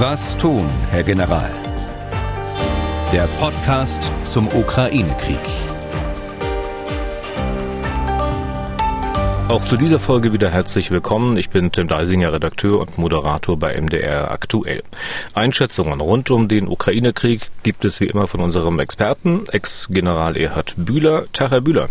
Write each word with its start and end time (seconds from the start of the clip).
Was 0.00 0.36
tun, 0.38 0.64
Herr 0.92 1.02
General? 1.02 1.50
Der 3.12 3.26
Podcast 3.40 4.12
zum 4.22 4.46
Ukraine-Krieg. 4.46 5.40
Auch 9.48 9.64
zu 9.64 9.76
dieser 9.76 9.98
Folge 9.98 10.32
wieder 10.32 10.50
herzlich 10.50 10.92
willkommen. 10.92 11.36
Ich 11.36 11.50
bin 11.50 11.72
Tim 11.72 11.88
Deisinger, 11.88 12.32
Redakteur 12.32 12.78
und 12.78 12.96
Moderator 12.96 13.58
bei 13.58 13.74
MDR 13.74 14.30
Aktuell. 14.30 14.84
Einschätzungen 15.34 16.00
rund 16.00 16.30
um 16.30 16.46
den 16.46 16.68
Ukraine-Krieg 16.68 17.50
gibt 17.64 17.84
es 17.84 17.98
wie 17.98 18.06
immer 18.06 18.28
von 18.28 18.38
unserem 18.38 18.78
Experten, 18.78 19.46
Ex-General 19.50 20.36
Erhard 20.36 20.74
Bühler. 20.76 21.24
Tag, 21.32 21.50
Herr 21.50 21.60
Bühler. 21.60 21.88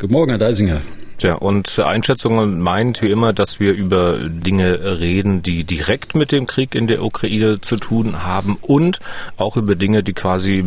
Guten 0.00 0.12
Morgen, 0.12 0.30
Herr 0.30 0.38
Deisinger. 0.38 0.80
Tja, 1.20 1.34
und 1.34 1.78
Einschätzungen 1.78 2.60
meint 2.60 3.02
wie 3.02 3.10
immer, 3.10 3.34
dass 3.34 3.60
wir 3.60 3.74
über 3.74 4.26
Dinge 4.26 5.00
reden, 5.00 5.42
die 5.42 5.64
direkt 5.64 6.14
mit 6.14 6.32
dem 6.32 6.46
Krieg 6.46 6.74
in 6.74 6.86
der 6.86 7.04
Ukraine 7.04 7.60
zu 7.60 7.76
tun 7.76 8.24
haben 8.24 8.56
und 8.62 9.00
auch 9.36 9.58
über 9.58 9.74
Dinge, 9.74 10.02
die 10.02 10.14
quasi 10.14 10.64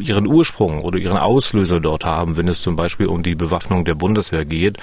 ihren 0.00 0.26
Ursprung 0.26 0.80
oder 0.80 0.98
ihren 0.98 1.16
Auslöser 1.16 1.78
dort 1.78 2.04
haben, 2.04 2.36
wenn 2.36 2.48
es 2.48 2.60
zum 2.60 2.74
Beispiel 2.74 3.06
um 3.06 3.22
die 3.22 3.36
Bewaffnung 3.36 3.84
der 3.84 3.94
Bundeswehr 3.94 4.44
geht, 4.44 4.78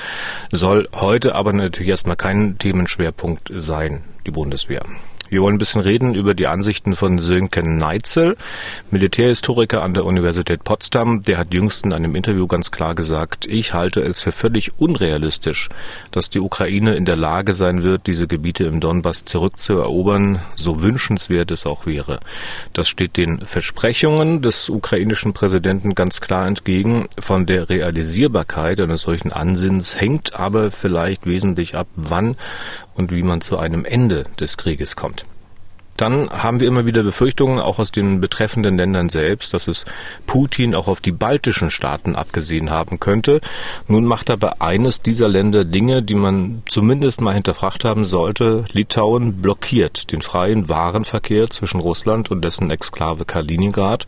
soll 0.53 0.87
heute 0.93 1.35
aber 1.35 1.51
natürlich 1.51 1.89
erstmal 1.89 2.15
kein 2.15 2.57
Themenschwerpunkt 2.57 3.51
sein, 3.53 4.05
die 4.25 4.31
Bundeswehr. 4.31 4.83
Wir 5.31 5.41
wollen 5.41 5.55
ein 5.55 5.59
bisschen 5.59 5.79
reden 5.79 6.13
über 6.13 6.33
die 6.33 6.47
Ansichten 6.47 6.93
von 6.93 7.17
Sönke 7.17 7.63
Neitzel, 7.63 8.35
Militärhistoriker 8.91 9.81
an 9.81 9.93
der 9.93 10.03
Universität 10.03 10.65
Potsdam. 10.65 11.23
Der 11.23 11.37
hat 11.37 11.53
jüngst 11.53 11.85
in 11.85 11.93
einem 11.93 12.15
Interview 12.15 12.47
ganz 12.47 12.69
klar 12.69 12.95
gesagt, 12.95 13.45
ich 13.47 13.73
halte 13.73 14.01
es 14.01 14.19
für 14.19 14.33
völlig 14.33 14.77
unrealistisch, 14.77 15.69
dass 16.11 16.29
die 16.29 16.41
Ukraine 16.41 16.95
in 16.95 17.05
der 17.05 17.15
Lage 17.15 17.53
sein 17.53 17.81
wird, 17.81 18.07
diese 18.07 18.27
Gebiete 18.27 18.65
im 18.65 18.81
Donbass 18.81 19.23
zurückzuerobern, 19.23 20.41
so 20.57 20.81
wünschenswert 20.81 21.49
es 21.51 21.65
auch 21.65 21.85
wäre. 21.85 22.19
Das 22.73 22.89
steht 22.89 23.15
den 23.15 23.45
Versprechungen 23.45 24.41
des 24.41 24.67
ukrainischen 24.67 25.31
Präsidenten 25.31 25.95
ganz 25.95 26.19
klar 26.19 26.45
entgegen. 26.45 27.07
Von 27.17 27.45
der 27.45 27.69
Realisierbarkeit 27.69 28.81
eines 28.81 29.03
solchen 29.03 29.31
Ansinns 29.31 29.97
hängt 29.97 30.37
aber 30.37 30.71
vielleicht 30.71 31.25
wesentlich 31.25 31.77
ab, 31.77 31.87
wann 31.95 32.35
und 32.95 33.11
wie 33.11 33.23
man 33.23 33.41
zu 33.41 33.57
einem 33.57 33.85
Ende 33.85 34.23
des 34.39 34.57
Krieges 34.57 34.95
kommt. 34.95 35.25
Dann 36.01 36.31
haben 36.31 36.59
wir 36.59 36.67
immer 36.67 36.87
wieder 36.87 37.03
Befürchtungen, 37.03 37.59
auch 37.59 37.77
aus 37.77 37.91
den 37.91 38.19
betreffenden 38.19 38.75
Ländern 38.75 39.09
selbst, 39.09 39.53
dass 39.53 39.67
es 39.67 39.85
Putin 40.25 40.73
auch 40.73 40.87
auf 40.87 40.99
die 40.99 41.11
baltischen 41.11 41.69
Staaten 41.69 42.15
abgesehen 42.15 42.71
haben 42.71 42.99
könnte. 42.99 43.39
Nun 43.87 44.05
macht 44.05 44.31
aber 44.31 44.63
eines 44.63 45.01
dieser 45.01 45.29
Länder 45.29 45.63
Dinge, 45.63 46.01
die 46.01 46.15
man 46.15 46.63
zumindest 46.67 47.21
mal 47.21 47.35
hinterfragt 47.35 47.85
haben 47.85 48.03
sollte. 48.03 48.65
Litauen 48.71 49.43
blockiert 49.43 50.11
den 50.11 50.23
freien 50.23 50.69
Warenverkehr 50.69 51.51
zwischen 51.51 51.79
Russland 51.79 52.31
und 52.31 52.43
dessen 52.43 52.71
Exklave 52.71 53.25
Kaliningrad. 53.25 54.07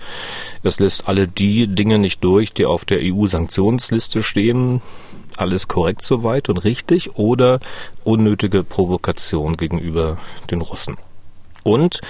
Es 0.64 0.80
lässt 0.80 1.08
alle 1.08 1.28
die 1.28 1.68
Dinge 1.68 2.00
nicht 2.00 2.24
durch, 2.24 2.54
die 2.54 2.66
auf 2.66 2.86
der 2.86 3.02
EU-Sanktionsliste 3.04 4.24
stehen 4.24 4.82
alles 5.38 5.68
korrekt 5.68 6.02
soweit 6.04 6.50
und 6.50 6.64
richtig 6.64 7.16
oder 7.16 7.60
unnötige 8.04 8.64
Provokation 8.64 9.58
gegenüber 9.58 10.18
den 10.50 10.62
Russen. 10.62 10.98
Und 11.64 12.02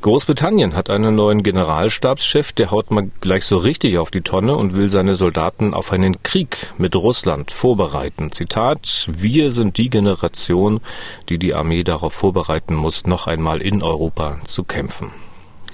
Großbritannien 0.00 0.76
hat 0.76 0.90
einen 0.90 1.16
neuen 1.16 1.42
Generalstabschef, 1.42 2.52
der 2.52 2.70
haut 2.70 2.92
mal 2.92 3.10
gleich 3.20 3.44
so 3.44 3.56
richtig 3.56 3.98
auf 3.98 4.12
die 4.12 4.20
Tonne 4.20 4.54
und 4.54 4.76
will 4.76 4.90
seine 4.90 5.16
Soldaten 5.16 5.74
auf 5.74 5.92
einen 5.92 6.22
Krieg 6.22 6.56
mit 6.78 6.94
Russland 6.94 7.50
vorbereiten. 7.50 8.30
Zitat, 8.30 9.08
wir 9.10 9.50
sind 9.50 9.76
die 9.76 9.90
Generation, 9.90 10.80
die 11.28 11.38
die 11.38 11.52
Armee 11.52 11.82
darauf 11.82 12.12
vorbereiten 12.12 12.76
muss, 12.76 13.06
noch 13.06 13.26
einmal 13.26 13.60
in 13.60 13.82
Europa 13.82 14.38
zu 14.44 14.62
kämpfen. 14.62 15.10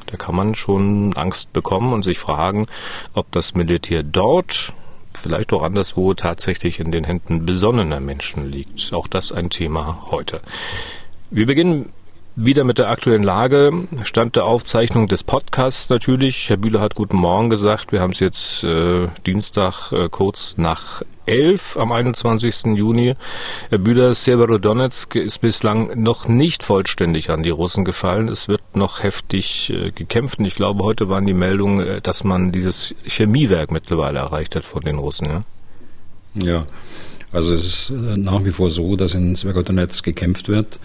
Da 0.07 0.17
kann 0.17 0.35
man 0.35 0.55
schon 0.55 1.13
Angst 1.17 1.53
bekommen 1.53 1.93
und 1.93 2.03
sich 2.03 2.19
fragen, 2.19 2.67
ob 3.13 3.31
das 3.31 3.55
Militär 3.55 4.03
dort, 4.03 4.73
vielleicht 5.17 5.53
auch 5.53 5.63
anderswo, 5.63 6.15
tatsächlich 6.15 6.81
in 6.81 6.93
den 6.93 7.05
Händen 7.05 7.47
besonnener 7.47 8.01
Menschen 8.01 8.51
liegt. 8.51 8.93
Auch 8.93 9.09
das 9.09 9.33
ein 9.33 9.51
Thema 9.51 10.07
heute. 10.11 10.41
Wir 11.31 11.47
beginnen 11.47 11.93
wieder 12.37 12.65
mit 12.65 12.79
der 12.79 12.89
aktuellen 12.89 13.23
Lage, 13.23 13.87
Stand 14.03 14.37
der 14.37 14.45
Aufzeichnung 14.45 15.07
des 15.07 15.23
Podcasts 15.23 15.89
natürlich. 15.89 16.49
Herr 16.51 16.57
Bühler 16.57 16.81
hat 16.81 16.95
guten 16.95 17.17
Morgen 17.17 17.49
gesagt. 17.49 17.93
Wir 17.93 18.01
haben 18.01 18.11
es 18.11 18.21
jetzt 18.21 18.65
äh, 18.65 19.07
Dienstag 19.25 19.93
äh, 19.93 20.09
kurz 20.11 20.57
nach 20.57 21.03
elf 21.27 21.77
am 21.77 21.93
21. 21.93 22.77
Juni. 22.77 23.15
Herr 23.71 23.79
Bühler, 23.79 24.15
Severodonetsk 24.15 25.17
ist 25.17 25.41
bislang 25.41 26.03
noch 26.03 26.29
nicht 26.29 26.63
vollständig 26.63 27.31
an 27.31 27.43
die 27.43 27.51
Russen 27.51 27.85
gefallen. 27.85 28.29
Es 28.29 28.49
wird 28.49 28.63
noch 28.75 29.03
heftig 29.03 29.71
äh, 29.71 29.91
gekämpft. 29.91 30.39
Und 30.39 30.45
ich 30.45 30.55
glaube, 30.55 30.85
heute 30.85 31.09
waren 31.09 31.27
die 31.27 31.35
Meldungen, 31.35 31.81
äh, 31.81 32.01
dass 32.01 32.25
man 32.25 32.53
dieses 32.53 32.95
Chemiewerk 33.05 33.71
mittlerweile 33.71 34.21
erreicht 34.21 34.57
hat 34.57 34.65
von 34.65 34.83
den 34.83 34.97
Russen. 34.97 35.27
Ja, 35.27 35.45
ja. 36.35 36.67
also 37.33 37.55
es 37.55 37.65
ist 37.65 37.91
äh, 37.91 38.17
nach 38.17 38.45
wie 38.45 38.53
vor 38.53 38.71
so, 38.71 38.97
dass 38.97 39.15
in 39.15 39.37
Severodonetsk 39.37 40.05
gekämpft 40.05 40.49
wird. 40.49 40.79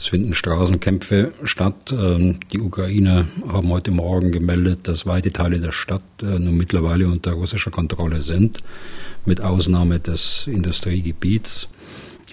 Es 0.00 0.06
finden 0.06 0.32
Straßenkämpfe 0.32 1.32
statt. 1.44 1.92
Ähm, 1.92 2.40
die 2.54 2.58
Ukrainer 2.58 3.26
haben 3.46 3.68
heute 3.68 3.90
Morgen 3.90 4.32
gemeldet, 4.32 4.88
dass 4.88 5.04
weite 5.04 5.30
Teile 5.30 5.60
der 5.60 5.72
Stadt 5.72 6.00
äh, 6.22 6.38
nun 6.38 6.56
mittlerweile 6.56 7.06
unter 7.06 7.32
russischer 7.32 7.70
Kontrolle 7.70 8.22
sind, 8.22 8.62
mit 9.26 9.42
Ausnahme 9.42 10.00
des 10.00 10.46
Industriegebiets. 10.46 11.68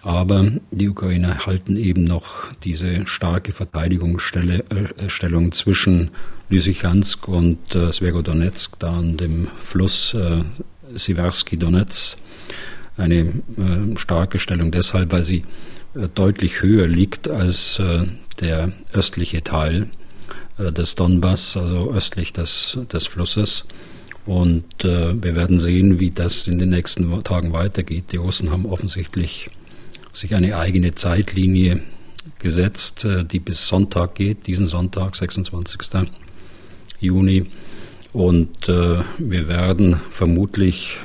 Aber 0.04 0.50
die 0.72 0.88
Ukrainer 0.88 1.46
halten 1.46 1.76
eben 1.76 2.06
noch 2.06 2.54
diese 2.64 3.06
starke 3.06 3.52
Verteidigungsstellung 3.52 5.48
äh, 5.48 5.52
zwischen 5.52 6.12
Lysychansk 6.50 7.28
und 7.28 7.76
äh, 7.76 7.92
Sverodonetsk, 7.92 8.80
da 8.80 8.94
an 8.94 9.18
dem 9.18 9.50
Fluss 9.62 10.16
Siversky 10.94 11.58
Donetsk. 11.58 12.18
Eine 12.96 13.34
starke 13.98 14.40
Stellung 14.40 14.72
deshalb, 14.72 15.12
weil 15.12 15.26
sie 15.26 15.44
deutlich 16.14 16.62
höher 16.62 16.88
liegt 16.88 17.28
als 17.28 17.80
äh, 17.80 18.06
der 18.40 18.72
östliche 18.94 19.44
Teil 19.44 19.88
äh, 20.58 20.72
des 20.72 20.96
Donbass, 20.96 21.58
also 21.58 21.92
östlich 21.92 22.34
des, 22.34 22.78
des 22.92 23.08
Flusses. 23.08 23.66
Und 24.26 24.84
wir 24.84 25.36
werden 25.38 25.58
sehen, 25.58 26.02
wie 26.02 26.10
das 26.10 26.48
in 26.48 26.60
den 26.60 26.72
nächsten 26.72 27.24
Tagen 27.24 27.54
weitergeht. 27.54 28.12
Die 28.12 28.18
Russen 28.18 28.52
haben 28.52 28.66
offensichtlich 28.66 29.50
sich 30.12 30.36
eine 30.36 30.58
eigene 30.58 30.94
Zeitlinie 30.96 31.80
gesetzt, 32.38 33.08
die 33.32 33.40
bis 33.40 33.70
Sonntag 33.70 34.16
geht, 34.16 34.46
diesen 34.48 34.66
Sonntag, 34.66 35.16
26. 35.16 36.10
Juni. 37.00 37.46
Und 38.12 38.68
wir 38.68 39.48
werden 39.48 40.02
vermutlich 40.12 40.98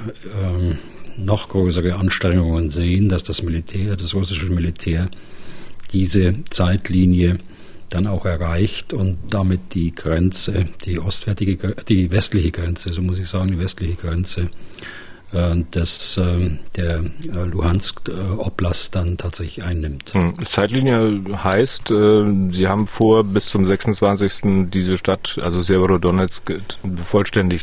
ähm, 0.43 0.79
noch 1.17 1.49
größere 1.49 1.97
Anstrengungen 1.97 2.71
sehen, 2.71 3.09
dass 3.09 3.23
das 3.23 3.43
Militär, 3.43 3.97
das 3.97 4.15
russische 4.15 4.51
Militär, 4.51 5.09
diese 5.93 6.37
Zeitlinie 6.51 7.39
dann 7.91 8.07
auch 8.07 8.25
erreicht 8.25 8.93
und 8.93 9.19
damit 9.29 9.75
die 9.75 9.95
Grenze, 9.95 10.67
die 10.85 10.99
ostwärtige, 10.99 11.77
die 11.89 12.11
westliche 12.11 12.51
Grenze, 12.51 12.93
so 12.93 13.03
muss 13.03 13.19
ich 13.19 13.29
sagen, 13.29 13.49
die 13.49 13.59
westliche 13.59 13.97
Grenze 13.97 14.49
äh, 15.33 15.63
des, 15.75 16.19
äh, 16.19 16.59
der 16.77 17.01
äh, 17.01 17.45
Luhansk 17.45 18.11
Oblast 18.37 18.95
dann 18.95 19.17
tatsächlich 19.17 19.65
einnimmt. 19.65 20.13
Hm. 20.13 20.35
Zeitlinie 20.45 21.23
heißt, 21.43 21.89
Sie 21.89 22.67
haben 22.67 22.87
vor, 22.87 23.25
bis 23.25 23.49
zum 23.49 23.65
26. 23.65 24.71
diese 24.71 24.97
Stadt, 24.97 25.39
also 25.43 25.61
Severodonetsk, 25.61 26.61
vollständig 27.03 27.63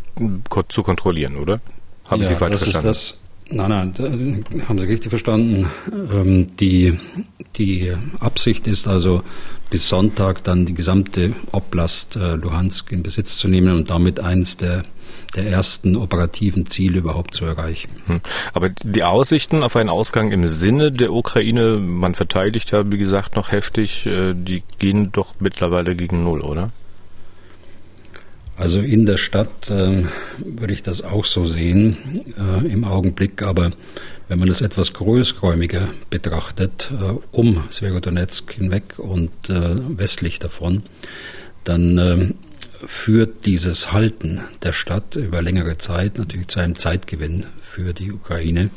zu 0.69 0.83
kontrollieren, 0.83 1.37
oder? 1.37 1.61
Haben 2.07 2.21
ja, 2.21 2.27
Sie 2.27 2.35
falsch 2.35 2.53
das 2.53 2.63
verstanden? 2.63 2.89
Ist 2.89 3.11
das 3.13 3.21
Nein, 3.51 3.69
nein, 3.69 4.45
haben 4.67 4.77
Sie 4.77 4.87
richtig 4.87 5.09
verstanden. 5.09 5.67
Ähm, 5.91 6.47
die, 6.57 6.99
die 7.57 7.93
Absicht 8.19 8.67
ist 8.67 8.87
also, 8.87 9.23
bis 9.71 9.89
Sonntag 9.89 10.43
dann 10.43 10.65
die 10.65 10.73
gesamte 10.75 11.33
Oblast 11.51 12.15
äh, 12.15 12.35
Luhansk 12.35 12.91
in 12.91 13.01
Besitz 13.01 13.37
zu 13.37 13.47
nehmen 13.47 13.75
und 13.75 13.89
damit 13.89 14.19
eins 14.19 14.57
der 14.57 14.83
der 15.35 15.45
ersten 15.45 15.95
operativen 15.95 16.65
Ziele 16.65 16.99
überhaupt 16.99 17.35
zu 17.35 17.45
erreichen. 17.45 17.89
Hm. 18.07 18.21
Aber 18.53 18.69
die 18.69 19.03
Aussichten 19.03 19.63
auf 19.63 19.75
einen 19.75 19.89
Ausgang 19.89 20.31
im 20.31 20.47
Sinne 20.47 20.91
der 20.91 21.13
Ukraine, 21.13 21.77
man 21.77 22.15
verteidigt 22.15 22.71
ja, 22.71 22.89
wie 22.91 22.97
gesagt, 22.97 23.35
noch 23.35 23.51
heftig, 23.51 24.05
äh, 24.05 24.33
die 24.33 24.63
gehen 24.79 25.11
doch 25.11 25.35
mittlerweile 25.39 25.95
gegen 25.95 26.23
Null, 26.23 26.41
oder? 26.41 26.71
Also 28.59 28.81
in 28.81 29.05
der 29.05 29.15
Stadt 29.15 29.69
äh, 29.69 30.03
würde 30.37 30.73
ich 30.73 30.83
das 30.83 31.01
auch 31.01 31.23
so 31.23 31.45
sehen 31.45 31.95
äh, 32.37 32.67
im 32.67 32.83
Augenblick, 32.83 33.41
aber 33.41 33.71
wenn 34.27 34.37
man 34.37 34.49
das 34.49 34.59
etwas 34.59 34.91
größräumiger 34.93 35.87
betrachtet, 36.09 36.91
äh, 36.91 37.13
um 37.31 37.63
Sverodonetsk 37.71 38.51
hinweg 38.51 38.99
und 38.99 39.31
äh, 39.49 39.75
westlich 39.97 40.39
davon, 40.39 40.83
dann 41.63 41.97
äh, 41.97 42.33
führt 42.85 43.45
dieses 43.45 43.93
Halten 43.93 44.41
der 44.61 44.73
Stadt 44.73 45.15
über 45.15 45.41
längere 45.41 45.77
Zeit 45.77 46.17
natürlich 46.17 46.49
zu 46.49 46.59
einem 46.59 46.75
Zeitgewinn 46.75 47.45
für 47.61 47.93
die 47.93 48.11
Ukraine. 48.11 48.71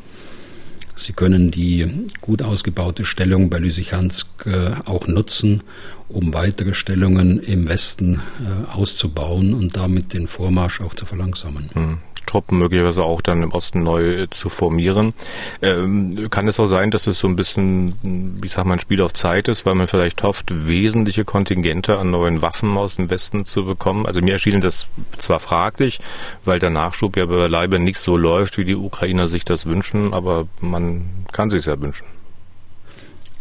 Sie 0.96 1.12
können 1.12 1.50
die 1.50 1.86
gut 2.20 2.42
ausgebaute 2.42 3.04
Stellung 3.04 3.50
bei 3.50 3.58
Lysychansk 3.58 4.46
äh, 4.46 4.72
auch 4.84 5.06
nutzen, 5.06 5.62
um 6.08 6.34
weitere 6.34 6.74
Stellungen 6.74 7.38
im 7.40 7.68
Westen 7.68 8.20
äh, 8.40 8.70
auszubauen 8.70 9.54
und 9.54 9.76
damit 9.76 10.12
den 10.12 10.26
Vormarsch 10.26 10.80
auch 10.80 10.94
zu 10.94 11.06
verlangsamen. 11.06 11.70
Hm. 11.72 11.98
Truppen 12.26 12.58
möglicherweise 12.58 13.02
auch 13.02 13.20
dann 13.20 13.42
im 13.42 13.52
Osten 13.52 13.82
neu 13.82 14.26
zu 14.26 14.48
formieren. 14.48 15.14
Ähm, 15.60 16.28
kann 16.30 16.48
es 16.48 16.58
auch 16.60 16.66
sein, 16.66 16.90
dass 16.90 17.06
es 17.06 17.18
so 17.18 17.28
ein 17.28 17.36
bisschen, 17.36 17.94
wie 18.42 18.48
sagt 18.48 18.66
man, 18.66 18.78
Spiel 18.78 19.02
auf 19.02 19.12
Zeit 19.12 19.48
ist, 19.48 19.66
weil 19.66 19.74
man 19.74 19.86
vielleicht 19.86 20.22
hofft, 20.22 20.50
wesentliche 20.50 21.24
Kontingente 21.24 21.98
an 21.98 22.10
neuen 22.10 22.42
Waffen 22.42 22.76
aus 22.76 22.96
dem 22.96 23.10
Westen 23.10 23.44
zu 23.44 23.64
bekommen? 23.64 24.06
Also 24.06 24.20
mir 24.20 24.32
erschien 24.32 24.60
das 24.60 24.88
zwar 25.18 25.40
fraglich, 25.40 26.00
weil 26.44 26.58
der 26.58 26.70
Nachschub 26.70 27.16
ja 27.16 27.26
beileibe 27.26 27.78
nicht 27.78 27.98
so 27.98 28.16
läuft, 28.16 28.58
wie 28.58 28.64
die 28.64 28.76
Ukrainer 28.76 29.28
sich 29.28 29.44
das 29.44 29.66
wünschen, 29.66 30.14
aber 30.14 30.46
man 30.60 31.26
kann 31.32 31.50
sich 31.50 31.66
ja 31.66 31.80
wünschen. 31.80 32.06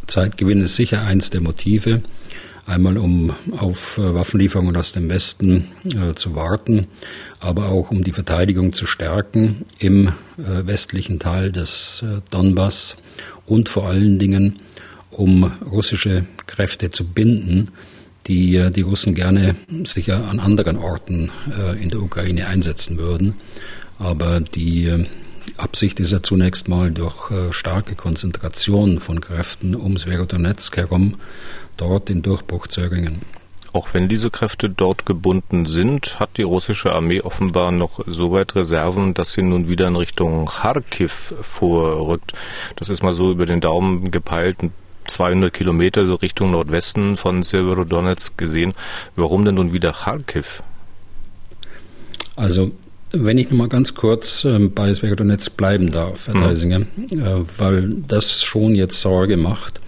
Zeitgewinn 0.08 0.62
ist 0.62 0.76
sicher 0.76 1.02
eins 1.02 1.30
der 1.30 1.42
Motive. 1.42 2.02
Einmal 2.66 2.98
um 2.98 3.34
auf 3.58 3.98
äh, 3.98 4.14
Waffenlieferungen 4.14 4.76
aus 4.76 4.92
dem 4.92 5.10
Westen 5.10 5.68
äh, 5.86 6.14
zu 6.14 6.36
warten, 6.36 6.88
aber 7.40 7.70
auch 7.70 7.92
um 7.92 8.04
die 8.04 8.12
Verteidigung 8.12 8.74
zu 8.74 8.86
stärken 8.86 9.66
im 9.80 10.08
äh, 10.38 10.66
westlichen 10.66 11.20
Teil 11.20 11.52
des 11.52 12.04
äh, 12.04 12.22
Donbass 12.30 12.98
und 13.46 13.68
vor 13.68 13.88
allen 13.88 14.20
Dingen 14.20 14.60
um 15.10 15.52
russische 15.70 16.26
Kräfte 16.48 16.90
zu 16.92 17.06
binden, 17.06 17.70
die 18.28 18.56
äh, 18.56 18.70
die 18.70 18.82
Russen 18.82 19.16
gerne 19.16 19.56
sicher 19.84 20.28
an 20.30 20.40
anderen 20.40 20.78
Orten 20.78 21.32
äh, 21.50 21.82
in 21.82 21.90
der 21.90 22.02
Ukraine 22.02 22.48
einsetzen 22.48 22.98
würden. 22.98 23.36
Aber 23.98 24.40
die 24.40 25.06
Absicht 25.58 26.00
ist 26.00 26.12
ja 26.12 26.22
zunächst 26.22 26.68
mal 26.68 26.92
durch 26.92 27.32
starke 27.52 27.96
Konzentration 27.96 29.00
von 29.00 29.22
Kräften 29.22 29.76
um 29.76 29.98
Sverodonetsk 29.98 30.78
herum 30.78 31.16
dort 31.78 32.10
den 32.10 32.22
Durchbruch 32.22 32.68
zu 32.68 32.82
erringen. 32.82 33.22
Auch 33.74 33.94
wenn 33.94 34.10
diese 34.10 34.30
Kräfte 34.30 34.70
dort 34.70 35.06
gebunden 35.06 35.66
sind, 35.66 36.20
hat 36.20 36.38
die 36.38 36.44
russische 36.44 36.92
Armee 36.92 37.22
offenbar 37.22 37.72
noch 37.72 38.02
so 38.06 38.34
weit 38.34 38.54
Reserven, 38.56 39.14
dass 39.14 39.32
sie 39.32 39.44
nun 39.44 39.70
wieder 39.70 39.88
in 39.88 39.96
Richtung 39.96 40.46
Kharkiv 40.46 41.34
vorrückt. 41.42 42.34
Das 42.76 42.90
ist 42.90 43.02
mal 43.02 43.14
so 43.14 43.32
über 43.32 43.46
den 43.46 43.62
Daumen 43.62 44.12
gepeilt, 44.12 44.58
200 45.08 45.54
Kilometer 45.54 46.06
so 46.06 46.16
Richtung 46.16 46.52
Nordwesten 46.52 47.16
von 47.16 47.44
Severodonetsk 47.44 48.38
gesehen. 48.38 48.74
Warum 49.16 49.46
denn 49.46 49.56
nun 49.56 49.72
wieder 49.72 49.94
Kharkiv? 49.94 50.62
Also 52.36 52.72
wenn 53.12 53.38
ich 53.38 53.50
noch 53.50 53.58
mal 53.58 53.70
ganz 53.70 53.94
kurz 53.94 54.46
äh, 54.46 54.60
bei 54.60 54.94
Severodonetsk 54.94 55.58
bleiben 55.58 55.92
darf, 55.92 56.28
Herr 56.28 56.36
mhm. 56.36 56.42
Deisinger, 56.42 56.80
äh, 56.80 57.44
weil 57.58 57.90
das 58.08 58.44
schon 58.44 58.76
jetzt 58.76 59.02
Sorge 59.02 59.38
macht. 59.38 59.82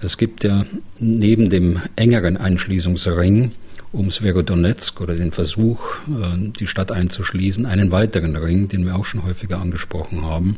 Es 0.00 0.18
gibt 0.18 0.44
ja 0.44 0.64
neben 0.98 1.50
dem 1.50 1.80
engeren 1.96 2.36
Einschließungsring 2.36 3.52
um 3.92 4.10
Sverodonetsk 4.10 5.00
oder 5.00 5.14
den 5.14 5.32
Versuch, 5.32 5.96
äh, 6.08 6.50
die 6.58 6.66
Stadt 6.66 6.90
einzuschließen, 6.90 7.66
einen 7.66 7.92
weiteren 7.92 8.36
Ring, 8.36 8.66
den 8.68 8.86
wir 8.86 8.96
auch 8.96 9.04
schon 9.04 9.24
häufiger 9.24 9.60
angesprochen 9.60 10.24
haben. 10.24 10.56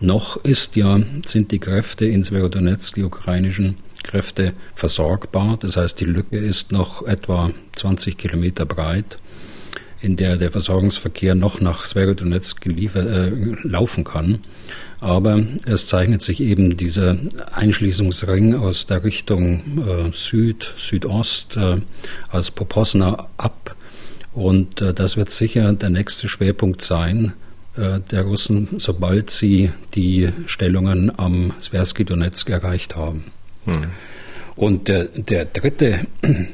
Noch 0.00 0.36
ist 0.44 0.74
ja, 0.74 1.00
sind 1.26 1.52
die 1.52 1.60
Kräfte 1.60 2.06
in 2.06 2.24
Sverodonetsk, 2.24 2.96
die 2.96 3.04
ukrainischen 3.04 3.76
Kräfte, 4.02 4.54
versorgbar. 4.74 5.56
Das 5.60 5.76
heißt, 5.76 6.00
die 6.00 6.04
Lücke 6.04 6.36
ist 6.36 6.72
noch 6.72 7.06
etwa 7.06 7.52
20 7.76 8.18
Kilometer 8.18 8.66
breit, 8.66 9.18
in 10.02 10.16
der 10.16 10.36
der 10.36 10.50
Versorgungsverkehr 10.50 11.34
noch 11.34 11.60
nach 11.60 11.84
Sverodonetsk 11.84 12.60
geliefert, 12.60 13.06
äh, 13.06 13.30
laufen 13.62 14.04
kann. 14.04 14.40
Aber 15.00 15.42
es 15.64 15.86
zeichnet 15.86 16.22
sich 16.22 16.40
eben 16.40 16.76
dieser 16.76 17.16
Einschließungsring 17.52 18.54
aus 18.54 18.86
der 18.86 19.02
Richtung 19.02 19.62
äh, 19.78 20.12
Süd, 20.12 20.74
Südost 20.76 21.56
äh, 21.56 21.78
als 22.28 22.50
Poposna 22.50 23.28
ab. 23.36 23.74
Und 24.32 24.80
äh, 24.80 24.94
das 24.94 25.16
wird 25.16 25.30
sicher 25.30 25.72
der 25.72 25.90
nächste 25.90 26.28
Schwerpunkt 26.28 26.82
sein 26.82 27.32
äh, 27.76 28.00
der 28.10 28.22
Russen, 28.22 28.68
sobald 28.78 29.30
sie 29.30 29.70
die 29.94 30.30
Stellungen 30.46 31.16
am 31.18 31.52
Sversky 31.60 32.04
Donetsk 32.04 32.50
erreicht 32.50 32.96
haben. 32.96 33.24
Hm. 33.64 33.86
Und 34.56 34.88
der, 34.88 35.04
der 35.06 35.46
dritte 35.46 36.06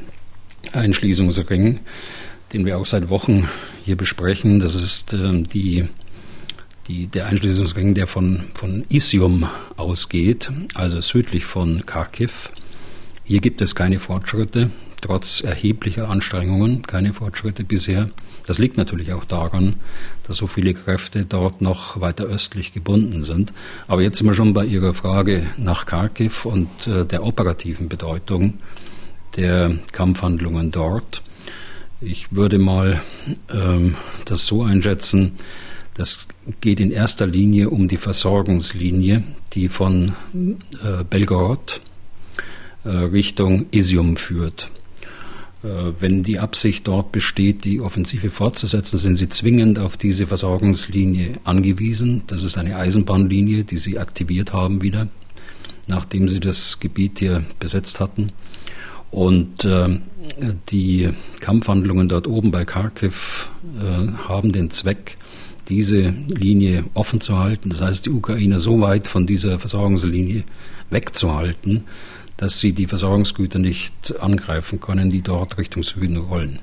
Einschließungsring, 0.72 1.80
den 2.52 2.64
wir 2.64 2.78
auch 2.78 2.86
seit 2.86 3.08
Wochen 3.08 3.48
hier 3.84 3.96
besprechen, 3.96 4.60
das 4.60 4.74
ist 4.74 5.12
äh, 5.12 5.42
die 5.42 5.88
die, 6.88 7.06
der 7.06 7.26
Einschließungsring, 7.26 7.94
der 7.94 8.06
von, 8.06 8.44
von 8.54 8.84
Isium 8.88 9.46
ausgeht, 9.76 10.50
also 10.74 11.00
südlich 11.00 11.44
von 11.44 11.84
Kharkiv. 11.86 12.50
Hier 13.24 13.40
gibt 13.40 13.60
es 13.60 13.74
keine 13.74 13.98
Fortschritte, 13.98 14.70
trotz 15.02 15.42
erheblicher 15.42 16.08
Anstrengungen, 16.08 16.82
keine 16.82 17.12
Fortschritte 17.12 17.62
bisher. 17.62 18.08
Das 18.46 18.58
liegt 18.58 18.78
natürlich 18.78 19.12
auch 19.12 19.26
daran, 19.26 19.76
dass 20.26 20.38
so 20.38 20.46
viele 20.46 20.72
Kräfte 20.72 21.26
dort 21.26 21.60
noch 21.60 22.00
weiter 22.00 22.24
östlich 22.24 22.72
gebunden 22.72 23.22
sind. 23.22 23.52
Aber 23.86 24.00
jetzt 24.00 24.16
sind 24.16 24.26
wir 24.26 24.34
schon 24.34 24.54
bei 24.54 24.64
Ihrer 24.64 24.94
Frage 24.94 25.46
nach 25.58 25.84
Kharkiv 25.84 26.46
und 26.46 26.86
äh, 26.86 27.04
der 27.04 27.24
operativen 27.24 27.90
Bedeutung 27.90 28.54
der 29.36 29.76
Kampfhandlungen 29.92 30.70
dort. 30.70 31.22
Ich 32.00 32.32
würde 32.32 32.58
mal 32.58 33.02
ähm, 33.52 33.96
das 34.24 34.46
so 34.46 34.62
einschätzen, 34.62 35.32
das 35.94 36.28
geht 36.60 36.78
in 36.78 36.92
erster 36.92 37.26
Linie 37.26 37.70
um 37.70 37.88
die 37.88 37.96
Versorgungslinie, 37.96 39.24
die 39.52 39.68
von 39.68 40.12
äh, 40.32 41.02
Belgorod 41.02 41.80
äh, 42.84 42.90
Richtung 42.90 43.66
Isium 43.72 44.16
führt. 44.16 44.70
Äh, 45.64 45.68
wenn 45.98 46.22
die 46.22 46.38
Absicht 46.38 46.86
dort 46.86 47.10
besteht, 47.10 47.64
die 47.64 47.80
Offensive 47.80 48.30
fortzusetzen, 48.30 48.96
sind 48.96 49.16
sie 49.16 49.28
zwingend 49.28 49.80
auf 49.80 49.96
diese 49.96 50.28
Versorgungslinie 50.28 51.40
angewiesen. 51.42 52.22
Das 52.28 52.44
ist 52.44 52.56
eine 52.58 52.76
Eisenbahnlinie, 52.76 53.64
die 53.64 53.78
sie 53.78 53.98
aktiviert 53.98 54.52
haben 54.52 54.82
wieder, 54.82 55.08
nachdem 55.88 56.28
sie 56.28 56.38
das 56.38 56.78
Gebiet 56.78 57.18
hier 57.18 57.44
besetzt 57.58 57.98
hatten. 57.98 58.30
Und 59.10 59.64
äh, 59.64 60.00
die 60.68 61.10
Kampfhandlungen 61.40 62.08
dort 62.08 62.26
oben 62.26 62.50
bei 62.50 62.64
Kharkiv 62.64 63.50
äh, 63.78 64.12
haben 64.28 64.52
den 64.52 64.70
Zweck, 64.70 65.16
diese 65.68 66.14
Linie 66.28 66.84
offen 66.94 67.20
zu 67.20 67.38
halten, 67.38 67.68
das 67.68 67.82
heißt 67.82 68.06
die 68.06 68.10
Ukraine 68.10 68.58
so 68.58 68.80
weit 68.80 69.06
von 69.06 69.26
dieser 69.26 69.58
Versorgungslinie 69.58 70.44
wegzuhalten, 70.90 71.84
dass 72.38 72.58
sie 72.58 72.72
die 72.72 72.86
Versorgungsgüter 72.86 73.58
nicht 73.58 74.18
angreifen 74.20 74.80
können, 74.80 75.10
die 75.10 75.22
dort 75.22 75.58
Richtung 75.58 75.82
Süden 75.82 76.16
rollen. 76.16 76.60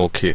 Okay, 0.00 0.34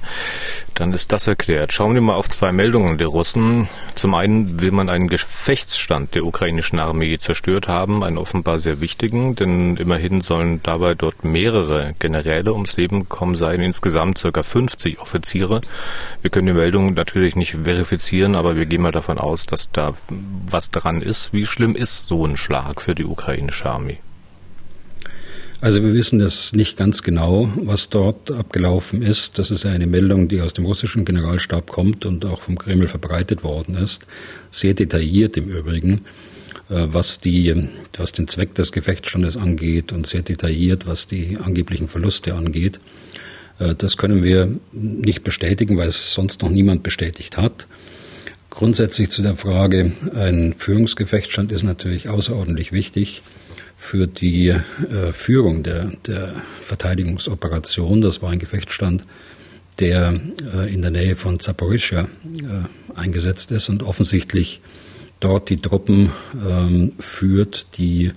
dann 0.75 0.93
ist 0.93 1.11
das 1.11 1.25
erklärt. 1.25 1.73
Schauen 1.73 1.95
wir 1.95 2.01
mal 2.01 2.15
auf 2.15 2.29
zwei 2.29 2.51
Meldungen 2.51 2.99
der 2.99 3.07
Russen. 3.07 3.67
Zum 3.95 4.13
einen 4.13 4.61
will 4.61 4.71
man 4.71 4.89
einen 4.89 5.07
Gefechtsstand 5.07 6.13
der 6.13 6.23
ukrainischen 6.23 6.77
Armee 6.77 7.17
zerstört 7.17 7.67
haben, 7.67 8.03
einen 8.03 8.19
offenbar 8.19 8.59
sehr 8.59 8.79
wichtigen, 8.79 9.35
denn 9.35 9.77
immerhin 9.77 10.21
sollen 10.21 10.61
dabei 10.61 10.93
dort 10.93 11.23
mehrere 11.23 11.95
Generäle 11.97 12.53
ums 12.53 12.77
Leben 12.77 13.01
gekommen 13.01 13.35
sein, 13.35 13.59
insgesamt 13.61 14.19
circa 14.19 14.43
50 14.43 14.99
Offiziere. 14.99 15.61
Wir 16.21 16.29
können 16.29 16.47
die 16.47 16.53
Meldung 16.53 16.93
natürlich 16.93 17.35
nicht 17.35 17.57
verifizieren, 17.63 18.35
aber 18.35 18.55
wir 18.55 18.67
gehen 18.67 18.83
mal 18.83 18.91
davon 18.91 19.17
aus, 19.17 19.47
dass 19.47 19.71
da 19.71 19.93
was 20.09 20.69
dran 20.69 21.01
ist. 21.01 21.33
Wie 21.33 21.47
schlimm 21.47 21.75
ist 21.75 22.05
so 22.05 22.23
ein 22.23 22.37
Schlag 22.37 22.81
für 22.81 22.93
die 22.93 23.05
ukrainische 23.05 23.67
Armee? 23.67 23.99
Also 25.61 25.81
wir 25.81 25.93
wissen 25.93 26.19
das 26.19 26.53
nicht 26.53 26.77
ganz 26.77 27.01
genau, 27.01 27.51
was 27.55 27.89
dort 27.89 28.29
abgelaufen 28.29 29.01
ist. 29.01 29.39
Das 29.39 29.51
ist 29.51 29.65
eine 29.65 29.87
Meldung, 29.87 30.27
die 30.27 30.41
aus 30.41 30.53
dem 30.53 30.65
russischen 30.65 31.05
Generalstab 31.05 31.71
kommt 31.71 32.05
und 32.05 32.25
auch 32.25 32.41
vom 32.41 32.57
Kreml 32.57 32.87
verbreitet 32.87 33.43
worden 33.43 33.75
ist. 33.75 34.05
Sehr 34.51 34.73
detailliert 34.73 35.37
im 35.37 35.47
Übrigen, 35.47 36.01
äh, 36.69 36.87
was, 36.91 37.19
die, 37.19 37.67
was 37.97 38.11
den 38.11 38.27
Zweck 38.27 38.53
des 38.55 38.71
Gefechtsstandes 38.71 39.37
angeht 39.37 39.91
und 39.91 40.07
sehr 40.07 40.21
detailliert, 40.21 40.87
was 40.87 41.07
die 41.07 41.37
angeblichen 41.41 41.87
Verluste 41.87 42.35
angeht. 42.35 42.79
Äh, 43.59 43.75
das 43.75 43.97
können 43.97 44.23
wir 44.23 44.49
nicht 44.73 45.23
bestätigen, 45.23 45.77
weil 45.77 45.87
es 45.87 46.13
sonst 46.13 46.41
noch 46.41 46.49
niemand 46.49 46.83
bestätigt 46.83 47.37
hat. 47.37 47.65
Grundsätzlich 48.49 49.09
zu 49.09 49.21
der 49.21 49.35
Frage, 49.35 49.93
ein 50.13 50.53
Führungsgefechtsstand 50.57 51.51
ist 51.51 51.63
natürlich 51.63 52.07
außerordentlich 52.09 52.71
wichtig 52.71 53.21
für 53.85 54.07
die 54.07 54.47
äh, 54.47 55.11
Führung 55.11 55.61
der, 55.61 55.91
der 56.07 56.33
Verteidigungsoperation. 56.63 58.01
Das 58.01 58.21
war 58.21 58.31
ein 58.31 58.39
Gefechtsstand, 58.39 59.05
der 59.79 60.19
äh, 60.53 60.73
in 60.73 60.81
der 60.81 60.89
Nähe 60.89 61.15
von 61.15 61.39
Zaporizhia 61.39 62.01
äh, 62.01 62.99
eingesetzt 62.99 63.51
ist 63.51 63.69
und 63.69 63.83
offensichtlich 63.83 64.61
dort 65.19 65.51
die 65.51 65.57
Truppen 65.57 66.11
ähm, 66.35 66.93
führt, 66.99 67.67
die 67.77 68.11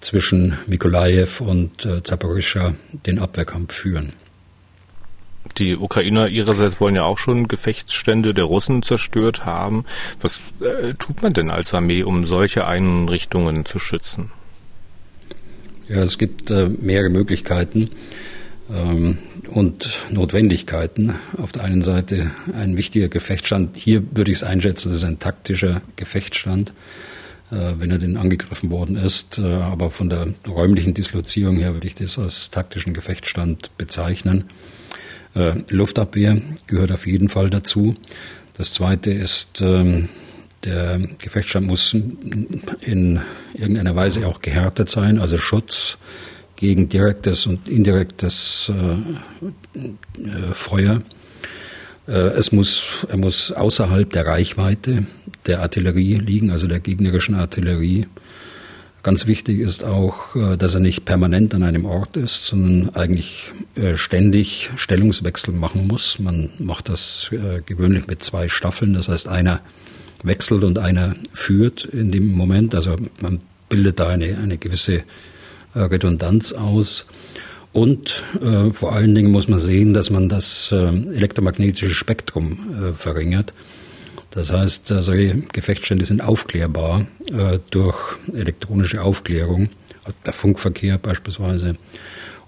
zwischen 0.00 0.58
Mikolajew 0.66 1.44
und 1.44 1.86
äh, 1.86 2.02
Zaporizhia 2.02 2.74
den 3.06 3.20
Abwehrkampf 3.20 3.74
führen. 3.74 4.12
Die 5.58 5.76
Ukrainer 5.76 6.26
ihrerseits 6.28 6.80
wollen 6.80 6.96
ja 6.96 7.04
auch 7.04 7.18
schon 7.18 7.46
Gefechtsstände 7.46 8.34
der 8.34 8.44
Russen 8.44 8.82
zerstört 8.82 9.46
haben. 9.46 9.84
Was 10.20 10.42
äh, 10.60 10.94
tut 10.94 11.22
man 11.22 11.32
denn 11.32 11.50
als 11.50 11.72
Armee, 11.72 12.02
um 12.02 12.26
solche 12.26 12.66
Einrichtungen 12.66 13.64
zu 13.64 13.78
schützen? 13.78 14.32
Ja, 15.88 16.02
es 16.02 16.18
gibt 16.18 16.50
äh, 16.50 16.68
mehrere 16.68 17.08
Möglichkeiten 17.08 17.90
ähm, 18.70 19.18
und 19.48 20.00
Notwendigkeiten. 20.10 21.14
Auf 21.38 21.52
der 21.52 21.64
einen 21.64 21.80
Seite 21.80 22.30
ein 22.52 22.76
wichtiger 22.76 23.08
Gefechtsstand. 23.08 23.76
Hier 23.78 24.02
würde 24.12 24.30
ich 24.30 24.38
es 24.38 24.44
einschätzen, 24.44 24.90
das 24.90 24.98
ist 24.98 25.04
ein 25.04 25.18
taktischer 25.18 25.80
Gefechtsstand, 25.96 26.74
äh, 27.50 27.72
wenn 27.78 27.90
er 27.90 27.96
denn 27.96 28.18
angegriffen 28.18 28.70
worden 28.70 28.96
ist. 28.96 29.38
Äh, 29.38 29.46
aber 29.46 29.90
von 29.90 30.10
der 30.10 30.26
räumlichen 30.46 30.92
Dislozierung 30.92 31.56
her 31.56 31.72
würde 31.72 31.86
ich 31.86 31.94
das 31.94 32.18
als 32.18 32.50
taktischen 32.50 32.92
Gefechtsstand 32.92 33.76
bezeichnen. 33.78 34.44
Luftabwehr 35.68 36.40
gehört 36.66 36.90
auf 36.90 37.06
jeden 37.06 37.28
Fall 37.28 37.50
dazu. 37.50 37.94
Das 38.56 38.72
zweite 38.72 39.12
ist, 39.12 39.60
ähm, 39.60 40.08
der 40.64 40.98
Gefechtsstand 41.18 41.66
muss 41.66 41.94
in 42.80 43.20
irgendeiner 43.54 43.94
Weise 43.94 44.26
auch 44.26 44.40
gehärtet 44.40 44.88
sein, 44.88 45.18
also 45.18 45.38
Schutz 45.38 45.98
gegen 46.56 46.88
direktes 46.88 47.46
und 47.46 47.68
indirektes 47.68 48.72
äh, 48.74 49.78
äh, 49.78 50.54
Feuer. 50.54 51.02
Äh, 52.08 52.12
es 52.12 52.50
muss, 52.50 53.06
er 53.08 53.18
muss 53.18 53.52
außerhalb 53.52 54.10
der 54.12 54.26
Reichweite 54.26 55.06
der 55.46 55.60
Artillerie 55.60 56.14
liegen, 56.14 56.50
also 56.50 56.66
der 56.66 56.80
gegnerischen 56.80 57.36
Artillerie. 57.36 58.08
Ganz 59.04 59.28
wichtig 59.28 59.60
ist 59.60 59.84
auch, 59.84 60.34
äh, 60.34 60.56
dass 60.56 60.74
er 60.74 60.80
nicht 60.80 61.04
permanent 61.04 61.54
an 61.54 61.62
einem 61.62 61.84
Ort 61.84 62.16
ist, 62.16 62.46
sondern 62.46 62.94
eigentlich 62.96 63.52
äh, 63.76 63.96
ständig 63.96 64.70
Stellungswechsel 64.74 65.54
machen 65.54 65.86
muss. 65.86 66.18
Man 66.18 66.50
macht 66.58 66.88
das 66.88 67.30
gewöhnlich 67.66 68.08
mit 68.08 68.24
zwei 68.24 68.48
Staffeln, 68.48 68.94
das 68.94 69.08
heißt 69.08 69.28
einer 69.28 69.60
wechselt 70.22 70.64
und 70.64 70.78
einer 70.78 71.14
führt 71.32 71.84
in 71.84 72.10
dem 72.10 72.32
Moment. 72.32 72.74
Also 72.74 72.96
man 73.20 73.40
bildet 73.68 74.00
da 74.00 74.08
eine, 74.08 74.38
eine 74.38 74.58
gewisse 74.58 75.04
äh, 75.74 75.80
Redundanz 75.80 76.52
aus. 76.52 77.06
Und 77.72 78.24
äh, 78.40 78.72
vor 78.72 78.92
allen 78.92 79.14
Dingen 79.14 79.30
muss 79.30 79.48
man 79.48 79.60
sehen, 79.60 79.94
dass 79.94 80.10
man 80.10 80.28
das 80.28 80.72
äh, 80.72 80.76
elektromagnetische 80.76 81.90
Spektrum 81.90 82.58
äh, 82.72 82.92
verringert. 82.92 83.52
Das 84.30 84.52
heißt, 84.52 84.90
äh, 84.90 85.02
solche 85.02 85.42
Gefechtsstände 85.52 86.04
sind 86.04 86.22
aufklärbar 86.22 87.06
äh, 87.30 87.58
durch 87.70 87.96
elektronische 88.32 89.02
Aufklärung, 89.02 89.68
der 90.24 90.32
Funkverkehr 90.32 90.98
beispielsweise. 90.98 91.76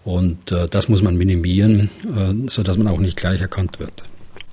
Und 0.04 0.50
äh, 0.50 0.66
das 0.68 0.88
muss 0.88 1.02
man 1.02 1.16
minimieren, 1.16 1.90
äh, 2.16 2.48
sodass 2.48 2.78
man 2.78 2.88
auch 2.88 3.00
nicht 3.00 3.16
gleich 3.16 3.40
erkannt 3.40 3.78
wird. 3.78 4.02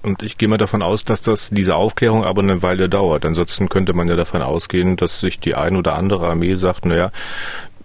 Und 0.04 0.24
ich 0.24 0.38
gehe 0.38 0.48
mal 0.48 0.58
davon 0.58 0.82
aus, 0.82 1.04
dass 1.04 1.22
das 1.22 1.50
diese 1.50 1.76
Aufklärung 1.76 2.24
aber 2.24 2.42
eine 2.42 2.62
Weile 2.62 2.88
dauert. 2.88 3.26
Ansonsten 3.26 3.68
könnte 3.68 3.94
man 3.94 4.08
ja 4.08 4.16
davon 4.16 4.42
ausgehen, 4.42 4.96
dass 4.96 5.20
sich 5.20 5.40
die 5.40 5.56
ein 5.56 5.76
oder 5.76 5.96
andere 5.96 6.28
Armee 6.28 6.56
sagt, 6.56 6.86
naja, 6.86 7.12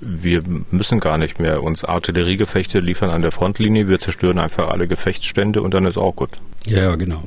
wir 0.01 0.43
müssen 0.71 1.01
gar 1.01 1.17
nicht 1.17 1.39
mehr 1.39 1.63
uns 1.63 1.85
Artilleriegefechte 1.85 2.81
liefern 2.81 3.11
an 3.11 3.23
der 3.23 3.31
Frontlinie, 3.31 3.89
wir 3.89 4.01
zerstören 4.01 4.39
einfach 4.39 4.69
alle 4.69 4.89
Gefechtsstände 4.89 5.63
und 5.63 5.75
dann 5.75 5.85
ist 5.85 5.97
auch 5.97 6.15
gut. 6.15 6.31
Ja, 6.65 6.97
genau. 6.97 7.23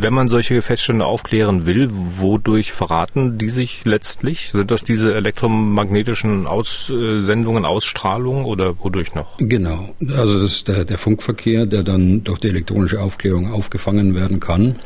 Wenn 0.00 0.14
man 0.14 0.28
solche 0.28 0.54
Gefechtsstände 0.54 1.04
aufklären 1.04 1.66
will, 1.66 1.90
wodurch 1.92 2.72
verraten 2.72 3.38
die 3.38 3.48
sich 3.48 3.84
letztlich? 3.84 4.50
Sind 4.50 4.70
das 4.70 4.84
diese 4.84 5.14
elektromagnetischen 5.14 6.46
Aussendungen, 6.46 7.64
Ausstrahlungen 7.64 8.44
oder 8.44 8.74
wodurch 8.78 9.14
noch? 9.14 9.38
Genau. 9.38 9.94
Also 10.16 10.40
das 10.40 10.50
ist 10.50 10.68
der, 10.68 10.84
der 10.84 10.98
Funkverkehr, 10.98 11.66
der 11.66 11.82
dann 11.82 12.22
durch 12.24 12.40
die 12.40 12.48
elektronische 12.48 13.00
Aufklärung 13.00 13.52
aufgefangen 13.52 14.14
werden 14.14 14.40
kann. 14.40 14.76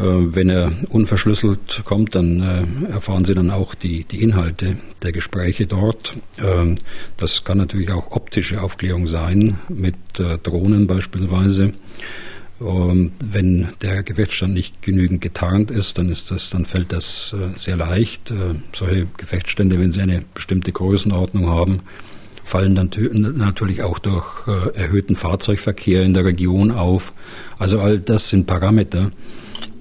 Äh, 0.00 0.34
wenn 0.34 0.48
er 0.48 0.72
unverschlüsselt 0.88 1.82
kommt, 1.84 2.14
dann 2.14 2.40
äh, 2.88 2.92
erfahren 2.92 3.24
Sie 3.24 3.34
dann 3.34 3.50
auch 3.50 3.74
die, 3.74 4.04
die 4.04 4.22
Inhalte 4.22 4.76
der 5.02 5.12
Gespräche 5.12 5.66
dort. 5.66 6.16
Ähm, 6.38 6.76
das 7.18 7.44
kann 7.44 7.58
natürlich 7.58 7.90
auch 7.90 8.10
optische 8.12 8.62
Aufklärung 8.62 9.06
sein, 9.06 9.58
mit 9.68 9.96
äh, 10.18 10.38
Drohnen 10.38 10.86
beispielsweise. 10.86 11.74
Ähm, 12.60 13.12
wenn 13.20 13.68
der 13.82 14.02
Gefechtsstand 14.02 14.54
nicht 14.54 14.82
genügend 14.82 15.20
getarnt 15.20 15.70
ist, 15.70 15.98
dann 15.98 16.08
ist 16.08 16.30
das, 16.30 16.50
dann 16.50 16.64
fällt 16.64 16.92
das 16.92 17.34
sehr 17.56 17.76
leicht. 17.76 18.32
Solche 18.74 19.06
Gefechtsstände, 19.16 19.78
wenn 19.78 19.92
sie 19.92 20.02
eine 20.02 20.22
bestimmte 20.34 20.72
Größenordnung 20.72 21.48
haben, 21.48 21.78
fallen 22.44 22.74
dann 22.74 22.90
natürlich 23.36 23.82
auch 23.82 23.98
durch 23.98 24.46
erhöhten 24.74 25.16
Fahrzeugverkehr 25.16 26.02
in 26.02 26.14
der 26.14 26.24
Region 26.24 26.70
auf. 26.70 27.12
Also 27.58 27.80
all 27.80 28.00
das 28.00 28.28
sind 28.28 28.46
Parameter, 28.46 29.10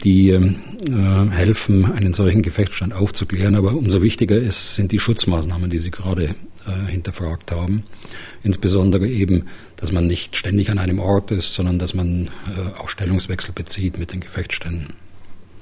die 0.03 0.29
äh, 0.29 1.29
helfen, 1.29 1.91
einen 1.91 2.13
solchen 2.13 2.41
Gefechtsstand 2.41 2.93
aufzuklären. 2.93 3.55
Aber 3.55 3.73
umso 3.73 4.01
wichtiger 4.01 4.37
ist, 4.37 4.75
sind 4.75 4.91
die 4.91 4.99
Schutzmaßnahmen, 4.99 5.69
die 5.69 5.77
Sie 5.77 5.91
gerade 5.91 6.35
äh, 6.65 6.91
hinterfragt 6.91 7.51
haben. 7.51 7.83
Insbesondere 8.43 9.07
eben, 9.07 9.45
dass 9.79 9.91
man 9.91 10.07
nicht 10.07 10.35
ständig 10.35 10.69
an 10.69 10.77
einem 10.77 10.99
Ort 10.99 11.31
ist, 11.31 11.53
sondern 11.53 11.79
dass 11.79 11.93
man 11.93 12.29
äh, 12.47 12.79
auch 12.79 12.89
Stellungswechsel 12.89 13.53
bezieht 13.53 13.97
mit 13.97 14.11
den 14.11 14.19
Gefechtsständen. 14.19 14.93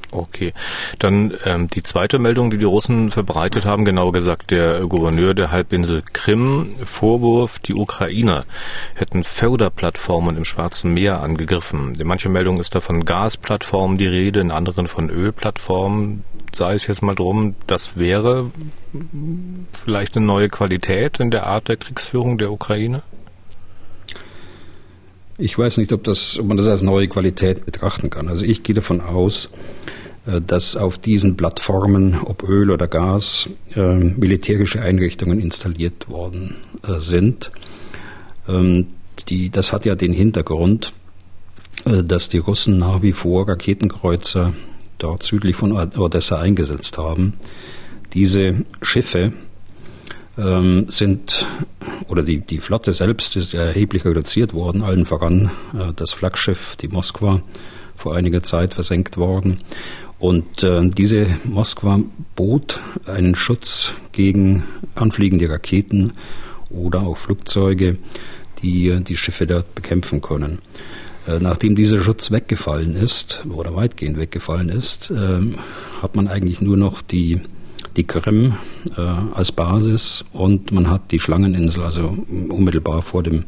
Okay, 0.10 0.54
dann 1.00 1.34
ähm, 1.44 1.70
die 1.70 1.84
zweite 1.84 2.18
Meldung, 2.18 2.50
die 2.50 2.58
die 2.58 2.66
Russen 2.66 3.12
verbreitet 3.12 3.66
haben, 3.66 3.84
genauer 3.84 4.14
gesagt 4.14 4.52
der 4.52 4.80
Gouverneur 4.86 5.34
der 5.34 5.52
Halbinsel 5.52 6.02
Krim, 6.14 6.76
Vorwurf, 6.86 7.60
die 7.60 7.74
Ukrainer 7.74 8.46
hätten 8.96 9.24
Förderplattformen 9.24 10.38
im 10.38 10.46
Schwarzen 10.46 10.94
Meer 10.94 11.22
angegriffen. 11.22 11.94
In 12.00 12.08
mancher 12.08 12.30
Meldung 12.30 12.60
ist 12.62 12.74
da 12.74 12.80
von 12.80 13.04
Gasplattformen 13.04 13.98
die 13.98 14.08
Rede, 14.08 14.40
in 14.40 14.52
anderen 14.52 14.88
von 14.88 15.10
Ölplattformen. 15.10 16.24
Sei 16.54 16.76
es 16.76 16.88
jetzt 16.88 17.02
mal 17.02 17.16
drum, 17.16 17.56
das 17.68 17.98
wäre 17.98 18.50
vielleicht 19.74 20.16
eine 20.16 20.26
neue 20.26 20.48
Qualität 20.48 21.20
in 21.20 21.32
der 21.32 21.46
Art 21.46 21.68
der 21.68 21.76
Kriegsführung 21.76 22.38
der 22.38 22.52
Ukraine? 22.52 23.04
Ich 25.40 25.58
weiß 25.58 25.78
nicht, 25.78 25.94
ob, 25.94 26.04
das, 26.04 26.40
ob 26.40 26.48
man 26.48 26.58
das 26.58 26.68
als 26.68 26.82
neue 26.82 27.08
Qualität 27.08 27.64
betrachten 27.66 28.10
kann. 28.10 28.28
Also 28.28 28.44
ich 28.44 28.64
gehe 28.64 28.74
davon 28.74 29.02
aus, 29.02 29.50
äh, 30.26 30.42
dass 30.42 30.76
auf 30.76 30.98
diesen 30.98 31.38
Plattformen, 31.38 32.18
ob 32.24 32.44
Öl 32.44 32.72
oder 32.72 32.88
Gas, 32.88 33.50
äh, 33.76 33.96
militärische 33.96 34.82
Einrichtungen 34.82 35.40
installiert 35.40 36.10
worden 36.10 36.56
äh, 36.82 37.00
sind. 37.00 37.52
Ähm, 38.48 38.88
die, 39.30 39.52
das 39.52 39.74
hat 39.74 39.86
ja 39.86 39.96
den 39.96 40.14
Hintergrund, 40.14 40.94
dass 41.84 42.28
die 42.28 42.40
Russen 42.40 42.80
nach 42.80 43.02
wie 43.02 43.14
vor 43.14 43.48
Raketenkreuzer 43.48 44.54
dort 44.98 45.24
südlich 45.24 45.56
von 45.56 45.72
Odessa 45.72 46.40
eingesetzt 46.40 46.98
haben. 46.98 47.34
Diese 48.14 48.66
Schiffe 48.82 49.32
ähm, 50.38 50.88
sind, 50.90 51.46
oder 52.08 52.24
die, 52.24 52.40
die 52.40 52.60
Flotte 52.60 52.94
selbst 52.94 53.36
ist 53.36 53.54
erheblich 53.54 54.06
reduziert 54.06 54.54
worden, 54.54 54.84
allen 54.84 55.06
voran 55.06 55.52
äh, 55.74 55.94
das 55.96 56.14
Flaggschiff, 56.14 56.76
die 56.76 56.88
Moskwa, 56.88 57.42
vor 57.96 58.16
einiger 58.16 58.44
Zeit 58.44 58.76
versenkt 58.76 59.18
worden. 59.18 59.60
Und 60.20 60.64
äh, 60.64 60.88
diese 60.90 61.28
Moskwa 61.44 62.00
bot 62.36 62.80
einen 63.06 63.36
Schutz 63.36 63.94
gegen 64.12 64.64
anfliegende 64.96 65.50
Raketen 65.50 66.14
oder 66.70 67.02
auch 67.02 67.18
Flugzeuge, 67.18 67.98
die 68.62 68.90
äh, 68.90 69.02
die 69.02 69.18
Schiffe 69.18 69.48
dort 69.48 69.74
bekämpfen 69.76 70.22
können. 70.22 70.60
Nachdem 71.42 71.76
dieser 71.76 72.02
Schutz 72.02 72.32
weggefallen 72.32 72.96
ist 72.96 73.44
oder 73.50 73.76
weitgehend 73.76 74.18
weggefallen 74.18 74.70
ist, 74.70 75.12
äh, 75.12 75.42
hat 76.02 76.16
man 76.16 76.30
eigentlich 76.30 76.62
nur 76.62 76.78
noch 76.78 77.02
die 77.02 77.42
die 77.98 78.06
Krim 78.06 78.54
äh, 78.96 79.02
als 79.02 79.52
Basis 79.52 80.24
und 80.32 80.72
man 80.72 80.90
hat 80.90 81.12
die 81.12 81.20
Schlangeninsel, 81.20 81.84
also 81.84 82.16
unmittelbar 82.50 83.02
vor 83.02 83.24
dem, 83.24 83.46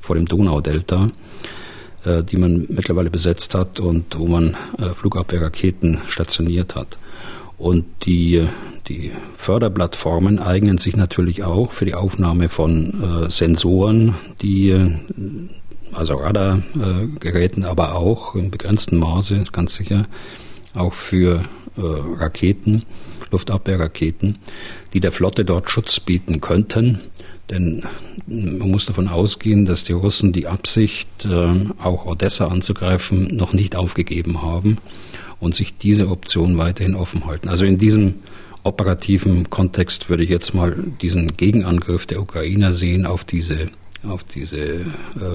vor 0.00 0.16
dem 0.16 0.26
Donaudelta, 0.26 1.10
äh, 2.04 2.24
die 2.24 2.38
man 2.38 2.66
mittlerweile 2.70 3.10
besetzt 3.10 3.54
hat 3.54 3.80
und 3.80 4.18
wo 4.18 4.26
man 4.26 4.56
äh, 4.78 4.88
Flugabwehrraketen 4.94 5.98
stationiert 6.08 6.74
hat. 6.74 6.98
Und 7.58 7.84
die, 8.04 8.48
die 8.88 9.12
Förderplattformen 9.36 10.38
eignen 10.40 10.78
sich 10.78 10.96
natürlich 10.96 11.44
auch 11.44 11.70
für 11.70 11.84
die 11.84 11.94
Aufnahme 11.94 12.48
von 12.48 13.26
äh, 13.26 13.30
Sensoren, 13.30 14.14
die 14.42 14.70
äh, 14.70 14.90
also 15.92 16.14
Radargeräten, 16.14 17.64
aber 17.64 17.94
auch 17.94 18.34
in 18.34 18.50
begrenztem 18.50 18.98
Maße, 18.98 19.44
ganz 19.52 19.76
sicher, 19.76 20.06
auch 20.74 20.94
für 20.94 21.44
äh, 21.76 21.80
Raketen, 22.18 22.82
Luftabwehrraketen, 23.34 24.38
die 24.92 25.00
der 25.00 25.12
Flotte 25.12 25.44
dort 25.44 25.70
Schutz 25.70 25.98
bieten 25.98 26.40
könnten. 26.40 27.00
Denn 27.50 27.82
man 28.26 28.70
muss 28.70 28.86
davon 28.86 29.08
ausgehen, 29.08 29.66
dass 29.66 29.84
die 29.84 29.92
Russen 29.92 30.32
die 30.32 30.46
Absicht, 30.46 31.08
äh, 31.26 31.52
auch 31.82 32.06
Odessa 32.06 32.46
anzugreifen, 32.46 33.36
noch 33.36 33.52
nicht 33.52 33.76
aufgegeben 33.76 34.40
haben 34.40 34.78
und 35.40 35.54
sich 35.54 35.76
diese 35.76 36.08
Option 36.08 36.56
weiterhin 36.56 36.94
offen 36.94 37.26
halten. 37.26 37.48
Also 37.48 37.66
in 37.66 37.76
diesem 37.76 38.14
operativen 38.62 39.50
Kontext 39.50 40.08
würde 40.08 40.24
ich 40.24 40.30
jetzt 40.30 40.54
mal 40.54 40.74
diesen 41.02 41.36
Gegenangriff 41.36 42.06
der 42.06 42.22
Ukrainer 42.22 42.72
sehen 42.72 43.04
auf 43.04 43.24
diese 43.24 43.68
auf 44.08 44.24
diese 44.24 44.58
äh, 44.58 44.84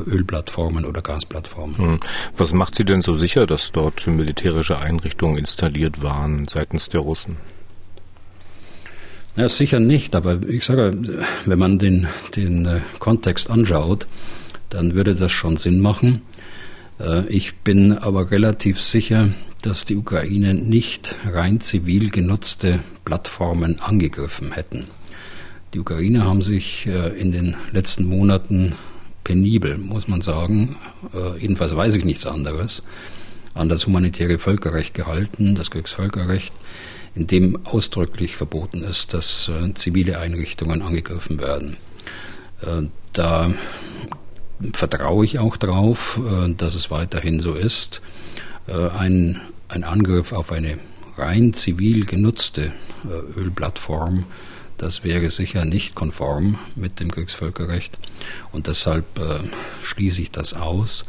Ölplattformen 0.05 0.85
oder 0.85 1.01
Gasplattformen. 1.01 1.77
Hm. 1.77 1.99
Was 2.37 2.53
macht 2.53 2.75
Sie 2.75 2.85
denn 2.85 3.01
so 3.01 3.15
sicher, 3.15 3.47
dass 3.47 3.71
dort 3.71 4.05
militärische 4.05 4.77
Einrichtungen 4.77 5.37
installiert 5.37 6.03
waren 6.03 6.47
seitens 6.47 6.89
der 6.89 7.01
Russen? 7.01 7.37
Ja, 9.35 9.47
sicher 9.47 9.79
nicht, 9.79 10.15
aber 10.15 10.39
ich 10.47 10.65
sage, 10.65 10.97
wenn 11.45 11.59
man 11.59 11.79
den, 11.79 12.07
den 12.35 12.65
äh, 12.65 12.81
Kontext 12.97 13.49
anschaut, 13.49 14.07
dann 14.69 14.95
würde 14.95 15.15
das 15.15 15.31
schon 15.31 15.57
Sinn 15.57 15.79
machen. 15.79 16.23
Äh, 16.99 17.27
ich 17.27 17.55
bin 17.57 17.97
aber 17.97 18.31
relativ 18.31 18.81
sicher, 18.81 19.29
dass 19.61 19.85
die 19.85 19.95
Ukraine 19.95 20.53
nicht 20.55 21.15
rein 21.25 21.61
zivil 21.61 22.09
genutzte 22.09 22.79
Plattformen 23.05 23.79
angegriffen 23.79 24.51
hätten. 24.51 24.87
Die 25.73 25.79
Ukrainer 25.79 26.25
haben 26.25 26.41
sich 26.41 26.87
äh, 26.87 27.09
in 27.19 27.31
den 27.31 27.55
letzten 27.71 28.05
Monaten 28.05 28.73
penibel, 29.23 29.77
muss 29.77 30.07
man 30.07 30.21
sagen, 30.21 30.75
jedenfalls 31.39 31.75
weiß 31.75 31.95
ich 31.97 32.03
nichts 32.03 32.25
anderes, 32.25 32.81
an 33.53 33.69
das 33.69 33.85
humanitäre 33.85 34.39
Völkerrecht 34.39 34.95
gehalten, 34.95 35.53
das 35.53 35.69
Kriegsvölkerrecht, 35.69 36.51
in 37.19 37.27
dem 37.27 37.65
ausdrücklich 37.65 38.35
verboten 38.35 38.83
ist, 38.83 39.13
dass 39.13 39.49
äh, 39.49 39.73
zivile 39.73 40.19
Einrichtungen 40.19 40.81
angegriffen 40.81 41.39
werden. 41.39 41.77
Da 43.13 43.53
vertraue 44.73 45.23
ich 45.23 45.39
auch 45.39 45.55
darauf, 45.55 46.19
dass 46.57 46.75
es 46.75 46.91
weiterhin 46.91 47.39
so 47.39 47.53
ist. 47.53 48.01
Ein, 48.67 49.39
ein 49.69 49.85
Angriff 49.85 50.33
auf 50.33 50.51
eine 50.51 50.77
rein 51.15 51.53
zivil 51.53 52.05
genutzte 52.05 52.73
Ölplattform 53.37 54.25
das 54.79 55.03
wäre 55.03 55.29
sicher 55.29 55.65
nicht 55.65 55.93
konform 55.93 56.57
mit 56.75 57.01
dem 57.01 57.11
Kriegsvölkerrecht 57.11 57.99
und 58.53 58.67
deshalb 58.67 59.19
äh, 59.19 59.39
schließe 59.83 60.21
ich 60.21 60.31
das 60.31 60.53
aus. 60.53 61.03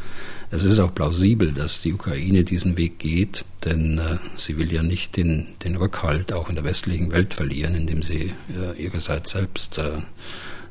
Es 0.53 0.65
ist 0.65 0.81
auch 0.81 0.93
plausibel, 0.93 1.53
dass 1.53 1.81
die 1.81 1.93
Ukraine 1.93 2.43
diesen 2.43 2.77
Weg 2.77 2.99
geht, 2.99 3.45
denn 3.65 3.99
äh, 3.99 4.19
sie 4.37 4.59
will 4.59 4.73
ja 4.73 4.83
nicht 4.83 5.17
den, 5.17 5.49
den 5.63 5.77
Rückhalt 5.77 6.33
auch 6.33 6.49
in 6.49 6.57
der 6.57 6.65
westlichen 6.65 7.13
Welt 7.13 7.35
verlieren, 7.35 7.75
indem 7.77 8.03
sie 8.03 8.35
äh, 8.57 8.83
ihrerseits 8.83 9.31
selbst 9.31 9.79
äh, 9.79 10.03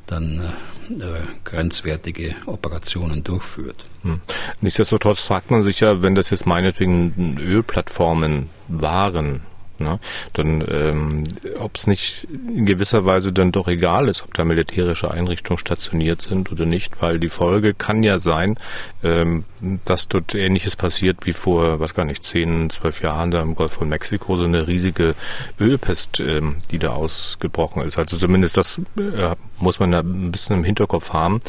dann 0.06 0.40
äh, 0.40 1.02
äh, 1.02 1.22
grenzwertige 1.44 2.34
Operationen 2.46 3.24
durchführt. 3.24 3.86
Hm. 4.02 4.20
Nichtsdestotrotz 4.60 5.20
fragt 5.20 5.50
man 5.50 5.62
sich 5.62 5.80
ja, 5.80 6.02
wenn 6.02 6.14
das 6.14 6.30
jetzt 6.30 6.46
meinetwegen 6.46 7.38
Ölplattformen 7.38 8.50
waren, 8.68 9.42
Ne? 9.80 9.98
Dann, 10.34 10.64
ähm, 10.70 11.24
ob 11.58 11.76
es 11.76 11.86
nicht 11.86 12.28
in 12.30 12.66
gewisser 12.66 13.06
Weise 13.06 13.32
dann 13.32 13.50
doch 13.50 13.66
egal 13.66 14.08
ist, 14.08 14.22
ob 14.22 14.34
da 14.34 14.44
militärische 14.44 15.10
Einrichtungen 15.10 15.58
stationiert 15.58 16.20
sind 16.20 16.52
oder 16.52 16.66
nicht, 16.66 17.00
weil 17.00 17.18
die 17.18 17.28
Folge 17.30 17.74
kann 17.74 18.02
ja 18.02 18.18
sein, 18.18 18.56
ähm, 19.02 19.44
dass 19.84 20.08
dort 20.08 20.34
Ähnliches 20.34 20.76
passiert 20.76 21.26
wie 21.26 21.32
vor, 21.32 21.80
was 21.80 21.94
gar 21.94 22.04
nicht, 22.04 22.22
zehn, 22.22 22.68
zwölf 22.70 23.02
Jahren 23.02 23.30
da 23.30 23.40
im 23.40 23.54
Golf 23.54 23.72
von 23.72 23.88
Mexiko, 23.88 24.36
so 24.36 24.44
eine 24.44 24.68
riesige 24.68 25.14
Ölpest, 25.58 26.20
ähm, 26.20 26.56
die 26.70 26.78
da 26.78 26.90
ausgebrochen 26.90 27.82
ist. 27.82 27.98
Also 27.98 28.16
zumindest 28.16 28.56
das 28.56 28.78
äh, 28.98 29.34
muss 29.58 29.80
man 29.80 29.90
da 29.90 30.00
ein 30.00 30.30
bisschen 30.30 30.56
im 30.56 30.64
Hinterkopf 30.64 31.12
haben. 31.12 31.40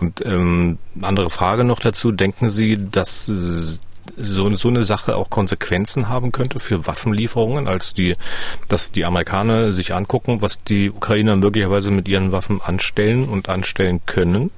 Und 0.00 0.24
ähm, 0.26 0.78
andere 1.00 1.30
Frage 1.30 1.64
noch 1.64 1.80
dazu, 1.80 2.10
denken 2.10 2.48
Sie, 2.48 2.78
dass 2.90 3.80
so, 4.16 4.54
so 4.54 4.68
eine 4.68 4.82
Sache 4.82 5.16
auch 5.16 5.30
Konsequenzen 5.30 6.08
haben 6.08 6.32
könnte 6.32 6.58
für 6.58 6.86
Waffenlieferungen, 6.86 7.68
als 7.68 7.94
die, 7.94 8.14
dass 8.68 8.92
die 8.92 9.04
Amerikaner 9.04 9.72
sich 9.72 9.94
angucken, 9.94 10.42
was 10.42 10.62
die 10.62 10.90
Ukrainer 10.90 11.36
möglicherweise 11.36 11.90
mit 11.90 12.08
ihren 12.08 12.32
Waffen 12.32 12.60
anstellen 12.60 13.28
und 13.28 13.48
anstellen 13.48 14.00
können? 14.06 14.50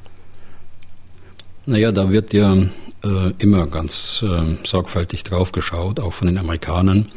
Naja, 1.66 1.92
da 1.92 2.10
wird 2.10 2.32
ja 2.32 2.54
äh, 2.54 3.32
immer 3.38 3.66
ganz 3.66 4.24
äh, 4.26 4.56
sorgfältig 4.64 5.24
drauf 5.24 5.52
geschaut, 5.52 6.00
auch 6.00 6.12
von 6.12 6.26
den 6.26 6.38
Amerikanern. 6.38 7.08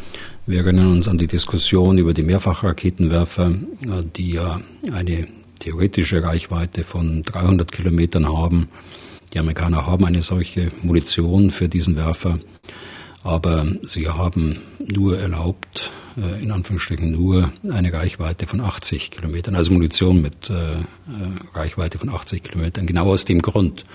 Wir 0.45 0.59
erinnern 0.59 0.87
uns 0.87 1.07
an 1.07 1.17
die 1.17 1.27
Diskussion 1.27 1.97
über 1.97 2.13
die 2.13 2.23
Mehrfachraketenwerfer, 2.23 3.51
äh, 3.51 4.03
die 4.15 4.31
ja 4.33 4.59
eine 4.91 5.27
theoretische 5.59 6.23
Reichweite 6.23 6.83
von 6.83 7.23
300 7.23 7.71
Kilometern 7.71 8.27
haben 8.27 8.67
die 9.33 9.39
Amerikaner 9.39 9.85
haben 9.85 10.05
eine 10.05 10.21
solche 10.21 10.71
Munition 10.83 11.51
für 11.51 11.69
diesen 11.69 11.95
Werfer, 11.95 12.39
aber 13.23 13.65
sie 13.83 14.07
haben 14.09 14.57
nur 14.79 15.19
erlaubt, 15.19 15.91
äh, 16.17 16.41
in 16.41 16.51
Anführungsstrichen 16.51 17.11
nur 17.11 17.51
eine 17.69 17.93
Reichweite 17.93 18.47
von 18.47 18.59
80 18.59 19.11
Kilometern, 19.11 19.55
also 19.55 19.71
Munition 19.71 20.21
mit 20.21 20.49
äh, 20.49 20.71
äh 20.73 20.83
Reichweite 21.53 21.97
von 21.97 22.09
80 22.09 22.43
Kilometern, 22.43 22.85
genau 22.85 23.11
aus 23.11 23.25
dem 23.25 23.41
Grund, 23.41 23.85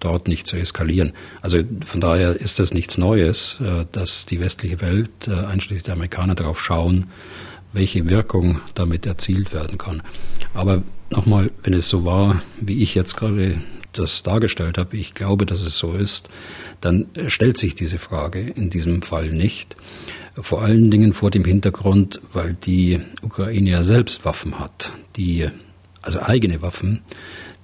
dort 0.00 0.26
nicht 0.26 0.46
zu 0.46 0.56
eskalieren. 0.56 1.12
Also 1.42 1.58
von 1.86 2.00
daher 2.00 2.34
ist 2.34 2.58
das 2.58 2.74
nichts 2.74 2.98
Neues, 2.98 3.60
äh, 3.60 3.84
dass 3.92 4.26
die 4.26 4.40
westliche 4.40 4.80
Welt, 4.80 5.28
äh, 5.28 5.32
einschließlich 5.32 5.84
der 5.84 5.94
Amerikaner, 5.94 6.34
darauf 6.34 6.60
schauen, 6.62 7.08
welche 7.72 8.08
Wirkung 8.08 8.60
damit 8.74 9.06
erzielt 9.06 9.52
werden 9.52 9.78
kann. 9.78 10.02
Aber 10.54 10.82
nochmal, 11.10 11.50
wenn 11.62 11.72
es 11.72 11.88
so 11.88 12.04
war, 12.04 12.42
wie 12.60 12.82
ich 12.82 12.94
jetzt 12.94 13.16
gerade 13.16 13.58
das 13.92 14.22
dargestellt 14.22 14.78
habe, 14.78 14.96
ich 14.96 15.14
glaube, 15.14 15.46
dass 15.46 15.60
es 15.60 15.78
so 15.78 15.92
ist, 15.92 16.28
dann 16.80 17.06
stellt 17.28 17.58
sich 17.58 17.74
diese 17.74 17.98
Frage 17.98 18.40
in 18.40 18.70
diesem 18.70 19.02
Fall 19.02 19.28
nicht. 19.28 19.76
Vor 20.34 20.62
allen 20.62 20.90
Dingen 20.90 21.12
vor 21.12 21.30
dem 21.30 21.44
Hintergrund, 21.44 22.20
weil 22.32 22.54
die 22.54 23.00
Ukraine 23.20 23.70
ja 23.70 23.82
selbst 23.82 24.24
Waffen 24.24 24.58
hat, 24.58 24.92
die, 25.16 25.48
also 26.00 26.20
eigene 26.20 26.62
Waffen, 26.62 27.02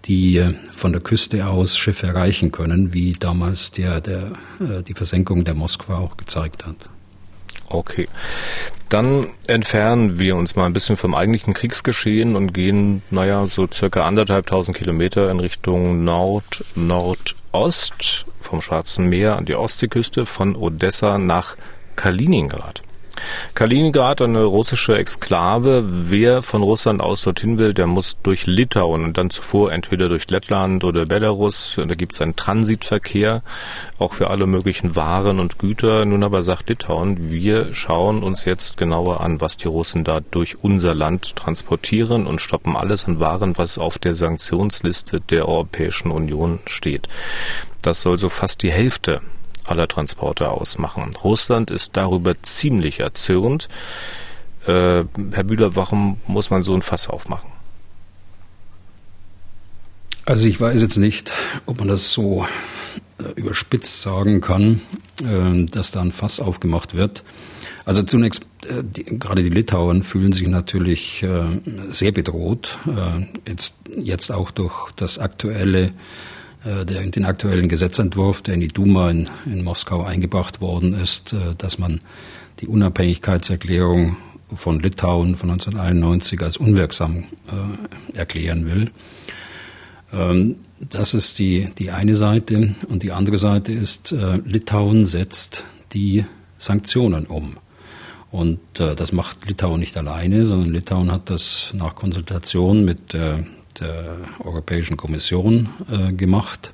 die 0.05 0.43
von 0.77 0.93
der 0.93 1.03
Küste 1.03 1.47
aus 1.47 1.77
Schiffe 1.77 2.07
erreichen 2.07 2.53
können, 2.53 2.93
wie 2.93 3.13
damals 3.13 3.73
der, 3.73 4.01
der, 4.01 4.33
äh, 4.61 4.83
die 4.83 4.95
Versenkung 4.95 5.45
der 5.45 5.55
Moskwa 5.55 5.99
auch 5.99 6.17
gezeigt 6.17 6.67
hat. 6.67 6.89
Okay. 7.69 8.09
Dann 8.89 9.27
entfernen 9.47 10.19
wir 10.19 10.35
uns 10.37 10.57
mal 10.57 10.65
ein 10.65 10.73
bisschen 10.73 10.97
vom 10.97 11.15
eigentlichen 11.15 11.53
Kriegsgeschehen 11.53 12.37
und 12.37 12.55
gehen, 12.55 13.03
naja, 13.11 13.47
so 13.47 13.69
circa 13.71 14.07
anderthalbtausend 14.07 14.75
Kilometer 14.77 15.31
in 15.31 15.41
Richtung 15.41 16.05
Nord-Nordost 16.05 18.25
vom 18.41 18.63
Schwarzen 18.63 19.09
Meer 19.09 19.37
an 19.37 19.45
die 19.45 19.57
Ostseeküste 19.57 20.25
von 20.25 20.57
Odessa 20.57 21.19
nach 21.19 21.57
Kaliningrad. 21.97 22.83
Kaliningrad, 23.55 24.23
eine 24.23 24.45
russische 24.45 24.97
Exklave. 24.97 25.85
Wer 25.87 26.43
von 26.43 26.63
Russland 26.63 27.01
aus 27.01 27.23
dorthin 27.23 27.59
will, 27.59 27.75
der 27.75 27.87
muss 27.87 28.19
durch 28.23 28.47
Litauen 28.47 29.05
und 29.05 29.19
dann 29.19 29.31
zuvor 29.31 29.73
entweder 29.73 30.09
durch 30.09 30.29
Lettland 30.31 30.85
oder 30.85 31.07
Belarus. 31.07 31.75
Da 31.77 31.95
gibt 31.95 32.13
es 32.13 32.23
einen 32.23 32.37
Transitverkehr, 32.37 33.43
auch 33.99 34.15
für 34.15 34.31
alle 34.31 34.47
möglichen 34.47 34.97
Waren 34.97 35.41
und 35.41 35.59
Güter. 35.59 36.05
Nun 36.05 36.23
aber 36.23 36.43
sagt 36.43 36.69
Litauen, 36.69 37.31
wir 37.31 37.73
schauen 37.73 38.23
uns 38.23 38.45
jetzt 38.45 38.77
genauer 38.77 39.21
an, 39.21 39.41
was 39.41 39.57
die 39.57 39.69
Russen 39.69 40.05
da 40.05 40.21
durch 40.21 40.63
unser 40.63 40.95
Land 40.95 41.37
transportieren 41.37 42.27
und 42.27 42.41
stoppen 42.41 42.77
alles 42.77 43.05
an 43.07 43.21
Waren, 43.21 43.59
was 43.59 43.79
auf 43.79 43.99
der 43.99 44.15
Sanktionsliste 44.15 45.21
der 45.21 45.49
Europäischen 45.49 46.11
Union 46.11 46.61
steht. 46.67 47.09
Das 47.83 48.03
soll 48.03 48.19
so 48.19 48.29
fast 48.29 48.63
die 48.63 48.73
Hälfte 48.73 49.21
aller 49.71 49.89
Transporte 49.89 50.51
ausmachen. 50.51 51.11
Russland 51.23 51.71
ist 51.71 51.97
darüber 51.97 52.41
ziemlich 52.43 53.01
erzürnt. 53.01 53.69
Äh, 54.67 55.05
Herr 55.33 55.45
Bühler, 55.45 55.77
warum 55.77 56.19
muss 56.27 56.51
man 56.51 56.63
so 56.63 56.75
ein 56.75 56.83
Fass 56.83 57.09
aufmachen? 57.09 57.51
Also 60.29 60.47
ich 60.47 60.61
weiß 60.61 60.83
jetzt 60.83 60.99
nicht, 60.99 61.33
ob 61.65 61.79
man 61.79 61.89
das 61.89 62.13
so 62.13 62.45
äh, 63.19 63.41
überspitzt 63.41 64.03
sagen 64.03 64.41
kann, 64.41 64.81
äh, 65.25 65.65
dass 65.65 65.91
da 65.91 66.03
ein 66.03 66.13
Fass 66.13 66.39
aufgemacht 66.39 66.95
wird. 66.95 67.25
Also 67.85 68.03
zunächst, 68.03 68.43
äh, 68.69 68.85
die, 68.85 69.05
gerade 69.19 69.43
die 69.43 69.49
Litauer 69.49 70.03
fühlen 70.03 70.33
sich 70.33 70.47
natürlich 70.47 71.25
sehr 71.91 72.13
bedroht, 72.13 72.79
jetzt, 73.47 73.75
jetzt 73.97 74.31
auch 74.31 74.51
durch 74.51 74.93
das 74.93 75.19
aktuelle 75.19 75.93
der, 76.65 77.07
den 77.07 77.25
aktuellen 77.25 77.69
Gesetzentwurf, 77.69 78.43
der 78.43 78.55
in 78.55 78.61
die 78.61 78.69
Duma 78.69 79.11
in, 79.11 79.29
in 79.47 79.63
Moskau 79.65 80.03
eingebracht 80.03 80.61
worden 80.61 80.95
ist, 80.95 81.33
äh, 81.33 81.55
dass 81.57 81.79
man 81.79 82.01
die 82.61 82.67
Unabhängigkeitserklärung 82.67 84.17
von 84.57 84.81
Litauen 84.81 85.37
von 85.37 85.51
1991 85.51 86.43
als 86.43 86.57
unwirksam 86.57 87.25
äh, 87.47 88.17
erklären 88.17 88.67
will. 88.67 88.91
Ähm, 90.13 90.57
das 90.81 91.15
ist 91.15 91.39
die, 91.39 91.69
die 91.79 91.91
eine 91.91 92.15
Seite. 92.15 92.75
Und 92.89 93.03
die 93.03 93.13
andere 93.13 93.39
Seite 93.39 93.73
ist, 93.73 94.13
äh, 94.13 94.37
Litauen 94.45 95.07
setzt 95.07 95.65
die 95.93 96.25
Sanktionen 96.59 97.27
um. 97.27 97.57
Und 98.31 98.59
äh, 98.79 98.95
das 98.95 99.13
macht 99.13 99.47
Litauen 99.47 99.81
nicht 99.81 99.97
alleine, 99.97 100.45
sondern 100.45 100.73
Litauen 100.73 101.11
hat 101.11 101.31
das 101.31 101.73
nach 101.75 101.95
Konsultation 101.95 102.85
mit 102.85 103.13
der 103.13 103.45
der 103.81 104.17
Europäischen 104.45 104.97
Kommission 104.97 105.69
äh, 105.91 106.13
gemacht. 106.13 106.73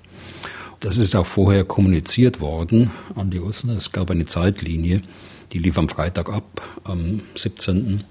Das 0.80 0.98
ist 0.98 1.14
auch 1.14 1.26
vorher 1.26 1.64
kommuniziert 1.64 2.40
worden 2.40 2.90
an 3.14 3.30
die 3.30 3.38
Russen. 3.38 3.70
Es 3.70 3.92
gab 3.92 4.10
eine 4.10 4.26
Zeitlinie, 4.26 5.02
die 5.52 5.58
lief 5.58 5.78
am 5.78 5.88
Freitag 5.88 6.28
ab, 6.30 6.62
am 6.84 7.20
17. 7.34 8.04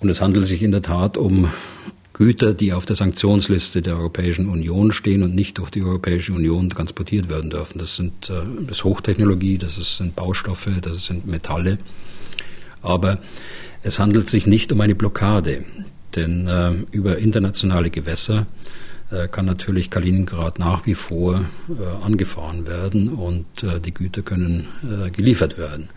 Und 0.00 0.08
es 0.08 0.20
handelt 0.20 0.46
sich 0.46 0.62
in 0.62 0.70
der 0.70 0.82
Tat 0.82 1.16
um 1.16 1.50
Güter, 2.14 2.54
die 2.54 2.72
auf 2.72 2.86
der 2.86 2.96
Sanktionsliste 2.96 3.82
der 3.82 3.96
Europäischen 3.96 4.48
Union 4.48 4.90
stehen 4.90 5.22
und 5.22 5.34
nicht 5.34 5.58
durch 5.58 5.70
die 5.70 5.82
Europäische 5.82 6.32
Union 6.32 6.70
transportiert 6.70 7.28
werden 7.28 7.50
dürfen. 7.50 7.78
Das 7.78 7.94
sind 7.94 8.30
äh, 8.30 8.42
das 8.62 8.78
ist 8.78 8.84
Hochtechnologie, 8.84 9.58
das 9.58 9.98
sind 9.98 10.16
Baustoffe, 10.16 10.70
das 10.80 11.04
sind 11.04 11.26
Metalle. 11.26 11.78
Aber 12.82 13.18
es 13.82 13.98
handelt 13.98 14.28
sich 14.30 14.46
nicht 14.46 14.72
um 14.72 14.80
eine 14.80 14.94
Blockade, 14.94 15.64
denn 16.18 16.48
äh, 16.48 16.72
über 16.90 17.18
internationale 17.18 17.90
Gewässer 17.90 18.46
äh, 19.10 19.28
kann 19.28 19.46
natürlich 19.46 19.88
Kaliningrad 19.88 20.58
nach 20.58 20.84
wie 20.84 20.94
vor 20.94 21.44
äh, 21.70 22.04
angefahren 22.04 22.66
werden 22.66 23.08
und 23.08 23.46
äh, 23.62 23.80
die 23.80 23.94
Güter 23.94 24.22
können 24.22 24.68
äh, 24.82 25.10
geliefert 25.10 25.56
werden. 25.56 25.88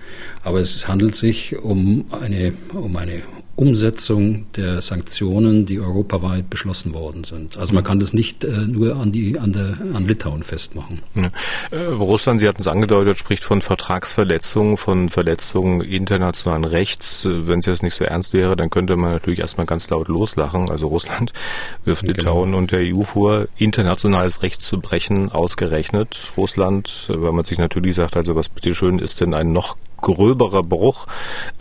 Aber 0.44 0.60
es 0.60 0.88
handelt 0.88 1.16
sich 1.16 1.58
um 1.58 2.06
eine, 2.12 2.54
um 2.74 2.96
eine 2.96 3.22
Umsetzung 3.62 4.47
der 4.56 4.82
Sanktionen, 4.82 5.67
die 5.67 5.80
europaweit 5.80 6.50
beschlossen 6.50 6.95
worden 6.95 7.24
sind. 7.24 7.58
Also 7.58 7.76
man 7.76 7.84
kann 7.84 8.00
das 8.00 8.12
nicht 8.12 8.43
äh, 8.43 8.50
nur 8.50 8.95
an, 8.95 9.12
die, 9.12 9.38
an, 9.38 9.54
der, 9.54 9.78
an 9.93 10.08
Litauen 10.08 10.41
festmachen. 10.41 11.04
Ja. 11.13 11.30
Äh, 11.69 11.86
Russland, 11.86 12.41
Sie 12.41 12.47
hatten 12.47 12.60
es 12.60 12.65
angedeutet, 12.65 13.19
spricht 13.19 13.43
von 13.43 13.62
Vertragsverletzungen, 13.62 14.78
von 14.78 15.10
Verletzungen 15.10 15.82
internationalen 15.82 16.65
Rechts. 16.65 17.24
Äh, 17.24 17.47
wenn 17.47 17.60
es 17.60 17.67
jetzt 17.67 17.84
nicht 17.84 17.93
so 17.93 18.04
ernst 18.04 18.34
wäre, 18.34 18.56
dann 18.56 18.71
könnte 18.71 18.95
man 18.95 19.12
natürlich 19.12 19.41
erstmal 19.41 19.67
ganz 19.67 19.88
laut 19.91 20.08
loslachen. 20.08 20.71
Also 20.71 20.88
Russland 20.88 21.32
wirft 21.86 22.02
genau. 22.02 22.15
Litauen 22.15 22.54
und 22.56 22.71
der 22.71 22.80
EU 22.80 23.04
vor, 23.04 23.45
internationales 23.58 24.41
Recht 24.41 24.63
zu 24.63 24.80
brechen, 24.80 25.32
ausgerechnet. 25.32 26.34
Russland, 26.36 27.10
äh, 27.12 27.21
weil 27.21 27.32
man 27.32 27.45
sich 27.45 27.60
natürlich 27.60 27.93
sagt, 27.93 28.17
also 28.17 28.36
was 28.36 28.50
bitteschön 28.50 28.97
ist 28.97 29.21
denn 29.21 29.36
ein 29.36 29.52
noch 29.54 29.78
gröberer 30.02 30.64
Bruch 30.64 31.08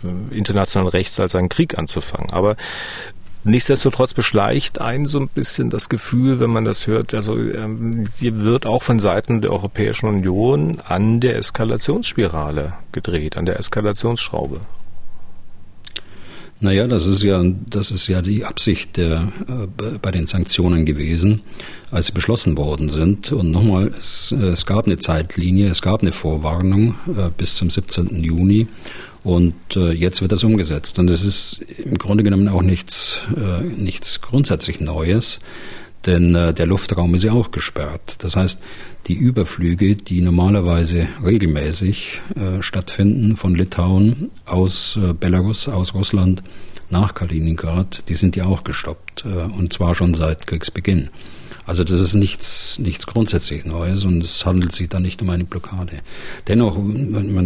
äh, 0.03 0.35
internationalen 0.35 0.89
Rechts 0.89 1.19
als 1.19 1.35
einen 1.35 1.49
Krieg 1.49 1.77
anzufangen. 1.77 2.31
Aber 2.31 2.55
Nichtsdestotrotz 3.43 4.13
beschleicht 4.13 4.81
ein 4.81 5.07
so 5.07 5.19
ein 5.19 5.27
bisschen 5.27 5.71
das 5.71 5.89
Gefühl, 5.89 6.39
wenn 6.39 6.51
man 6.51 6.63
das 6.63 6.85
hört, 6.85 7.15
also 7.15 7.35
ähm, 7.35 8.07
hier 8.19 8.37
wird 8.43 8.67
auch 8.67 8.83
von 8.83 8.99
Seiten 8.99 9.41
der 9.41 9.51
Europäischen 9.51 10.07
Union 10.07 10.79
an 10.79 11.19
der 11.19 11.37
Eskalationsspirale 11.37 12.73
gedreht, 12.91 13.37
an 13.37 13.47
der 13.47 13.57
Eskalationsschraube. 13.57 14.61
Naja, 16.63 16.85
das 16.85 17.07
ist 17.07 17.23
ja, 17.23 17.43
das 17.67 17.89
ist 17.89 18.05
ja 18.05 18.21
die 18.21 18.45
Absicht 18.45 18.95
der, 18.97 19.31
äh, 19.47 19.97
bei 19.99 20.11
den 20.11 20.27
Sanktionen 20.27 20.85
gewesen, 20.85 21.41
als 21.89 22.05
sie 22.05 22.11
beschlossen 22.11 22.55
worden 22.55 22.89
sind. 22.89 23.31
Und 23.31 23.49
nochmal, 23.49 23.87
es, 23.87 24.31
es 24.31 24.67
gab 24.67 24.85
eine 24.85 24.97
Zeitlinie, 24.97 25.69
es 25.69 25.81
gab 25.81 26.03
eine 26.03 26.11
Vorwarnung 26.11 26.93
äh, 27.07 27.31
bis 27.35 27.55
zum 27.55 27.71
17. 27.71 28.23
Juni. 28.23 28.67
Und 29.23 29.55
äh, 29.75 29.91
jetzt 29.91 30.21
wird 30.21 30.31
das 30.31 30.43
umgesetzt. 30.43 30.99
Und 30.99 31.09
es 31.09 31.23
ist 31.23 31.61
im 31.83 31.97
Grunde 31.97 32.23
genommen 32.23 32.47
auch 32.47 32.61
nichts, 32.61 33.25
äh, 33.35 33.63
nichts 33.63 34.21
grundsätzlich 34.21 34.79
Neues, 34.79 35.39
denn 36.05 36.35
äh, 36.35 36.53
der 36.53 36.65
Luftraum 36.65 37.13
ist 37.15 37.23
ja 37.23 37.33
auch 37.33 37.51
gesperrt. 37.51 38.17
Das 38.19 38.35
heißt, 38.35 38.61
die 39.07 39.13
Überflüge, 39.13 39.95
die 39.95 40.21
normalerweise 40.21 41.07
regelmäßig 41.23 42.21
äh, 42.35 42.61
stattfinden 42.61 43.35
von 43.35 43.55
Litauen 43.55 44.29
aus 44.45 44.97
äh, 45.01 45.13
Belarus, 45.13 45.67
aus 45.67 45.93
Russland 45.93 46.43
nach 46.89 47.13
Kaliningrad, 47.13 48.09
die 48.09 48.15
sind 48.15 48.35
ja 48.35 48.45
auch 48.45 48.63
gestoppt 48.63 49.25
äh, 49.25 49.51
und 49.51 49.73
zwar 49.73 49.95
schon 49.95 50.13
seit 50.13 50.45
Kriegsbeginn. 50.47 51.09
Also 51.65 51.83
das 51.83 52.01
ist 52.01 52.15
nichts, 52.15 52.79
nichts 52.79 53.07
grundsätzlich 53.07 53.65
Neues 53.65 54.03
und 54.03 54.23
es 54.23 54.45
handelt 54.45 54.73
sich 54.73 54.89
da 54.89 54.99
nicht 54.99 55.21
um 55.21 55.29
eine 55.29 55.45
Blockade. 55.45 55.99
Dennoch, 56.47 56.77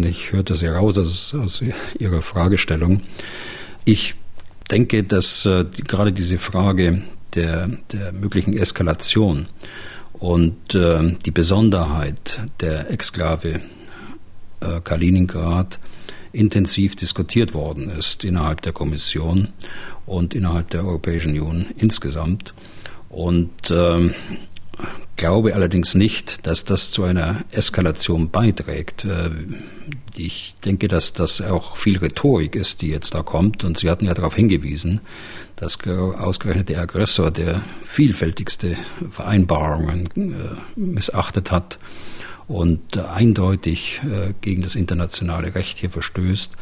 ich 0.04 0.32
hörte 0.32 0.54
das 0.54 0.62
heraus 0.62 0.98
aus, 0.98 1.34
aus 1.34 1.62
Ihrer 1.98 2.22
Fragestellung, 2.22 3.02
ich 3.84 4.14
denke, 4.70 5.04
dass 5.04 5.46
äh, 5.46 5.64
gerade 5.86 6.12
diese 6.12 6.38
Frage 6.38 7.02
der, 7.36 7.68
der 7.92 8.12
möglichen 8.12 8.56
Eskalation 8.56 9.46
und 10.12 10.74
äh, 10.74 11.14
die 11.24 11.30
Besonderheit 11.30 12.40
der 12.60 12.90
Exklave 12.90 13.60
äh, 14.60 14.80
Kaliningrad 14.82 15.78
intensiv 16.32 16.96
diskutiert 16.96 17.54
worden 17.54 17.90
ist 17.90 18.24
innerhalb 18.24 18.62
der 18.62 18.72
Kommission 18.72 19.48
und 20.04 20.34
innerhalb 20.34 20.70
der 20.70 20.84
Europäischen 20.84 21.30
Union 21.30 21.66
insgesamt. 21.76 22.54
Und 23.08 23.70
äh, 23.70 24.10
glaube 25.16 25.54
allerdings 25.54 25.94
nicht, 25.94 26.46
dass 26.46 26.64
das 26.64 26.90
zu 26.90 27.04
einer 27.04 27.44
Eskalation 27.50 28.30
beiträgt. 28.30 29.04
Äh, 29.04 29.30
ich 30.14 30.56
denke, 30.64 30.88
dass 30.88 31.12
das 31.12 31.40
auch 31.40 31.76
viel 31.76 31.98
Rhetorik 31.98 32.54
ist, 32.54 32.82
die 32.82 32.88
jetzt 32.88 33.14
da 33.14 33.22
kommt. 33.22 33.64
Und 33.64 33.78
Sie 33.78 33.90
hatten 33.90 34.06
ja 34.06 34.14
darauf 34.14 34.34
hingewiesen, 34.34 35.00
dass 35.56 35.78
ausgerechnet 35.86 36.68
der 36.68 36.80
Aggressor, 36.80 37.30
der 37.30 37.62
vielfältigste 37.84 38.76
Vereinbarungen 39.10 40.08
äh, 40.16 40.78
missachtet 40.78 41.50
hat 41.50 41.78
und 42.46 42.98
eindeutig 42.98 44.00
äh, 44.04 44.34
gegen 44.40 44.62
das 44.62 44.74
internationale 44.74 45.54
Recht 45.54 45.78
hier 45.78 45.90
verstößt, 45.90 46.52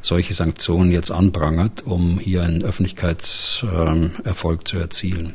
solche 0.00 0.34
Sanktionen 0.34 0.90
jetzt 0.90 1.10
anprangert, 1.10 1.84
um 1.84 2.18
hier 2.18 2.42
einen 2.42 2.62
Öffentlichkeitserfolg 2.62 4.66
zu 4.66 4.78
erzielen. 4.78 5.34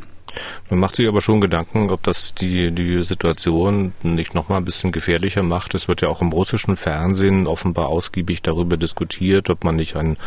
Man 0.70 0.80
macht 0.80 0.96
sich 0.96 1.08
aber 1.08 1.22
schon 1.22 1.42
Gedanken, 1.42 1.92
ob 1.92 2.04
das 2.04 2.34
die, 2.34 2.72
die 2.72 3.04
Situation 3.04 3.94
nicht 4.04 4.34
nochmal 4.34 4.60
ein 4.60 4.66
bisschen 4.66 4.92
gefährlicher 4.92 5.44
macht. 5.44 5.74
Es 5.76 5.88
wird 5.88 6.02
ja 6.02 6.10
auch 6.10 6.22
im 6.22 6.32
russischen 6.32 6.76
Fernsehen 6.76 7.48
offenbar 7.48 7.88
ausgiebig 7.88 8.42
darüber 8.42 8.78
diskutiert, 8.78 9.50
ob 9.50 9.64
man 9.64 9.76
nicht 9.76 9.96
einen 9.96 10.18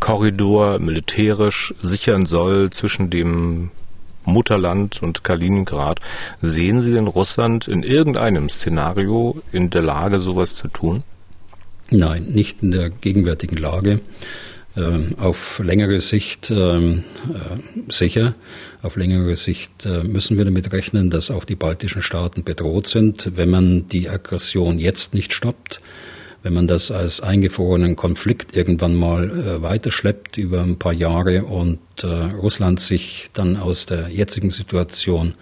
Korridor 0.00 0.78
militärisch 0.78 1.74
sichern 1.80 2.26
soll 2.26 2.70
zwischen 2.70 3.10
dem 3.10 3.70
Mutterland 4.24 5.02
und 5.02 5.24
Kaliningrad. 5.24 6.00
Sehen 6.42 6.80
Sie 6.80 6.92
denn 6.92 7.06
Russland 7.06 7.68
in 7.68 7.82
irgendeinem 7.82 8.48
Szenario 8.48 9.42
in 9.52 9.70
der 9.70 9.82
Lage, 9.82 10.18
sowas 10.18 10.54
zu 10.54 10.68
tun? 10.68 11.02
Nein, 11.90 12.26
nicht 12.30 12.62
in 12.62 12.70
der 12.70 12.90
gegenwärtigen 12.90 13.56
Lage. 13.56 14.00
Ähm, 14.76 15.14
auf 15.18 15.60
längere 15.60 16.00
Sicht 16.00 16.50
ähm, 16.50 17.04
äh, 17.32 17.92
sicher. 17.92 18.34
Auf 18.82 18.96
längere 18.96 19.36
Sicht 19.36 19.86
äh, 19.86 20.02
müssen 20.02 20.36
wir 20.36 20.44
damit 20.44 20.72
rechnen, 20.72 21.10
dass 21.10 21.30
auch 21.30 21.44
die 21.44 21.54
baltischen 21.54 22.02
Staaten 22.02 22.42
bedroht 22.42 22.88
sind. 22.88 23.32
Wenn 23.36 23.50
man 23.50 23.88
die 23.88 24.08
Aggression 24.08 24.80
jetzt 24.80 25.14
nicht 25.14 25.32
stoppt, 25.32 25.80
wenn 26.42 26.54
man 26.54 26.66
das 26.66 26.90
als 26.90 27.20
eingefrorenen 27.20 27.94
Konflikt 27.94 28.56
irgendwann 28.56 28.96
mal 28.96 29.30
äh, 29.30 29.62
weiterschleppt 29.62 30.38
über 30.38 30.62
ein 30.62 30.76
paar 30.76 30.92
Jahre 30.92 31.44
und 31.44 31.78
Russland 32.02 32.80
sich 32.80 33.30
dann 33.34 33.56
aus 33.56 33.86
der 33.86 34.08
jetzigen 34.08 34.50
Situation 34.50 35.34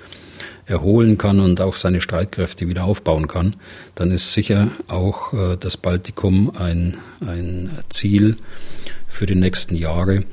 erholen 0.67 1.17
kann 1.17 1.41
und 1.41 1.63
auch 1.63 1.75
seine 1.75 2.03
Streitkräfte 2.03 2.69
wieder 2.69 2.85
aufbauen 2.85 3.27
kann, 3.27 3.57
dann 3.95 4.11
ist 4.11 4.35
sicher 4.35 4.69
auch 4.87 5.33
das 5.57 5.79
Baltikum 5.79 6.53
ein, 6.55 6.99
ein 7.27 7.71
Ziel, 7.89 8.37
für 9.13 9.27
die 9.27 9.35
nächsten 9.35 9.77
Jahre. 9.77 10.25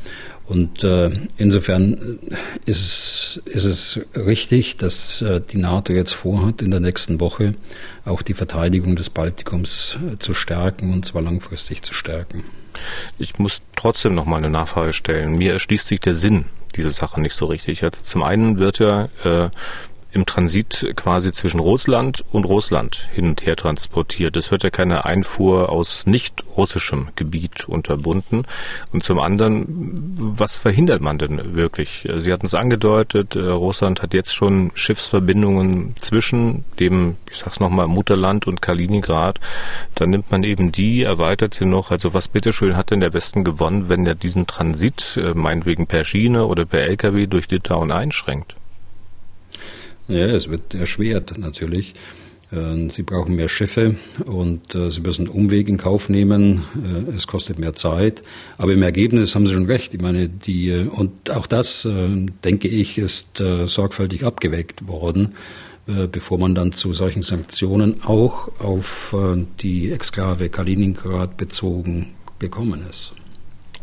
Und 0.50 0.84
äh, 0.84 1.12
insofern 1.38 2.18
ist 2.65 2.82
es, 2.82 3.42
ist 3.46 3.65
es 3.65 4.00
richtig, 4.15 4.78
dass 4.78 5.22
äh, 5.22 5.42
die 5.42 5.60
NATO 5.60 5.94
jetzt 5.94 6.13
vorhat, 6.13 6.63
in 6.63 6.72
der 6.72 6.80
nächsten 6.80 7.20
Woche 7.20 7.54
auch 8.04 8.24
die 8.24 8.34
Verteidigung 8.34 8.96
des 8.96 9.12
Baltikums 9.12 10.00
äh, 10.12 10.18
zu 10.18 10.34
stärken 10.34 10.92
und 10.92 11.06
zwar 11.06 11.22
langfristig 11.22 11.84
zu 11.84 11.94
stärken. 11.94 12.46
Ich 13.20 13.38
muss 13.38 13.62
trotzdem 13.76 14.15
noch 14.15 14.26
mal 14.26 14.38
eine 14.38 14.50
Nachfrage 14.50 14.94
stellen. 14.94 15.38
Mir 15.38 15.54
erschließt 15.54 15.88
sich 15.88 16.00
der 16.00 16.15
Sinn 16.15 16.46
dieser 16.76 16.89
Sache 16.89 17.22
nicht 17.22 17.36
so 17.36 17.46
richtig. 17.46 17.84
Also 17.84 18.02
zum 18.04 18.24
einen 18.24 18.58
wird 18.58 18.80
ja 18.80 19.10
äh, 19.24 19.50
im 20.12 20.26
Transit 20.26 20.93
quasi 20.95 21.32
zwischen 21.32 21.60
Russland 21.60 22.24
und 22.32 22.45
Russland 22.45 23.10
hin 23.13 23.30
und 23.30 23.45
her 23.45 23.56
transportiert. 23.56 24.36
Es 24.38 24.52
wird 24.52 24.63
ja 24.63 24.69
keine 24.69 25.06
Einfuhr 25.06 25.69
aus 25.69 26.06
nicht 26.06 26.43
russischem 26.58 27.10
Gebiet 27.15 27.69
unterbunden. 27.69 28.45
Und 28.91 29.04
zum 29.04 29.19
anderen, 29.19 29.65
was 30.17 30.56
verhindert 30.56 31.02
man 31.02 31.17
denn 31.17 31.56
wirklich? 31.56 32.08
Sie 32.17 32.32
hatten 32.32 32.45
es 32.45 32.56
angedeutet, 32.56 33.36
äh, 33.36 33.41
Russland 33.41 34.02
hat 34.02 34.13
jetzt 34.13 34.36
schon 34.36 34.72
Schiffsverbindungen 34.74 35.95
zwischen 36.00 36.65
dem, 36.80 37.17
ich 37.30 37.38
sag's 37.38 37.60
nochmal, 37.60 37.88
Mutterland 37.88 38.48
und 38.48 38.62
Kaliningrad. 38.62 39.39
Dann 39.95 40.10
nimmt 40.10 40.32
man 40.32 40.43
eben 40.43 40.72
die, 40.72 41.04
erweitert 41.04 41.54
sie 41.54 41.65
noch. 41.65 41.91
Also 41.91 42.13
was 42.13 42.28
bitteschön 42.28 42.76
hat 42.76 42.91
denn 42.91 43.00
der 43.00 43.13
Westen 43.13 43.43
gewonnen, 43.43 43.89
wenn 43.89 44.06
er 44.08 44.15
diesen 44.15 44.48
Transit, 44.48 45.17
äh, 45.22 45.34
meinetwegen 45.34 45.86
per 45.86 46.04
Schiene 46.04 46.45
oder 46.45 46.65
per 46.65 46.82
Lkw 46.82 47.28
durch 47.28 47.50
Litauen 47.50 47.91
einschränkt? 47.91 48.59
Ja, 50.10 50.26
es 50.26 50.50
wird 50.50 50.74
erschwert 50.74 51.38
natürlich. 51.38 51.93
Ähm, 52.52 52.89
sie 52.89 53.04
brauchen 53.04 53.36
mehr 53.36 53.48
Schiffe 53.48 53.95
und 54.26 54.74
äh, 54.74 54.89
Sie 54.89 55.02
müssen 55.02 55.28
Umweg 55.28 55.69
in 55.69 55.78
Kauf 55.78 56.10
nehmen. 56.10 56.63
Äh, 56.76 57.15
es 57.15 57.28
kostet 57.28 57.60
mehr 57.60 57.74
Zeit. 57.74 58.24
Aber 58.58 58.74
im 58.74 58.82
Ergebnis 58.82 59.36
haben 59.36 59.45
Sie 59.45 59.54
schon 59.54 59.67
recht. 59.67 59.93
Ich 59.93 60.02
meine, 60.02 60.28
die, 60.28 60.69
äh, 60.69 60.88
und 60.88 61.30
auch 61.30 61.45
das, 61.45 61.88
denke 62.43 62.67
ich, 62.67 62.98
ist 62.98 63.38
sorgfältig 63.38 64.26
abgeweckt 64.26 64.88
worden, 64.88 65.36
bevor 66.12 66.38
man 66.38 66.56
dann 66.56 66.72
zu 66.72 66.93
solchen 66.93 67.22
Sanktionen 67.22 68.04
auch 68.04 68.50
auf 68.60 69.15
die 69.62 69.91
Exklave 69.91 70.50
Kaliningrad 70.50 71.38
bezogen 71.38 72.08
gekommen 72.39 72.86
ist. 72.89 73.13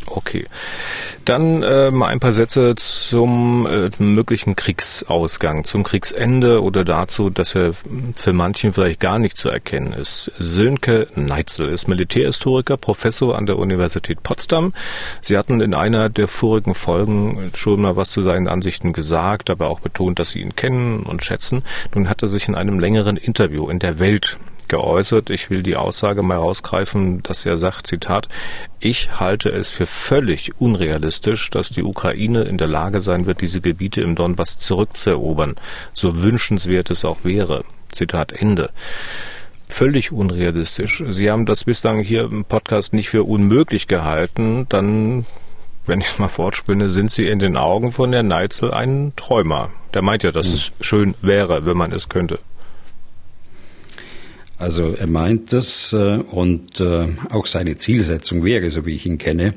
Okay. 0.07 0.47
Dann 1.25 1.63
äh, 1.63 1.91
mal 1.91 2.09
ein 2.09 2.21
paar 2.21 2.33
Sätze 2.33 2.75
zum 2.77 3.67
äh, 3.67 3.91
möglichen 3.99 4.57
Kriegsausgang, 4.57 5.65
zum 5.65 5.83
Kriegsende 5.83 6.63
oder 6.63 6.85
dazu, 6.85 7.31
dass 7.31 7.55
er 7.55 7.75
für 8.15 8.33
manchen 8.33 8.73
vielleicht 8.73 9.01
gar 9.01 9.19
nicht 9.19 9.37
zu 9.37 9.49
erkennen 9.49 9.93
ist. 9.93 10.31
Sönke 10.39 11.09
Neitzel 11.15 11.69
ist 11.69 11.89
Militärhistoriker, 11.89 12.77
Professor 12.77 13.37
an 13.37 13.47
der 13.47 13.59
Universität 13.59 14.23
Potsdam. 14.23 14.73
Sie 15.21 15.37
hatten 15.37 15.61
in 15.61 15.75
einer 15.75 16.09
der 16.09 16.29
vorigen 16.29 16.75
Folgen 16.75 17.51
schon 17.55 17.81
mal 17.81 17.97
was 17.97 18.11
zu 18.11 18.23
seinen 18.23 18.49
Ansichten 18.49 18.93
gesagt, 18.93 19.51
aber 19.51 19.69
auch 19.69 19.81
betont, 19.81 20.19
dass 20.19 20.31
Sie 20.31 20.41
ihn 20.41 20.55
kennen 20.55 21.03
und 21.03 21.25
schätzen. 21.25 21.63
Nun 21.95 22.09
hat 22.09 22.23
er 22.23 22.29
sich 22.29 22.49
in 22.49 22.55
einem 22.55 22.79
längeren 22.79 23.17
Interview 23.17 23.69
in 23.69 23.79
der 23.79 23.99
Welt 23.99 24.39
geäußert. 24.69 25.31
Ich 25.31 25.51
will 25.51 25.63
die 25.63 25.77
Aussage 25.77 26.23
mal 26.23 26.37
rausgreifen, 26.37 27.23
dass 27.23 27.47
er 27.47 27.57
sagt, 27.59 27.87
Zitat, 27.87 28.29
ich 28.81 29.19
halte 29.21 29.51
es 29.51 29.71
für 29.71 29.87
völlig 29.87 30.61
unrealistisch, 30.61 31.51
dass 31.51 31.71
die 31.71 31.83
Ukraine 31.83 32.45
in 32.45 32.59
der 32.59 32.69
Lage 32.69 33.01
sein 33.01 33.27
wird, 33.27 33.41
diese 33.41 33.61
Gebiete 33.61 34.01
im 34.01 34.15
Donbass 34.15 34.59
zurückzuerobern, 34.59 35.57
so 35.93 36.23
wünschenswert 36.23 36.91
es 36.91 37.05
auch 37.05 37.19
wäre. 37.25 37.65
Zitat 37.91 38.33
Ende 38.33 38.71
völlig 39.69 40.13
unrealistisch. 40.13 41.03
Sie 41.09 41.31
haben 41.31 41.47
das 41.47 41.65
bislang 41.65 41.99
hier 41.99 42.25
im 42.25 42.45
Podcast 42.45 42.93
nicht 42.93 43.09
für 43.09 43.25
unmöglich 43.25 43.87
gehalten, 43.87 44.67
dann, 44.69 45.27
wenn 45.87 46.01
ich 46.01 46.09
es 46.09 46.19
mal 46.19 46.29
fortspinne, 46.29 46.91
sind 46.91 47.11
Sie 47.11 47.27
in 47.27 47.39
den 47.39 47.57
Augen 47.57 47.93
von 47.93 48.13
der 48.13 48.23
Neitzel 48.23 48.73
ein 48.73 49.13
Träumer. 49.17 49.71
Der 49.95 50.03
meint 50.03 50.23
ja, 50.23 50.31
dass 50.31 50.49
hm. 50.49 50.55
es 50.55 50.73
schön 50.81 51.15
wäre, 51.21 51.67
wenn 51.67 51.77
man 51.77 51.93
es 51.93 52.09
könnte. 52.09 52.39
Also 54.59 54.93
er 54.93 55.07
meint 55.07 55.53
das 55.53 55.93
äh, 55.93 56.17
und 56.17 56.81
äh, 56.81 57.09
auch 57.29 57.45
seine 57.45 57.77
Zielsetzung 57.77 58.43
wäre, 58.43 58.71
so 58.71 58.87
wie 58.87 58.95
ich 58.95 59.05
ihn 59.05 59.19
kenne, 59.19 59.55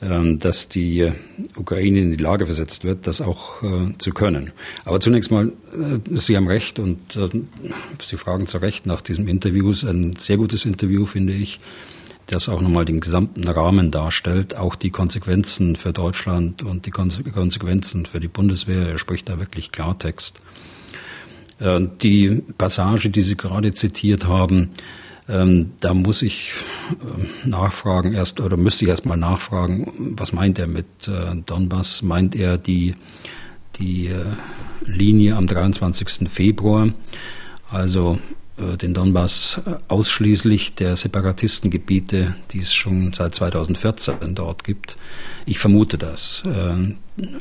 äh, 0.00 0.36
dass 0.36 0.68
die 0.68 1.00
äh, 1.00 1.12
Ukraine 1.54 2.00
in 2.00 2.10
die 2.12 2.22
Lage 2.22 2.46
versetzt 2.46 2.84
wird, 2.84 3.06
das 3.06 3.20
auch 3.20 3.62
zu 3.98 4.12
können. 4.12 4.52
Aber 4.84 5.00
zunächst 5.00 5.30
mal, 5.30 5.52
Sie 6.10 6.36
haben 6.36 6.46
recht 6.46 6.78
und 6.78 7.18
Sie 8.00 8.16
fragen 8.16 8.46
zu 8.46 8.58
Recht 8.58 8.86
nach 8.86 9.00
diesem 9.00 9.28
Interview. 9.28 9.72
Ein 9.82 10.14
sehr 10.18 10.36
gutes 10.36 10.64
Interview, 10.64 11.06
finde 11.06 11.34
ich, 11.34 11.60
das 12.26 12.48
auch 12.48 12.60
nochmal 12.60 12.84
den 12.84 13.00
gesamten 13.00 13.46
Rahmen 13.46 13.90
darstellt, 13.90 14.56
auch 14.56 14.74
die 14.76 14.90
Konsequenzen 14.90 15.76
für 15.76 15.92
Deutschland 15.92 16.62
und 16.62 16.86
die 16.86 16.90
Konsequenzen 16.90 18.06
für 18.06 18.20
die 18.20 18.28
Bundeswehr. 18.28 18.88
Er 18.88 18.98
spricht 18.98 19.28
da 19.28 19.38
wirklich 19.38 19.72
Klartext. 19.72 20.40
Äh, 21.58 21.80
die 22.02 22.42
Passage, 22.56 23.10
die 23.10 23.22
Sie 23.22 23.36
gerade 23.36 23.74
zitiert 23.74 24.26
haben, 24.26 24.70
ähm, 25.28 25.72
da 25.80 25.92
muss 25.92 26.22
ich 26.22 26.52
äh, 26.90 27.48
nachfragen 27.48 28.14
erst 28.14 28.40
oder 28.40 28.56
müsste 28.56 28.84
ich 28.84 28.90
erst 28.90 29.06
mal 29.06 29.16
nachfragen, 29.16 30.14
was 30.16 30.32
meint 30.32 30.58
er 30.58 30.66
mit 30.66 30.86
äh, 31.06 31.36
Donbass? 31.44 32.02
Meint 32.02 32.34
er 32.34 32.58
die, 32.58 32.94
die 33.78 34.10
Linie 34.84 35.36
am 35.36 35.46
23. 35.46 36.28
Februar, 36.28 36.92
also 37.70 38.18
den 38.56 38.92
Donbass 38.92 39.60
ausschließlich 39.86 40.74
der 40.74 40.96
Separatistengebiete, 40.96 42.34
die 42.50 42.58
es 42.58 42.74
schon 42.74 43.12
seit 43.12 43.36
2014 43.36 44.34
dort 44.34 44.64
gibt. 44.64 44.96
Ich 45.46 45.60
vermute 45.60 45.96
das, 45.96 46.42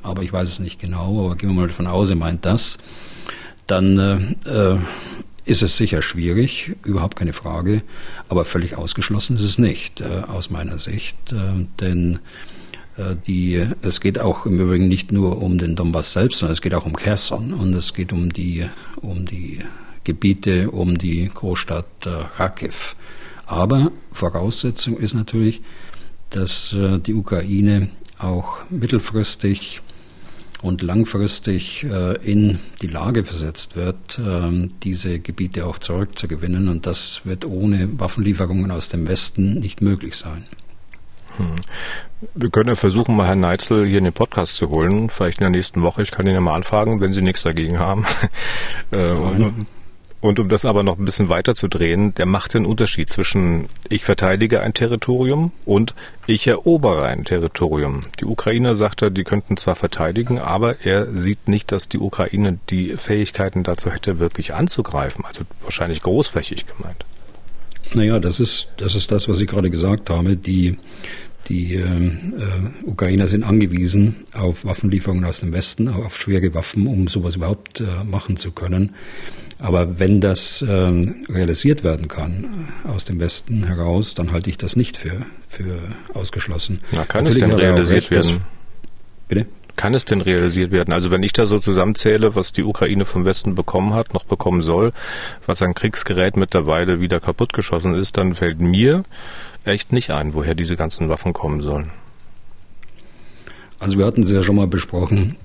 aber 0.04 0.22
ich 0.22 0.32
weiß 0.32 0.48
es 0.48 0.60
nicht 0.60 0.80
genau, 0.80 1.26
aber 1.26 1.36
gehen 1.36 1.50
wir 1.50 1.56
mal 1.56 1.68
davon 1.70 1.88
aus, 1.88 2.12
er 2.12 2.18
meint 2.18 2.46
das 2.46 2.78
dann 3.68 4.38
äh, 4.46 4.74
äh, 4.74 4.80
ist 5.48 5.64
es 5.64 5.78
sicher 5.78 6.02
schwierig, 6.02 6.76
überhaupt 6.84 7.18
keine 7.18 7.34
Frage, 7.34 7.82
aber 8.28 8.44
völlig 8.46 8.76
ausgeschlossen 8.76 9.36
ist 9.36 9.44
es 9.44 9.58
nicht 9.58 10.02
äh, 10.02 10.24
aus 10.28 10.50
meiner 10.50 10.78
Sicht, 10.78 11.16
äh, 11.32 11.66
denn 11.80 12.20
äh, 12.98 13.16
die, 13.26 13.66
es 13.82 14.02
geht 14.02 14.20
auch 14.20 14.46
im 14.46 14.60
Übrigen 14.60 14.88
nicht 14.88 15.12
nur 15.12 15.42
um 15.42 15.58
den 15.58 15.76
Donbass 15.76 16.14
selbst, 16.14 16.40
sondern 16.40 16.54
es 16.54 16.62
geht 16.62 16.74
auch 16.74 16.86
um 16.86 16.96
Kherson 16.96 17.54
und 17.54 17.74
es 17.74 17.94
geht 17.94 18.12
um 18.12 18.32
die, 18.32 18.66
um 18.98 19.26
die 19.26 19.60
Gebiete, 20.04 20.70
um 20.72 20.98
die 20.98 21.30
Großstadt 21.34 22.06
äh, 22.06 22.24
Kharkiv. 22.36 22.96
Aber 23.46 23.92
Voraussetzung 24.12 24.98
ist 24.98 25.14
natürlich, 25.14 25.62
dass 26.32 26.76
die 26.76 27.14
Ukraine 27.14 27.88
auch 28.20 28.58
mittelfristig 28.70 29.82
und 30.62 30.82
langfristig 30.82 31.84
äh, 31.84 32.18
in 32.18 32.60
die 32.82 32.88
Lage 32.88 33.24
versetzt 33.24 33.76
wird, 33.76 34.20
äh, 34.20 34.70
diese 34.84 35.20
Gebiete 35.20 35.66
auch 35.66 35.78
zurückzugewinnen. 35.78 36.70
Und 36.70 36.86
das 36.86 37.22
wird 37.24 37.46
ohne 37.46 38.00
Waffenlieferungen 38.00 38.72
aus 38.72 38.90
dem 38.90 39.08
Westen 39.08 39.60
nicht 39.60 39.82
möglich 39.82 40.16
sein. 40.16 40.46
Hm. 41.38 41.56
Wir 42.34 42.50
können 42.50 42.70
ja 42.70 42.76
versuchen, 42.76 43.16
mal 43.16 43.28
Herrn 43.28 43.42
Neitzel 43.42 43.86
hier 43.86 44.00
in 44.00 44.06
den 44.06 44.14
Podcast 44.14 44.56
zu 44.56 44.70
holen, 44.70 45.10
vielleicht 45.10 45.38
in 45.38 45.44
der 45.44 45.52
nächsten 45.52 45.84
Woche. 45.84 46.02
Ich 46.02 46.12
kann 46.12 46.26
ihn 46.26 46.34
ja 46.34 46.42
mal 46.42 46.56
anfragen, 46.56 47.00
wenn 47.00 47.14
Sie 47.14 47.22
nichts 47.22 47.44
dagegen 47.44 47.78
haben. 47.78 48.06
äh, 48.92 48.98
und, 50.28 50.40
um 50.40 50.50
das 50.50 50.66
aber 50.66 50.84
noch 50.84 51.00
ein 51.00 51.06
bisschen 51.06 51.30
weiter 51.30 51.56
zu 51.56 51.68
drehen, 51.70 52.14
der 52.16 52.26
macht 52.26 52.54
den 52.54 52.66
Unterschied 52.66 53.10
zwischen 53.10 53.68
ich 53.90 54.04
verteidige 54.04 54.62
ein 54.62 54.74
Territorium 54.74 55.54
und 55.66 55.96
ich 56.26 56.46
erobere 56.48 57.06
ein 57.06 57.24
Territorium. 57.24 58.08
Die 58.20 58.26
Ukrainer 58.26 58.76
sagte, 58.76 59.10
die 59.10 59.24
könnten 59.24 59.56
zwar 59.56 59.76
verteidigen, 59.76 60.38
aber 60.40 60.82
er 60.82 61.18
sieht 61.18 61.48
nicht, 61.48 61.72
dass 61.72 61.88
die 61.88 62.00
Ukraine 62.00 62.60
die 62.70 62.98
Fähigkeiten 62.98 63.64
dazu 63.64 63.90
hätte, 63.90 64.20
wirklich 64.20 64.54
anzugreifen. 64.54 65.24
Also 65.24 65.44
wahrscheinlich 65.64 66.02
großflächig 66.02 66.66
gemeint. 66.66 67.06
Naja, 67.94 68.20
das 68.20 68.42
ist, 68.42 68.74
das 68.78 68.96
ist 68.96 69.12
das, 69.12 69.30
was 69.30 69.40
ich 69.40 69.48
gerade 69.48 69.70
gesagt 69.70 70.10
habe. 70.10 70.36
Die, 70.36 70.78
die 71.48 71.76
ähm, 71.76 72.34
äh, 72.38 72.90
Ukrainer 72.90 73.28
sind 73.28 73.46
angewiesen 73.46 74.18
auf 74.34 74.66
Waffenlieferungen 74.66 75.24
aus 75.24 75.40
dem 75.40 75.54
Westen, 75.54 75.88
auf 75.88 76.20
schwere 76.20 76.54
Waffen, 76.54 76.86
um 76.86 77.08
sowas 77.08 77.38
überhaupt 77.38 77.80
äh, 77.80 78.04
machen 78.04 78.36
zu 78.36 78.52
können. 78.52 78.94
Aber 79.60 80.00
wenn 80.00 80.22
das 80.22 80.64
ähm, 80.68 81.26
realisiert 81.30 81.84
werden 81.84 82.08
kann 82.08 82.68
äh, 82.86 82.90
aus 82.90 83.06
dem 83.06 83.20
Westen 83.20 83.64
heraus, 83.64 84.14
dann 84.14 84.32
halte 84.32 84.50
ich 84.50 84.58
das 84.58 84.76
nicht 84.76 84.98
für, 84.98 85.26
für 85.50 85.80
ausgeschlossen. 86.14 86.82
Na, 86.92 87.06
kann 87.06 87.24
Natürlich 87.24 87.44
es 87.44 87.50
denn 87.50 87.60
realisiert 87.60 88.12
recht, 88.12 88.28
werden? 88.28 88.42
bitte? 89.28 89.46
Kann 89.76 89.94
es 89.94 90.06
denn 90.06 90.22
realisiert 90.22 90.72
werden? 90.72 90.94
Also 90.94 91.12
wenn 91.12 91.22
ich 91.22 91.34
da 91.34 91.46
so 91.46 91.60
zusammenzähle, 91.60 92.36
was 92.36 92.52
die 92.52 92.64
Ukraine 92.64 93.06
vom 93.06 93.26
Westen 93.26 93.54
bekommen 93.56 93.94
hat, 93.94 94.14
noch 94.14 94.26
bekommen 94.26 94.64
soll, 94.64 94.92
was 95.46 95.62
an 95.62 95.76
Kriegsgerät 95.76 96.36
mittlerweile 96.36 97.00
wieder 97.00 97.20
kaputtgeschossen 97.20 97.94
ist, 97.94 98.18
dann 98.18 98.34
fällt 98.34 98.60
mir 98.60 99.04
echt 99.66 99.92
nicht 99.92 100.10
ein, 100.12 100.34
woher 100.34 100.56
diese 100.56 100.76
ganzen 100.76 101.10
Waffen 101.10 101.34
kommen 101.34 101.62
sollen. 101.62 101.92
Also 103.80 103.98
wir 104.00 104.06
hatten 104.06 104.24
es 104.24 104.32
ja 104.32 104.42
schon 104.42 104.56
mal 104.56 104.68
besprochen, 104.68 105.36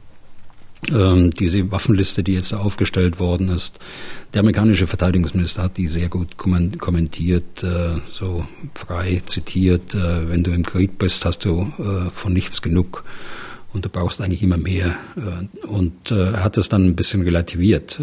diese 0.91 1.71
Waffenliste, 1.71 2.25
die 2.25 2.33
jetzt 2.33 2.53
aufgestellt 2.53 3.21
worden 3.21 3.49
ist. 3.49 3.79
Der 4.35 4.41
amerikanische 4.41 4.89
Verteidigungsminister 4.89 5.63
hat 5.63 5.77
die 5.77 5.87
sehr 5.87 6.09
gut 6.09 6.37
kommentiert, 6.39 7.63
äh, 7.63 8.01
so 8.11 8.45
frei 8.75 9.23
zitiert. 9.27 9.95
Äh, 9.95 10.29
wenn 10.29 10.43
du 10.43 10.51
im 10.51 10.65
Krieg 10.65 10.99
bist, 10.99 11.25
hast 11.25 11.45
du 11.45 11.73
äh, 11.79 12.11
von 12.13 12.33
nichts 12.33 12.63
genug 12.63 13.05
und 13.73 13.85
du 13.85 13.89
brauchst 13.89 14.21
eigentlich 14.21 14.43
immer 14.43 14.59
mehr. 14.59 14.97
Und 15.67 16.11
er 16.11 16.45
hat 16.45 16.59
das 16.59 16.69
dann 16.69 16.89
ein 16.89 16.95
bisschen 16.95 17.23
relativiert, 17.23 17.99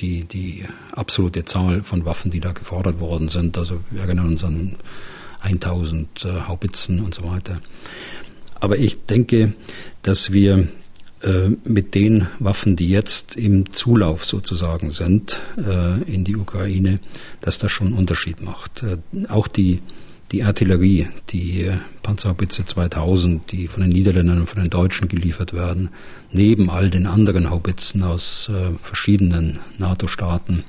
die, 0.00 0.24
die 0.24 0.64
absolute 0.92 1.46
Zahl 1.46 1.82
von 1.82 2.04
Waffen, 2.04 2.30
die 2.30 2.40
da 2.40 2.52
gefordert 2.52 3.00
worden 3.00 3.28
sind. 3.28 3.56
Also 3.56 3.80
wir 3.90 4.02
erinnern 4.02 4.26
uns 4.26 4.44
an 4.44 4.76
1000 5.40 6.26
Haubitzen 6.46 7.00
und 7.00 7.14
so 7.14 7.24
weiter. 7.24 7.62
Aber 8.60 8.76
ich 8.76 9.06
denke, 9.06 9.54
dass 10.02 10.30
wir 10.30 10.68
mit 11.64 11.94
den 11.94 12.28
Waffen, 12.38 12.76
die 12.76 12.88
jetzt 12.88 13.36
im 13.36 13.72
Zulauf 13.72 14.24
sozusagen 14.24 14.90
sind 14.90 15.40
äh, 15.56 16.02
in 16.02 16.22
die 16.24 16.36
Ukraine, 16.36 17.00
dass 17.40 17.58
das 17.58 17.72
schon 17.72 17.88
einen 17.88 17.96
Unterschied 17.96 18.40
macht. 18.40 18.84
Äh, 18.84 18.98
auch 19.28 19.48
die, 19.48 19.82
die 20.30 20.44
Artillerie, 20.44 21.08
die 21.30 21.70
Panzerhaubitze 22.02 22.66
2000, 22.66 23.50
die 23.50 23.66
von 23.66 23.82
den 23.82 23.90
Niederländern 23.90 24.40
und 24.40 24.48
von 24.48 24.62
den 24.62 24.70
Deutschen 24.70 25.08
geliefert 25.08 25.52
werden, 25.52 25.90
neben 26.30 26.70
all 26.70 26.90
den 26.90 27.06
anderen 27.06 27.50
Haubitzen 27.50 28.02
aus 28.02 28.50
verschiedenen 28.82 29.58
NATO-Staaten, 29.78 30.64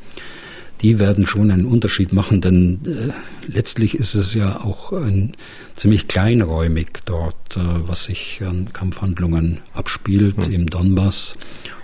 die 0.81 0.99
werden 0.99 1.25
schon 1.25 1.51
einen 1.51 1.65
Unterschied 1.65 2.13
machen, 2.13 2.41
denn 2.41 2.79
äh, 2.85 3.51
letztlich 3.51 3.95
ist 3.95 4.15
es 4.15 4.33
ja 4.33 4.61
auch 4.61 4.93
ein, 4.93 5.33
ziemlich 5.75 6.07
kleinräumig 6.07 6.87
dort, 7.05 7.57
äh, 7.57 7.59
was 7.87 8.05
sich 8.05 8.41
an 8.45 8.71
Kampfhandlungen 8.71 9.59
abspielt 9.73 10.47
mhm. 10.47 10.53
im 10.53 10.65
Donbass, 10.67 11.35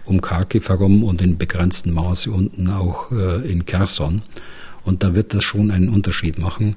um 0.06 0.22
Kharkiv 0.22 0.70
herum 0.70 1.04
und 1.04 1.22
in 1.22 1.38
begrenztem 1.38 1.94
Maße 1.94 2.32
unten 2.32 2.70
auch 2.70 3.12
äh, 3.12 3.50
in 3.50 3.66
Kherson. 3.66 4.22
Und 4.84 5.04
da 5.04 5.16
wird 5.16 5.34
das 5.34 5.44
schon 5.44 5.72
einen 5.72 5.90
Unterschied 5.90 6.38
machen. 6.38 6.76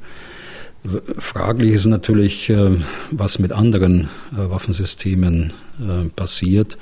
Fraglich 1.19 1.73
ist 1.73 1.87
natürlich, 1.87 2.49
äh, 2.51 2.77
was 3.11 3.39
mit 3.39 3.53
anderen 3.53 4.09
äh, 4.33 4.49
Waffensystemen 4.51 5.53
äh, 5.81 6.09
passiert. 6.09 6.79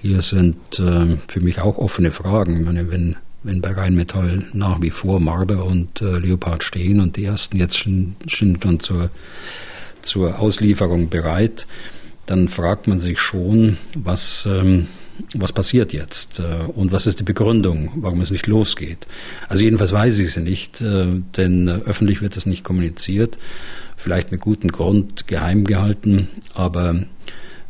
Hier 0.00 0.20
sind 0.20 0.56
für 0.76 1.40
mich 1.40 1.60
auch 1.60 1.76
offene 1.76 2.12
Fragen. 2.12 2.60
Ich 2.60 2.64
meine, 2.64 2.88
wenn 2.88 3.16
wenn 3.42 3.60
bei 3.60 3.72
Rheinmetall 3.72 4.44
nach 4.52 4.80
wie 4.82 4.90
vor 4.90 5.20
Marder 5.20 5.64
und 5.64 6.02
äh, 6.02 6.18
Leopard 6.18 6.64
stehen 6.64 7.00
und 7.00 7.16
die 7.16 7.24
ersten 7.24 7.56
jetzt 7.56 7.78
schon, 7.78 8.16
schon, 8.26 8.60
schon 8.60 8.80
zur, 8.80 9.10
zur 10.02 10.38
Auslieferung 10.38 11.08
bereit, 11.08 11.66
dann 12.26 12.48
fragt 12.48 12.88
man 12.88 12.98
sich 12.98 13.20
schon, 13.20 13.78
was, 13.94 14.46
ähm, 14.46 14.86
was 15.34 15.52
passiert 15.52 15.92
jetzt 15.92 16.40
äh, 16.40 16.64
und 16.74 16.92
was 16.92 17.06
ist 17.06 17.20
die 17.20 17.24
Begründung, 17.24 17.92
warum 17.96 18.20
es 18.20 18.30
nicht 18.30 18.46
losgeht. 18.46 19.06
Also 19.48 19.64
jedenfalls 19.64 19.92
weiß 19.92 20.18
ich 20.18 20.32
sie 20.32 20.40
nicht, 20.40 20.80
äh, 20.80 21.06
denn 21.36 21.68
äh, 21.68 21.72
öffentlich 21.86 22.20
wird 22.20 22.36
es 22.36 22.44
nicht 22.44 22.64
kommuniziert, 22.64 23.38
vielleicht 23.96 24.30
mit 24.30 24.40
gutem 24.40 24.70
Grund 24.70 25.26
geheim 25.26 25.64
gehalten, 25.64 26.28
aber 26.54 26.96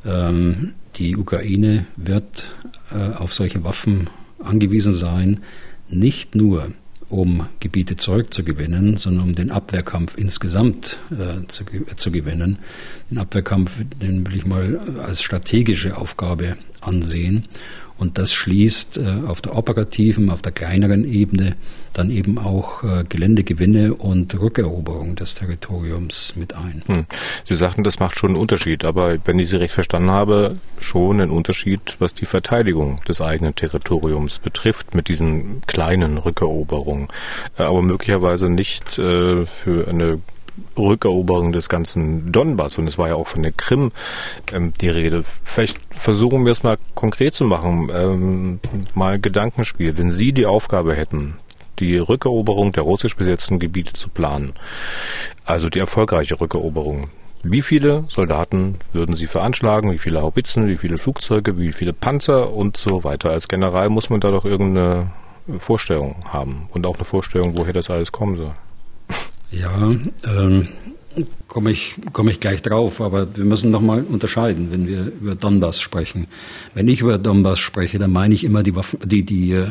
ähm, 0.04 0.72
die 0.96 1.16
Ukraine 1.16 1.86
wird 1.96 2.52
äh, 2.90 3.16
auf 3.16 3.32
solche 3.32 3.62
Waffen 3.62 4.08
angewiesen 4.42 4.92
sein, 4.92 5.40
nicht 5.88 6.34
nur 6.34 6.72
um 7.08 7.46
Gebiete 7.60 7.96
zurückzugewinnen, 7.96 8.98
sondern 8.98 9.28
um 9.28 9.34
den 9.34 9.50
Abwehrkampf 9.50 10.14
insgesamt 10.16 10.98
äh, 11.10 11.46
zu, 11.48 11.64
zu, 11.96 12.10
gewinnen. 12.10 12.58
Den 13.10 13.18
Abwehrkampf, 13.18 13.72
den 14.00 14.26
will 14.26 14.36
ich 14.36 14.44
mal 14.44 14.78
als 15.02 15.22
strategische 15.22 15.96
Aufgabe 15.96 16.56
ansehen. 16.80 17.46
Und 17.98 18.16
das 18.16 18.32
schließt 18.32 18.98
äh, 18.98 19.26
auf 19.26 19.42
der 19.42 19.56
operativen, 19.56 20.30
auf 20.30 20.40
der 20.40 20.52
kleineren 20.52 21.04
Ebene 21.04 21.56
dann 21.94 22.10
eben 22.10 22.38
auch 22.38 22.84
äh, 22.84 23.04
Geländegewinne 23.08 23.94
und 23.94 24.38
Rückeroberung 24.38 25.16
des 25.16 25.34
Territoriums 25.34 26.34
mit 26.36 26.54
ein. 26.54 26.82
Hm. 26.86 27.06
Sie 27.44 27.56
sagten, 27.56 27.82
das 27.82 27.98
macht 27.98 28.16
schon 28.16 28.30
einen 28.30 28.38
Unterschied, 28.38 28.84
aber 28.84 29.16
wenn 29.24 29.38
ich 29.40 29.48
Sie 29.48 29.56
recht 29.56 29.74
verstanden 29.74 30.10
habe, 30.10 30.56
schon 30.78 31.20
einen 31.20 31.30
Unterschied, 31.30 31.96
was 31.98 32.14
die 32.14 32.26
Verteidigung 32.26 33.00
des 33.08 33.20
eigenen 33.20 33.56
Territoriums 33.56 34.38
betrifft, 34.38 34.94
mit 34.94 35.08
diesen 35.08 35.62
kleinen 35.66 36.18
Rückeroberungen, 36.18 37.08
äh, 37.58 37.64
aber 37.64 37.82
möglicherweise 37.82 38.48
nicht 38.48 38.94
für 38.94 39.88
eine 39.88 40.20
Rückeroberung 40.76 41.52
des 41.52 41.68
ganzen 41.68 42.32
Donbass 42.32 42.78
und 42.78 42.86
es 42.86 42.98
war 42.98 43.08
ja 43.08 43.14
auch 43.14 43.28
von 43.28 43.42
der 43.42 43.52
Krim 43.52 43.92
ähm, 44.52 44.72
die 44.80 44.88
Rede. 44.88 45.24
Vielleicht 45.42 45.78
versuchen 45.90 46.44
wir 46.44 46.52
es 46.52 46.62
mal 46.62 46.78
konkret 46.94 47.34
zu 47.34 47.44
machen, 47.44 47.90
ähm, 47.92 48.60
mal 48.94 49.18
Gedankenspiel. 49.18 49.98
Wenn 49.98 50.12
Sie 50.12 50.32
die 50.32 50.46
Aufgabe 50.46 50.94
hätten, 50.94 51.36
die 51.78 51.96
Rückeroberung 51.96 52.72
der 52.72 52.82
russisch 52.82 53.16
besetzten 53.16 53.58
Gebiete 53.58 53.92
zu 53.92 54.08
planen, 54.08 54.54
also 55.44 55.68
die 55.68 55.78
erfolgreiche 55.78 56.40
Rückeroberung, 56.40 57.08
wie 57.44 57.62
viele 57.62 58.04
Soldaten 58.08 58.74
würden 58.92 59.14
Sie 59.14 59.26
veranschlagen? 59.26 59.92
Wie 59.92 59.98
viele 59.98 60.22
Haubitzen? 60.22 60.66
Wie 60.66 60.76
viele 60.76 60.98
Flugzeuge? 60.98 61.56
Wie 61.56 61.72
viele 61.72 61.92
Panzer 61.92 62.52
und 62.52 62.76
so 62.76 63.04
weiter? 63.04 63.30
Als 63.30 63.46
General 63.46 63.88
muss 63.90 64.10
man 64.10 64.18
da 64.18 64.30
doch 64.30 64.44
irgendeine 64.44 65.12
Vorstellung 65.56 66.16
haben 66.28 66.68
und 66.72 66.84
auch 66.84 66.96
eine 66.96 67.04
Vorstellung, 67.04 67.56
woher 67.56 67.72
das 67.72 67.90
alles 67.90 68.10
kommen 68.12 68.36
soll. 68.36 68.54
Ja, 69.50 69.94
ähm, 70.24 70.68
komme 71.46 71.70
ich, 71.70 71.94
komme 72.12 72.30
ich 72.30 72.40
gleich 72.40 72.62
drauf, 72.62 73.00
aber 73.00 73.34
wir 73.36 73.44
müssen 73.44 73.70
nochmal 73.70 74.04
unterscheiden, 74.04 74.70
wenn 74.70 74.86
wir 74.86 75.06
über 75.06 75.34
Donbass 75.34 75.80
sprechen. 75.80 76.26
Wenn 76.74 76.88
ich 76.88 77.00
über 77.00 77.18
Donbass 77.18 77.58
spreche, 77.58 77.98
dann 77.98 78.12
meine 78.12 78.34
ich 78.34 78.44
immer 78.44 78.62
die, 78.62 78.76
Waffen, 78.76 79.00
die, 79.04 79.24
die 79.24 79.52
äh, 79.52 79.66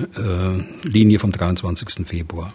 Linie 0.83 1.19
vom 1.19 1.31
23. 1.31 2.07
Februar. 2.07 2.53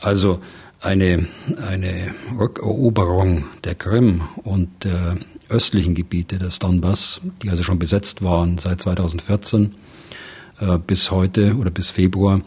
Also 0.00 0.40
eine, 0.80 1.26
eine 1.66 2.14
Rückeroberung 2.38 3.44
der 3.64 3.74
Krim 3.74 4.22
und 4.44 4.84
der 4.84 5.16
östlichen 5.48 5.94
Gebiete 5.94 6.38
des 6.38 6.58
Donbass, 6.58 7.20
die 7.42 7.50
also 7.50 7.62
schon 7.62 7.78
besetzt 7.78 8.22
waren 8.22 8.58
seit 8.58 8.82
2014 8.82 9.74
äh, 10.60 10.78
bis 10.78 11.10
heute 11.10 11.56
oder 11.56 11.70
bis 11.70 11.90
Februar, 11.90 12.38
äh, 12.38 12.42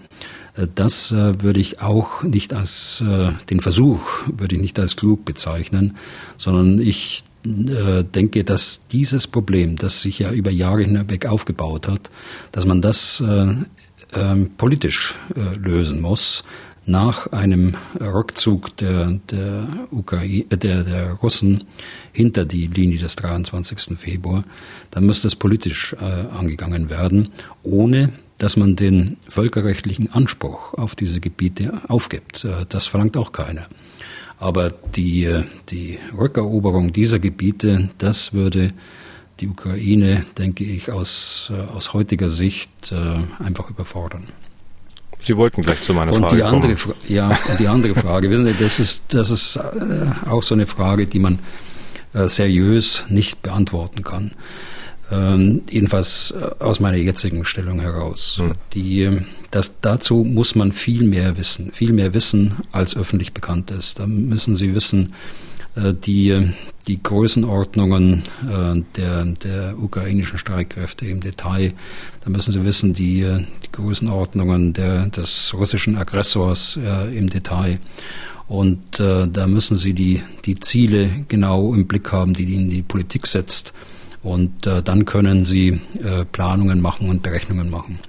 das 0.75 1.11
äh, 1.11 1.41
würde 1.41 1.59
ich 1.59 1.81
auch 1.81 2.23
nicht 2.23 2.53
als 2.53 3.01
äh, 3.01 3.31
den 3.49 3.59
Versuch 3.59 4.01
würde 4.27 4.55
ich 4.55 4.61
nicht 4.61 4.79
als 4.79 4.95
klug 4.95 5.25
bezeichnen, 5.25 5.97
sondern 6.37 6.79
ich 6.79 7.23
denke, 7.45 8.43
dass 8.43 8.85
dieses 8.91 9.25
Problem, 9.25 9.77
das 9.77 10.01
sich 10.01 10.19
ja 10.19 10.29
über 10.33 10.51
Jahre 10.51 10.81
hinweg 10.83 11.25
aufgebaut 11.25 11.87
hat, 11.87 12.09
dass 12.51 12.65
man 12.65 12.81
das 12.81 13.23
ähm, 13.25 13.65
politisch 14.57 15.15
lösen 15.57 16.01
muss 16.01 16.43
nach 16.89 17.27
einem 17.27 17.75
Rückzug 17.99 18.75
der, 18.77 19.19
der, 19.29 19.67
Ukraine, 19.91 20.45
der, 20.45 20.83
der 20.83 21.13
Russen 21.13 21.63
hinter 22.11 22.45
die 22.45 22.67
Linie 22.67 22.97
des 22.97 23.15
23. 23.15 23.97
Februar, 23.97 24.43
dann 24.91 25.05
muss 25.05 25.21
das 25.21 25.35
politisch 25.35 25.93
äh, 25.93 26.35
angegangen 26.35 26.89
werden, 26.89 27.29
ohne 27.63 28.11
dass 28.39 28.55
man 28.57 28.75
den 28.75 29.17
völkerrechtlichen 29.27 30.11
Anspruch 30.11 30.73
auf 30.73 30.95
diese 30.95 31.19
Gebiete 31.19 31.73
aufgibt. 31.87 32.45
Äh, 32.45 32.65
das 32.67 32.87
verlangt 32.87 33.15
auch 33.17 33.31
keiner. 33.31 33.67
Aber 34.39 34.71
die, 34.71 35.25
äh, 35.25 35.43
die 35.69 35.99
Rückeroberung 36.17 36.93
dieser 36.93 37.19
Gebiete, 37.19 37.89
das 37.97 38.33
würde 38.33 38.73
die 39.41 39.47
Ukraine, 39.47 40.25
denke 40.37 40.63
ich, 40.63 40.89
aus, 40.89 41.51
äh, 41.53 41.75
aus 41.75 41.93
heutiger 41.93 42.29
Sicht 42.29 42.93
einfach 43.39 43.69
überfordern. 43.69 44.23
Sie 45.21 45.35
wollten 45.35 45.61
gleich 45.61 45.81
zu 45.81 45.93
meiner 45.93 46.13
und 46.13 46.21
Frage 46.21 46.37
die 46.37 46.43
andere, 46.43 46.75
kommen. 46.75 46.95
Ja, 47.07 47.37
die 47.59 47.67
andere 47.67 47.93
Frage, 47.93 48.31
wissen 48.31 48.47
Sie, 48.47 48.55
das 48.57 48.79
ist, 48.79 49.13
das 49.13 49.29
ist 49.29 49.59
auch 50.29 50.43
so 50.43 50.55
eine 50.55 50.65
Frage, 50.65 51.05
die 51.05 51.19
man 51.19 51.39
seriös 52.13 53.03
nicht 53.09 53.41
beantworten 53.41 54.03
kann. 54.03 54.31
Ähm, 55.11 55.61
jedenfalls 55.69 56.31
äh, 56.31 56.63
aus 56.63 56.79
meiner 56.79 56.97
jetzigen 56.97 57.43
Stellung 57.43 57.79
heraus. 57.79 58.37
Hm. 58.39 58.51
Die, 58.73 59.01
ähm, 59.01 59.25
das, 59.49 59.71
dazu 59.81 60.23
muss 60.23 60.53
man 60.53 60.71
viel 60.71 61.03
mehr 61.03 61.37
wissen, 61.37 61.71
viel 61.71 61.93
mehr 61.93 62.13
wissen, 62.13 62.55
als 62.71 62.95
öffentlich 62.95 63.33
bekannt 63.33 63.71
ist. 63.71 63.99
Da 63.99 64.05
müssen 64.05 64.55
Sie 64.55 64.75
wissen, 64.75 65.13
äh, 65.75 65.93
die, 65.93 66.29
ähm, 66.29 66.53
die 66.87 67.01
Größenordnungen 67.01 68.23
äh, 68.47 68.81
der, 68.95 69.25
der 69.25 69.79
ukrainischen 69.79 70.37
Streitkräfte 70.37 71.05
im 71.05 71.21
Detail. 71.21 71.73
Da 72.23 72.29
müssen 72.29 72.51
Sie 72.51 72.63
wissen, 72.63 72.93
die, 72.93 73.21
äh, 73.21 73.39
die 73.65 73.71
Größenordnungen 73.71 74.73
der, 74.73 75.07
des 75.07 75.53
russischen 75.55 75.97
Aggressors 75.97 76.77
äh, 76.83 77.17
im 77.17 77.29
Detail. 77.29 77.79
Und 78.47 78.99
äh, 78.99 79.27
da 79.27 79.47
müssen 79.47 79.75
Sie 79.75 79.93
die, 79.93 80.21
die 80.45 80.55
Ziele 80.55 81.09
genau 81.27 81.73
im 81.73 81.87
Blick 81.87 82.11
haben, 82.11 82.33
die 82.33 82.45
Ihnen 82.45 82.69
die 82.69 82.81
Politik 82.81 83.27
setzt. 83.27 83.73
Und 84.21 84.67
äh, 84.67 84.83
dann 84.83 85.05
können 85.05 85.45
Sie 85.45 85.79
äh, 86.03 86.25
Planungen 86.25 86.81
machen 86.81 87.09
und 87.09 87.23
Berechnungen 87.23 87.69
machen. 87.69 87.99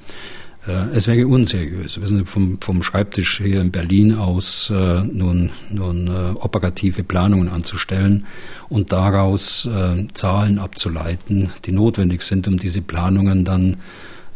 Äh, 0.66 0.94
es 0.94 1.07
wäre 1.07 1.27
unseriös, 1.27 2.01
wissen 2.01 2.18
Sie, 2.18 2.25
vom, 2.25 2.59
vom 2.61 2.83
Schreibtisch 2.83 3.38
hier 3.38 3.61
in 3.61 3.70
Berlin 3.70 4.14
aus 4.16 4.70
äh, 4.70 5.03
nun, 5.03 5.51
nun 5.70 6.09
äh, 6.09 6.11
operative 6.35 7.05
Planungen 7.05 7.49
anzustellen 7.49 8.27
und 8.68 8.92
daraus 8.92 9.66
äh, 9.66 10.07
Zahlen 10.12 10.59
abzuleiten, 10.59 11.51
die 11.64 11.73
notwendig 11.73 12.23
sind, 12.23 12.49
um 12.49 12.59
diese 12.59 12.83
Planungen 12.83 13.44
dann 13.44 13.77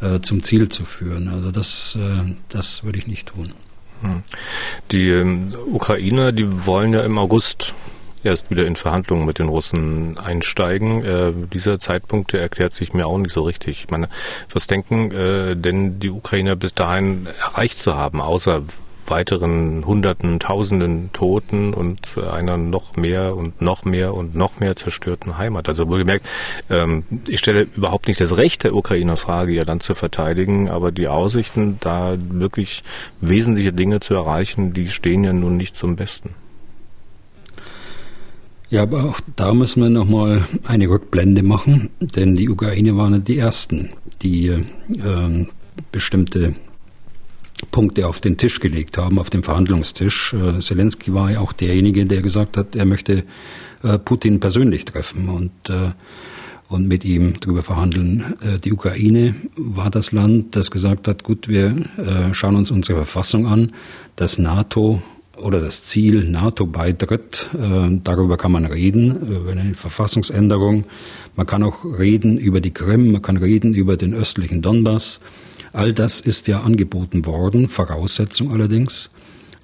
äh, 0.00 0.20
zum 0.20 0.42
Ziel 0.42 0.68
zu 0.68 0.84
führen. 0.84 1.28
Also 1.28 1.50
das, 1.50 1.96
äh, 2.00 2.34
das 2.48 2.84
würde 2.84 2.98
ich 2.98 3.06
nicht 3.06 3.28
tun. 3.28 3.52
Hm. 4.00 4.22
Die 4.92 5.08
ähm, 5.08 5.48
Ukrainer, 5.72 6.32
die 6.32 6.66
wollen 6.66 6.92
ja 6.92 7.02
im 7.02 7.18
August 7.18 7.74
erst 8.24 8.50
wieder 8.50 8.66
in 8.66 8.76
Verhandlungen 8.76 9.26
mit 9.26 9.38
den 9.38 9.48
Russen 9.48 10.18
einsteigen. 10.18 11.04
Äh, 11.04 11.32
dieser 11.52 11.78
Zeitpunkt 11.78 12.32
der 12.32 12.40
erklärt 12.40 12.72
sich 12.72 12.92
mir 12.92 13.06
auch 13.06 13.18
nicht 13.18 13.32
so 13.32 13.42
richtig. 13.42 13.84
Ich 13.84 13.90
meine, 13.90 14.08
was 14.52 14.66
denken 14.66 15.10
äh, 15.10 15.56
denn 15.56 15.98
die 15.98 16.10
Ukrainer 16.10 16.56
bis 16.56 16.74
dahin 16.74 17.26
erreicht 17.26 17.78
zu 17.78 17.94
haben, 17.94 18.20
außer 18.20 18.62
weiteren 19.06 19.84
Hunderten, 19.84 20.40
Tausenden 20.40 21.10
Toten 21.12 21.74
und 21.74 22.16
einer 22.18 22.56
noch 22.56 22.96
mehr 22.96 23.36
und 23.36 23.60
noch 23.60 23.84
mehr 23.84 24.14
und 24.14 24.34
noch 24.34 24.60
mehr 24.60 24.76
zerstörten 24.76 25.38
Heimat. 25.38 25.68
Also 25.68 25.88
wohlgemerkt, 25.88 26.26
ähm, 26.70 27.04
ich 27.28 27.38
stelle 27.40 27.68
überhaupt 27.76 28.08
nicht 28.08 28.20
das 28.20 28.36
Recht 28.36 28.64
der 28.64 28.74
Ukrainer 28.74 29.16
Frage, 29.16 29.52
ja 29.52 29.64
dann 29.64 29.80
zu 29.80 29.94
verteidigen, 29.94 30.68
aber 30.68 30.92
die 30.92 31.08
Aussichten, 31.08 31.78
da 31.80 32.16
wirklich 32.18 32.82
wesentliche 33.20 33.72
Dinge 33.72 34.00
zu 34.00 34.14
erreichen, 34.14 34.72
die 34.72 34.88
stehen 34.88 35.24
ja 35.24 35.32
nun 35.32 35.56
nicht 35.56 35.76
zum 35.76 35.96
Besten. 35.96 36.34
Ja, 38.74 38.82
aber 38.82 39.04
auch 39.04 39.20
da 39.36 39.54
müssen 39.54 39.84
wir 39.84 39.88
nochmal 39.88 40.48
eine 40.64 40.88
Rückblende 40.88 41.44
machen, 41.44 41.90
denn 42.00 42.34
die 42.34 42.48
Ukraine 42.48 42.96
waren 42.96 43.22
die 43.22 43.38
Ersten, 43.38 43.90
die 44.20 44.48
äh, 44.48 45.46
bestimmte 45.92 46.56
Punkte 47.70 48.08
auf 48.08 48.18
den 48.18 48.36
Tisch 48.36 48.58
gelegt 48.58 48.98
haben, 48.98 49.20
auf 49.20 49.30
dem 49.30 49.44
Verhandlungstisch. 49.44 50.34
Äh, 50.34 50.58
Zelensky 50.60 51.14
war 51.14 51.30
ja 51.30 51.38
auch 51.38 51.52
derjenige, 51.52 52.04
der 52.04 52.20
gesagt 52.20 52.56
hat, 52.56 52.74
er 52.74 52.84
möchte 52.84 53.22
äh, 53.84 53.96
Putin 53.96 54.40
persönlich 54.40 54.84
treffen 54.84 55.28
und, 55.28 55.52
äh, 55.70 55.92
und 56.66 56.88
mit 56.88 57.04
ihm 57.04 57.34
darüber 57.38 57.62
verhandeln. 57.62 58.34
Äh, 58.40 58.58
die 58.58 58.72
Ukraine 58.72 59.36
war 59.54 59.90
das 59.90 60.10
Land, 60.10 60.56
das 60.56 60.72
gesagt 60.72 61.06
hat, 61.06 61.22
gut, 61.22 61.46
wir 61.46 61.76
äh, 61.96 62.34
schauen 62.34 62.56
uns 62.56 62.72
unsere 62.72 62.96
Verfassung 62.96 63.46
an, 63.46 63.70
das 64.16 64.36
NATO 64.36 65.00
oder 65.36 65.60
das 65.60 65.84
Ziel 65.84 66.28
NATO-Beitritt, 66.30 67.50
äh, 67.54 67.98
darüber 68.02 68.36
kann 68.36 68.52
man 68.52 68.66
reden, 68.66 69.20
über 69.20 69.52
eine 69.52 69.74
Verfassungsänderung. 69.74 70.84
Man 71.36 71.46
kann 71.46 71.62
auch 71.62 71.84
reden 71.84 72.38
über 72.38 72.60
die 72.60 72.70
Krim, 72.70 73.12
man 73.12 73.22
kann 73.22 73.36
reden 73.36 73.74
über 73.74 73.96
den 73.96 74.14
östlichen 74.14 74.62
Donbass. 74.62 75.20
All 75.72 75.92
das 75.92 76.20
ist 76.20 76.46
ja 76.46 76.60
angeboten 76.60 77.26
worden, 77.26 77.68
Voraussetzung 77.68 78.52
allerdings, 78.52 79.10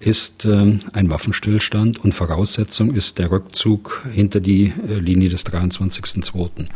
ist 0.01 0.47
äh, 0.47 0.79
ein 0.93 1.11
Waffenstillstand 1.11 2.03
und 2.03 2.15
Voraussetzung 2.15 2.95
ist 2.95 3.19
der 3.19 3.31
Rückzug 3.31 4.07
hinter 4.11 4.41
die 4.41 4.73
äh, 4.89 4.95
Linie 4.95 5.29
des 5.29 5.47
23.02. 5.47 6.67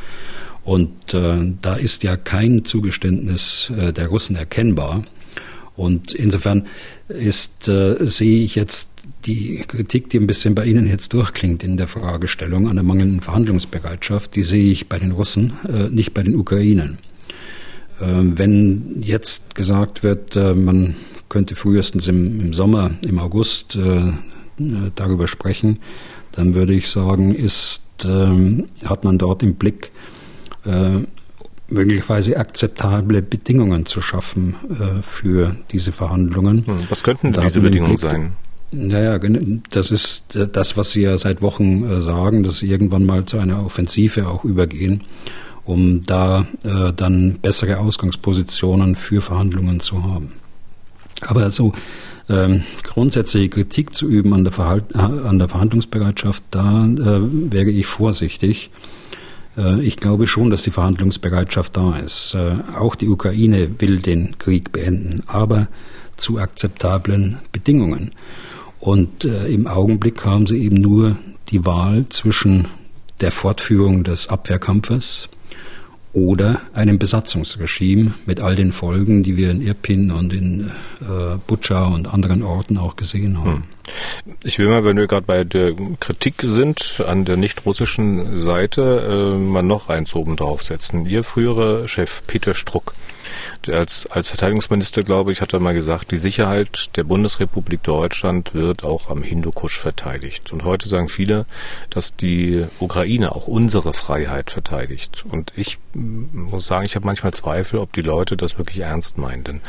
Und 0.63 1.15
äh, 1.15 1.55
da 1.61 1.75
ist 1.75 2.05
ja 2.05 2.17
kein 2.17 2.65
Zugeständnis 2.65 3.71
äh, 3.77 3.93
der 3.93 4.09
Russen 4.09 4.37
erkennbar. 4.37 5.05
Und 5.77 6.15
insofern 6.15 6.67
ist, 7.09 7.69
äh, 7.69 7.97
sehe 8.07 8.45
ich 8.45 8.55
jetzt 8.55 8.91
die 9.27 9.65
Kritik, 9.67 10.11
die 10.11 10.19
ein 10.19 10.27
bisschen 10.27 10.55
bei 10.55 10.67
Ihnen 10.67 10.87
jetzt 10.87 11.13
durchklingt 11.13 11.65
in 11.65 11.77
der 11.77 11.89
Fragestellung 11.89 12.69
an 12.69 12.77
der 12.77 12.85
mangelnden 12.85 13.21
Verhandlungsbereitschaft, 13.21 14.37
die 14.37 14.43
sehe 14.43 14.71
ich 14.71 14.89
bei 14.89 14.99
den 14.99 15.13
Russen, 15.13 15.55
äh, 15.69 15.89
nicht 15.89 16.15
bei 16.15 16.23
den 16.23 16.37
Ukrainern. 16.37 16.99
Äh, 18.01 18.05
wenn 18.07 19.03
jetzt 19.03 19.55
gesagt 19.55 20.03
wird, 20.03 20.37
äh, 20.37 20.55
man 20.55 20.95
könnte 21.29 21.57
frühestens 21.57 22.07
im, 22.07 22.41
im 22.41 22.53
Sommer, 22.53 22.93
im 23.05 23.19
August 23.19 23.77
äh, 23.77 24.13
darüber 24.95 25.27
sprechen, 25.27 25.81
dann 26.33 26.55
würde 26.55 26.75
ich 26.75 26.89
sagen, 26.89 27.35
ist, 27.35 28.05
ähm, 28.05 28.69
hat 28.85 29.05
man 29.05 29.19
dort 29.19 29.43
im 29.43 29.55
Blick, 29.55 29.91
äh, 30.65 31.01
möglicherweise 31.69 32.37
akzeptable 32.37 33.23
Bedingungen 33.23 33.87
zu 33.87 34.01
schaffen 34.01 34.55
äh, 34.71 35.03
für 35.03 35.57
diese 35.73 35.93
Verhandlungen. 35.93 36.67
Hm, 36.67 36.77
was 36.89 37.03
könnten 37.03 37.33
da 37.33 37.43
diese 37.43 37.61
Bedingungen 37.61 37.97
sein? 37.97 38.33
Naja, 38.71 39.21
das 39.71 39.91
ist 39.91 40.37
das, 40.53 40.77
was 40.77 40.91
Sie 40.91 41.03
ja 41.03 41.17
seit 41.17 41.43
Wochen 41.43 41.85
äh, 41.85 42.01
sagen, 42.01 42.43
dass 42.43 42.59
Sie 42.59 42.69
irgendwann 42.69 43.05
mal 43.05 43.25
zu 43.25 43.39
einer 43.39 43.65
Offensive 43.65 44.27
auch 44.27 44.45
übergehen, 44.45 45.03
um 45.65 46.03
da 46.03 46.47
äh, 46.65 46.93
dann 46.93 47.39
bessere 47.41 47.79
Ausgangspositionen 47.79 48.97
für 48.97 49.21
Verhandlungen 49.21 49.81
zu 49.81 50.03
haben. 50.03 50.33
Aber 51.21 51.51
so 51.51 51.73
ähm, 52.29 52.65
grundsätzliche 52.83 53.49
Kritik 53.49 53.95
zu 53.95 54.09
üben 54.09 54.33
an 54.35 54.45
der, 54.45 54.53
Verhalt, 54.53 54.85
äh, 54.95 54.99
an 54.99 55.39
der 55.39 55.49
Verhandlungsbereitschaft, 55.49 56.43
da 56.51 56.87
äh, 56.87 57.21
wäre 57.53 57.71
ich 57.71 57.87
vorsichtig. 57.87 58.71
Äh, 59.57 59.81
ich 59.83 59.97
glaube 59.97 60.27
schon, 60.27 60.51
dass 60.51 60.63
die 60.63 60.71
Verhandlungsbereitschaft 60.71 61.77
da 61.77 61.97
ist. 61.97 62.35
Äh, 62.35 62.57
auch 62.79 62.95
die 62.95 63.09
Ukraine 63.09 63.69
will 63.79 64.01
den 64.01 64.39
Krieg 64.39 64.73
beenden, 64.73 65.23
aber 65.27 65.69
zu 66.17 66.39
akzeptablen 66.39 67.39
Bedingungen. 67.53 68.11
Und 68.81 69.25
äh, 69.25 69.47
im 69.49 69.67
Augenblick 69.67 70.25
haben 70.25 70.47
sie 70.47 70.59
eben 70.59 70.77
nur 70.77 71.17
die 71.49 71.65
Wahl 71.65 72.07
zwischen 72.09 72.69
der 73.21 73.33
Fortführung 73.33 74.05
des 74.05 74.29
Abwehrkampfes 74.29 75.29
oder 76.13 76.61
einem 76.75 76.99
Besatzungsregime 76.99 78.15
mit 78.27 78.41
all 78.41 78.55
den 78.55 78.73
Folgen, 78.73 79.23
die 79.23 79.37
wir 79.37 79.51
in 79.51 79.61
Irpin 79.61 80.11
und 80.11 80.33
in 80.33 80.71
äh, 81.01 81.37
Butscha 81.47 81.87
und 81.87 82.13
anderen 82.13 82.43
Orten 82.43 82.79
auch 82.79 82.97
gesehen 82.97 83.39
haben. 83.39 83.65
Ich 84.43 84.59
will 84.59 84.69
mal, 84.69 84.85
wenn 84.85 84.97
wir 84.97 85.07
gerade 85.07 85.27
bei 85.27 85.45
der 85.45 85.75
Kritik 86.01 86.37
sind, 86.43 87.03
an 87.07 87.25
der 87.25 87.37
nicht-russischen 87.37 88.39
Seite, 88.39 89.37
äh, 89.37 89.39
mal 89.39 89.63
noch 89.63 89.89
eins 89.89 90.15
oben 90.15 90.37
draufsetzen. 90.37 91.07
Ihr 91.07 91.25
früherer 91.25 91.89
Chef 91.89 92.23
Peter 92.27 92.55
Struck 92.55 92.95
als, 93.69 94.07
als 94.07 94.29
Verteidigungsminister, 94.29 95.03
glaube 95.03 95.33
ich, 95.33 95.41
hat 95.41 95.53
er 95.53 95.61
mal 95.61 95.75
gesagt, 95.75 96.11
die 96.11 96.17
Sicherheit 96.17 96.97
der 96.97 97.05
Bundesrepublik 97.05 97.83
Deutschland 97.83 98.55
wird 98.55 98.85
auch 98.85 99.11
am 99.11 99.23
Hindukusch 99.23 99.79
verteidigt. 99.79 100.53
Und 100.53 100.65
heute 100.65 100.89
sagen 100.89 101.09
viele, 101.09 101.47
dass 101.91 102.17
die 102.17 102.67
Ukraine 102.81 103.35
auch 103.35 103.47
unsere 103.47 103.93
Freiheit 103.93 104.51
verteidigt. 104.51 105.25
Und 105.29 105.53
ich 105.57 105.79
muss 105.95 106.67
sagen, 106.67 106.85
ich 106.85 106.97
habe 106.97 107.07
manchmal 107.07 107.33
Zweifel, 107.33 107.79
ob 107.79 107.93
die 107.93 108.03
Leute 108.03 108.37
das 108.37 108.59
wirklich 108.59 108.81
ernst 108.81 109.19
meinen. 109.19 109.61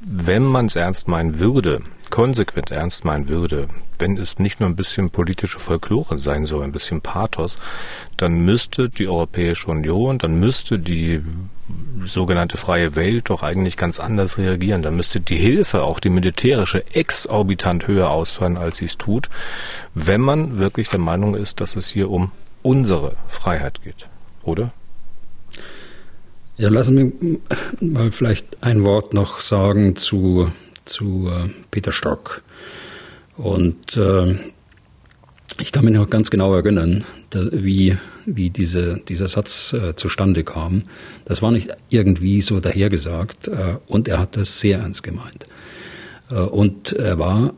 Wenn 0.00 0.44
man 0.44 0.66
es 0.66 0.76
ernst 0.76 1.08
meinen 1.08 1.40
würde, 1.40 1.82
konsequent 2.10 2.70
ernst 2.70 3.04
meinen 3.04 3.28
würde, 3.28 3.68
wenn 3.98 4.16
es 4.16 4.38
nicht 4.38 4.60
nur 4.60 4.68
ein 4.68 4.76
bisschen 4.76 5.10
politische 5.10 5.58
Folklore 5.58 6.18
sein 6.18 6.46
soll, 6.46 6.62
ein 6.62 6.72
bisschen 6.72 7.00
Pathos, 7.00 7.58
dann 8.16 8.40
müsste 8.44 8.88
die 8.88 9.08
Europäische 9.08 9.70
Union, 9.70 10.18
dann 10.18 10.38
müsste 10.38 10.78
die 10.78 11.22
sogenannte 12.04 12.56
freie 12.56 12.94
Welt 12.94 13.30
doch 13.30 13.42
eigentlich 13.42 13.76
ganz 13.76 13.98
anders 13.98 14.38
reagieren. 14.38 14.82
Dann 14.82 14.96
müsste 14.96 15.20
die 15.20 15.36
Hilfe, 15.36 15.82
auch 15.82 15.98
die 15.98 16.10
militärische, 16.10 16.84
exorbitant 16.94 17.86
höher 17.86 18.10
ausfallen, 18.10 18.56
als 18.56 18.76
sie 18.76 18.84
es 18.84 18.98
tut, 18.98 19.28
wenn 19.94 20.20
man 20.20 20.58
wirklich 20.58 20.88
der 20.88 21.00
Meinung 21.00 21.34
ist, 21.34 21.60
dass 21.60 21.76
es 21.76 21.88
hier 21.88 22.10
um 22.10 22.30
unsere 22.62 23.16
Freiheit 23.28 23.82
geht. 23.82 24.08
Oder? 24.42 24.72
Ja, 26.58 26.70
lassen 26.70 26.96
wir 26.96 27.38
mal 27.86 28.10
vielleicht 28.10 28.62
ein 28.62 28.82
Wort 28.82 29.12
noch 29.12 29.40
sagen 29.40 29.94
zu, 29.94 30.50
zu 30.86 31.28
äh, 31.28 31.50
Peter 31.70 31.92
Stock. 31.92 32.42
Und 33.36 33.98
äh, 33.98 34.36
ich 35.60 35.70
kann 35.70 35.84
mich 35.84 35.92
noch 35.92 36.08
ganz 36.08 36.30
genau 36.30 36.54
erinnern, 36.54 37.04
da, 37.28 37.40
wie, 37.52 37.98
wie 38.24 38.48
diese, 38.48 39.02
dieser 39.06 39.28
Satz 39.28 39.74
äh, 39.74 39.96
zustande 39.96 40.44
kam. 40.44 40.84
Das 41.26 41.42
war 41.42 41.50
nicht 41.50 41.76
irgendwie 41.90 42.40
so 42.40 42.58
dahergesagt 42.58 43.48
äh, 43.48 43.76
und 43.86 44.08
er 44.08 44.18
hat 44.18 44.38
das 44.38 44.58
sehr 44.58 44.78
ernst 44.78 45.02
gemeint. 45.02 45.46
Äh, 46.30 46.36
und 46.36 46.94
er 46.94 47.18
war 47.18 47.52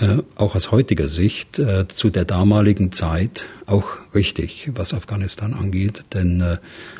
äh, 0.00 0.18
auch 0.36 0.54
aus 0.54 0.70
heutiger 0.70 1.08
Sicht 1.08 1.58
äh, 1.58 1.88
zu 1.88 2.08
der 2.10 2.24
damaligen 2.24 2.92
Zeit 2.92 3.46
auch 3.66 3.96
richtig, 4.14 4.70
was 4.74 4.94
Afghanistan 4.94 5.54
angeht. 5.54 6.04
Denn 6.14 6.40
äh, 6.40 6.58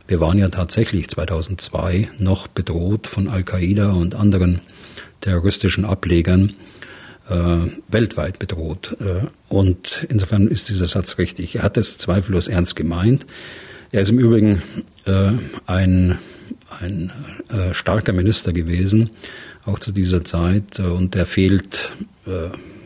wir 0.09 0.21
waren 0.21 0.37
ja 0.37 0.49
tatsächlich 0.49 1.09
2002 1.09 2.09
noch 2.19 2.49
bedroht 2.49 3.07
von 3.07 3.29
Al-Qaida 3.29 3.93
und 3.93 4.17
anderen 4.17 4.63
terroristischen 5.21 5.85
Ablegern 5.85 6.55
weltweit 7.89 8.39
bedroht. 8.39 8.97
und 9.51 10.07
insofern 10.09 10.49
ist 10.49 10.71
dieser 10.71 10.87
Satz 10.87 11.19
richtig. 11.19 11.57
Er 11.57 11.63
hat 11.63 11.77
es 11.77 11.99
zweifellos 11.99 12.49
ernst 12.49 12.75
gemeint. 12.75 13.27
Er 13.93 14.01
ist 14.01 14.09
im 14.09 14.19
Übrigen 14.19 14.63
ein, 15.67 16.19
ein 16.81 17.13
starker 17.73 18.15
Minister 18.15 18.55
gewesen, 18.55 19.11
auch 19.67 19.79
zu 19.79 19.93
dieser 19.93 20.25
Zeit. 20.25 20.81
und 20.81 21.15
er 21.17 21.27
fehlt 21.27 21.93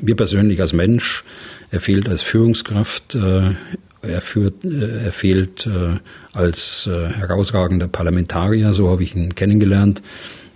mir 0.02 0.16
persönlich 0.16 0.60
als 0.60 0.72
Mensch, 0.72 1.24
er 1.70 1.80
fehlt 1.80 2.08
als 2.08 2.22
Führungskraft, 2.22 3.14
äh, 3.14 3.54
er, 4.02 4.20
führt, 4.20 4.64
äh, 4.64 5.04
er 5.04 5.12
fehlt 5.12 5.66
äh, 5.66 5.98
als 6.32 6.88
herausragender 6.88 7.88
Parlamentarier, 7.88 8.72
so 8.72 8.90
habe 8.90 9.02
ich 9.02 9.14
ihn 9.14 9.34
kennengelernt 9.34 10.02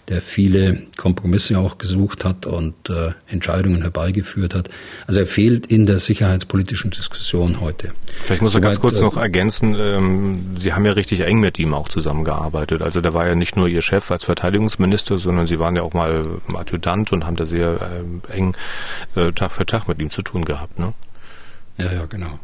der 0.08 0.20
viele 0.20 0.82
Kompromisse 0.96 1.58
auch 1.58 1.78
gesucht 1.78 2.24
hat 2.24 2.46
und 2.46 2.74
äh, 2.88 3.12
Entscheidungen 3.26 3.82
herbeigeführt 3.82 4.54
hat. 4.54 4.68
Also 5.06 5.20
er 5.20 5.26
fehlt 5.26 5.66
in 5.66 5.86
der 5.86 5.98
sicherheitspolitischen 5.98 6.90
Diskussion 6.90 7.60
heute. 7.60 7.92
Vielleicht 8.22 8.42
muss 8.42 8.54
er 8.54 8.60
ganz 8.60 8.80
kurz 8.80 8.98
äh, 8.98 9.02
noch 9.02 9.16
ergänzen, 9.16 9.74
ähm, 9.74 10.56
Sie 10.56 10.72
haben 10.72 10.84
ja 10.84 10.92
richtig 10.92 11.20
eng 11.20 11.40
mit 11.40 11.58
ihm 11.58 11.74
auch 11.74 11.88
zusammengearbeitet. 11.88 12.82
Also 12.82 13.00
der 13.00 13.14
war 13.14 13.26
ja 13.26 13.34
nicht 13.34 13.56
nur 13.56 13.68
Ihr 13.68 13.82
Chef 13.82 14.10
als 14.10 14.24
Verteidigungsminister, 14.24 15.18
sondern 15.18 15.46
Sie 15.46 15.58
waren 15.58 15.76
ja 15.76 15.82
auch 15.82 15.92
mal 15.92 16.40
Adjutant 16.54 17.12
und 17.12 17.26
haben 17.26 17.36
da 17.36 17.46
sehr 17.46 18.02
äh, 18.30 18.32
eng 18.32 18.56
äh, 19.14 19.32
Tag 19.32 19.52
für 19.52 19.66
Tag 19.66 19.88
mit 19.88 20.00
ihm 20.00 20.10
zu 20.10 20.22
tun 20.22 20.44
gehabt. 20.44 20.78
Ne? 20.78 20.94
Ja, 21.78 21.92
ja, 21.92 22.06
genau. 22.06 22.38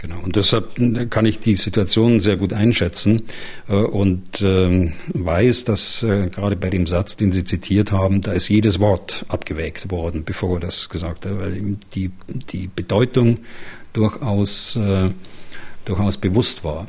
Genau, 0.00 0.20
und 0.22 0.36
deshalb 0.36 0.76
kann 1.10 1.26
ich 1.26 1.40
die 1.40 1.56
Situation 1.56 2.20
sehr 2.20 2.36
gut 2.36 2.52
einschätzen 2.52 3.22
äh, 3.68 3.74
und 3.74 4.40
ähm, 4.42 4.92
weiß, 5.08 5.64
dass 5.64 6.04
äh, 6.04 6.28
gerade 6.28 6.54
bei 6.54 6.70
dem 6.70 6.86
Satz, 6.86 7.16
den 7.16 7.32
Sie 7.32 7.42
zitiert 7.42 7.90
haben, 7.90 8.20
da 8.20 8.30
ist 8.30 8.48
jedes 8.48 8.78
Wort 8.78 9.26
abgewägt 9.26 9.90
worden, 9.90 10.22
bevor 10.24 10.60
das 10.60 10.88
gesagt 10.88 11.26
hat, 11.26 11.36
weil 11.40 11.76
die, 11.96 12.12
die 12.52 12.68
Bedeutung 12.68 13.38
durchaus, 13.92 14.76
äh, 14.76 15.10
durchaus 15.84 16.16
bewusst 16.16 16.62
war. 16.62 16.86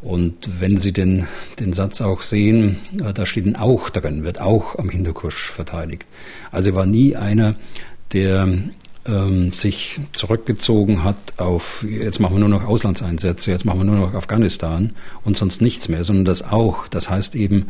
Und 0.00 0.60
wenn 0.60 0.78
Sie 0.78 0.92
den, 0.92 1.26
den 1.58 1.72
Satz 1.72 2.02
auch 2.02 2.20
sehen, 2.20 2.76
da 2.92 3.26
steht 3.26 3.46
ein 3.46 3.56
Auch 3.56 3.90
drin, 3.90 4.22
wird 4.22 4.40
auch 4.40 4.78
am 4.78 4.90
Hinterkusch 4.90 5.50
verteidigt. 5.50 6.06
Also 6.52 6.70
er 6.70 6.76
war 6.76 6.86
nie 6.86 7.16
einer, 7.16 7.56
der 8.12 8.46
ähm, 9.06 9.52
sich 9.52 10.00
zurückgezogen 10.12 11.04
hat 11.04 11.16
auf, 11.38 11.84
jetzt 11.88 12.20
machen 12.20 12.36
wir 12.36 12.40
nur 12.40 12.48
noch 12.48 12.64
Auslandseinsätze, 12.64 13.50
jetzt 13.50 13.64
machen 13.64 13.80
wir 13.80 13.84
nur 13.84 13.96
noch 13.96 14.14
Afghanistan 14.14 14.92
und 15.24 15.36
sonst 15.36 15.60
nichts 15.60 15.88
mehr, 15.88 16.04
sondern 16.04 16.24
das 16.24 16.42
auch. 16.42 16.88
Das 16.88 17.10
heißt 17.10 17.34
eben, 17.34 17.66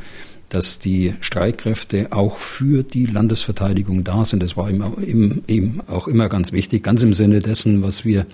dass 0.48 0.78
die 0.78 1.14
Streitkräfte 1.20 2.08
auch 2.10 2.36
für 2.36 2.82
die 2.82 3.06
Landesverteidigung 3.06 4.04
da 4.04 4.24
sind. 4.24 4.42
Das 4.42 4.56
war 4.56 4.70
ihm 4.70 5.82
auch 5.88 6.06
immer 6.06 6.28
ganz 6.28 6.52
wichtig, 6.52 6.84
ganz 6.84 7.02
im 7.02 7.12
Sinne 7.12 7.40
dessen, 7.40 7.82
was 7.82 8.04
wir 8.04 8.26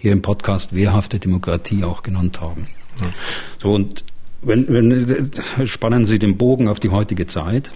hier 0.00 0.12
im 0.12 0.22
Podcast 0.22 0.74
wehrhafte 0.74 1.18
Demokratie 1.18 1.84
auch 1.84 2.02
genannt 2.02 2.40
haben. 2.40 2.66
Ja. 3.00 3.10
So 3.58 3.72
und 3.72 4.04
wenn, 4.42 4.68
wenn 4.68 5.66
spannen 5.66 6.06
Sie 6.06 6.18
den 6.18 6.36
Bogen 6.36 6.68
auf 6.68 6.80
die 6.80 6.90
heutige 6.90 7.26
Zeit. 7.26 7.70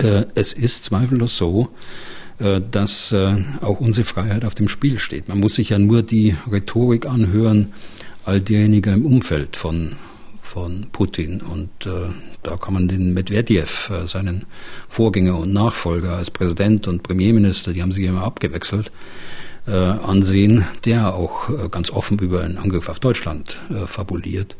Äh, 0.00 0.26
es 0.34 0.52
ist 0.52 0.84
zweifellos 0.84 1.38
so, 1.38 1.62
äh, 1.62 2.17
dass 2.38 3.12
äh, 3.12 3.36
auch 3.62 3.80
unsere 3.80 4.04
Freiheit 4.04 4.44
auf 4.44 4.54
dem 4.54 4.68
Spiel 4.68 4.98
steht. 4.98 5.28
Man 5.28 5.40
muss 5.40 5.56
sich 5.56 5.70
ja 5.70 5.78
nur 5.78 6.02
die 6.02 6.36
Rhetorik 6.50 7.06
anhören, 7.06 7.72
all 8.24 8.40
derjenigen 8.40 8.94
im 8.94 9.06
Umfeld 9.06 9.56
von 9.56 9.96
von 10.48 10.88
Putin. 10.92 11.40
Und 11.40 11.86
äh, 11.86 12.10
da 12.42 12.56
kann 12.56 12.74
man 12.74 12.88
den 12.88 13.14
Medvedev, 13.14 13.90
äh, 13.90 14.06
seinen 14.06 14.46
Vorgänger 14.88 15.38
und 15.38 15.52
Nachfolger 15.52 16.16
als 16.16 16.30
Präsident 16.30 16.88
und 16.88 17.02
Premierminister, 17.02 17.72
die 17.72 17.82
haben 17.82 17.92
sich 17.92 18.04
immer 18.04 18.24
abgewechselt, 18.24 18.90
äh, 19.66 19.72
ansehen, 19.72 20.64
der 20.84 21.14
auch 21.14 21.50
äh, 21.50 21.68
ganz 21.68 21.90
offen 21.90 22.18
über 22.18 22.42
einen 22.42 22.58
Angriff 22.58 22.88
auf 22.88 22.98
Deutschland 22.98 23.60
äh, 23.70 23.86
fabuliert. 23.86 24.56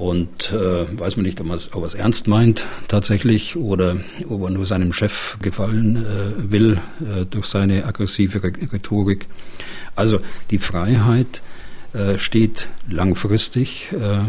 Und 0.00 0.50
äh, 0.54 0.98
weiß 0.98 1.16
man 1.16 1.26
nicht, 1.26 1.42
ob, 1.42 1.50
er 1.50 1.84
es 1.84 1.94
ernst 1.94 2.26
meint 2.26 2.64
tatsächlich 2.88 3.56
oder 3.56 3.98
ob 4.30 4.44
er 4.44 4.50
nur 4.50 4.64
seinem 4.64 4.94
Chef 4.94 5.36
gefallen 5.42 5.96
äh, 5.96 6.50
will 6.50 6.80
äh, 7.00 7.26
durch 7.26 7.44
seine 7.44 7.84
aggressive 7.84 8.42
Rhetorik. 8.42 9.26
Also 9.96 10.20
die 10.50 10.56
Freiheit 10.56 11.42
äh, 11.92 12.16
steht 12.16 12.68
langfristig 12.88 13.90
äh, 13.92 14.20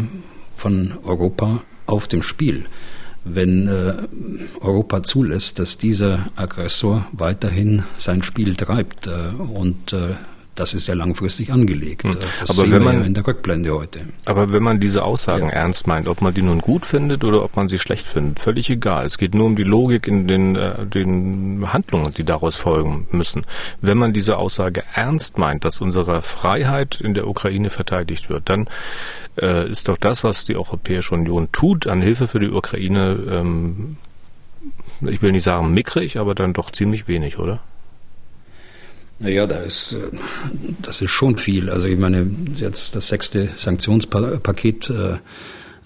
von 0.58 0.92
Europa 1.06 1.64
auf 1.86 2.10
dem 2.10 2.22
Spiel. 2.22 2.66
Wenn 3.24 3.70
äh, 3.70 3.94
Europa 4.60 5.04
zulässt, 5.04 5.58
dass 5.58 5.78
dieser 5.78 6.32
Aggressor 6.36 7.08
weiterhin 7.14 7.84
sein 7.98 8.24
Spiel 8.24 8.58
treibt 8.58 9.08
äh, 9.08 9.32
und 9.38 9.94
äh, 9.94 10.16
das 10.56 10.74
ist 10.74 10.88
ja 10.88 10.94
langfristig 10.94 11.52
angelegt. 11.52 12.04
Hm. 12.04 12.12
Das 12.40 12.50
aber 12.50 12.72
wenn 12.72 12.84
man, 12.84 13.00
ja 13.00 13.06
in 13.06 13.14
der 13.14 13.26
Rückblende 13.26 13.74
heute. 13.74 14.02
Aber 14.26 14.52
wenn 14.52 14.62
man 14.62 14.80
diese 14.80 15.04
Aussagen 15.04 15.48
ja. 15.48 15.54
ernst 15.54 15.88
meint, 15.88 16.08
ob 16.08 16.22
man 16.22 16.34
die 16.34 16.42
nun 16.42 16.60
gut 16.60 16.86
findet 16.86 17.24
oder 17.24 17.44
ob 17.44 17.56
man 17.56 17.68
sie 17.68 17.78
schlecht 17.78 18.06
findet, 18.06 18.40
völlig 18.40 18.70
egal. 18.70 19.06
Es 19.06 19.18
geht 19.18 19.34
nur 19.34 19.46
um 19.46 19.56
die 19.56 19.64
Logik 19.64 20.08
in 20.08 20.28
den, 20.28 20.56
äh, 20.56 20.86
den 20.86 21.72
Handlungen, 21.72 22.14
die 22.14 22.26
daraus 22.26 22.56
folgen 22.56 23.08
müssen. 23.12 23.46
Wenn 23.80 23.98
man 23.98 24.14
diese 24.14 24.38
Aussage 24.38 24.84
ernst 24.94 25.38
meint, 25.38 25.64
dass 25.64 25.80
unsere 25.80 26.22
Freiheit 26.22 27.00
in 27.00 27.14
der 27.14 27.28
Ukraine 27.28 27.70
verteidigt 27.70 28.30
wird, 28.30 28.50
dann 28.50 28.68
äh, 29.42 29.70
ist 29.70 29.88
doch 29.88 29.98
das, 29.98 30.24
was 30.24 30.46
die 30.46 30.58
Europäische 30.58 31.16
Union 31.16 31.50
tut 31.52 31.88
an 31.88 32.02
Hilfe 32.02 32.28
für 32.28 32.40
die 32.40 32.50
Ukraine, 32.50 33.18
ähm, 33.30 33.98
ich 35.02 35.22
will 35.22 35.32
nicht 35.32 35.44
sagen 35.44 35.74
mickrig, 35.74 36.18
aber 36.18 36.36
dann 36.36 36.54
doch 36.54 36.72
ziemlich 36.72 37.08
wenig, 37.08 37.40
oder? 37.40 37.62
Naja, 39.22 39.46
da 39.46 39.58
ist, 39.58 39.94
äh, 39.94 39.98
das 40.82 41.02
ist 41.02 41.12
schon 41.12 41.38
viel. 41.38 41.70
Also 41.70 41.88
ich 41.88 41.98
meine, 41.98 42.30
jetzt 42.56 42.96
das 42.96 43.08
sechste 43.08 43.50
Sanktionspaket 43.56 44.90
äh, 44.90 45.18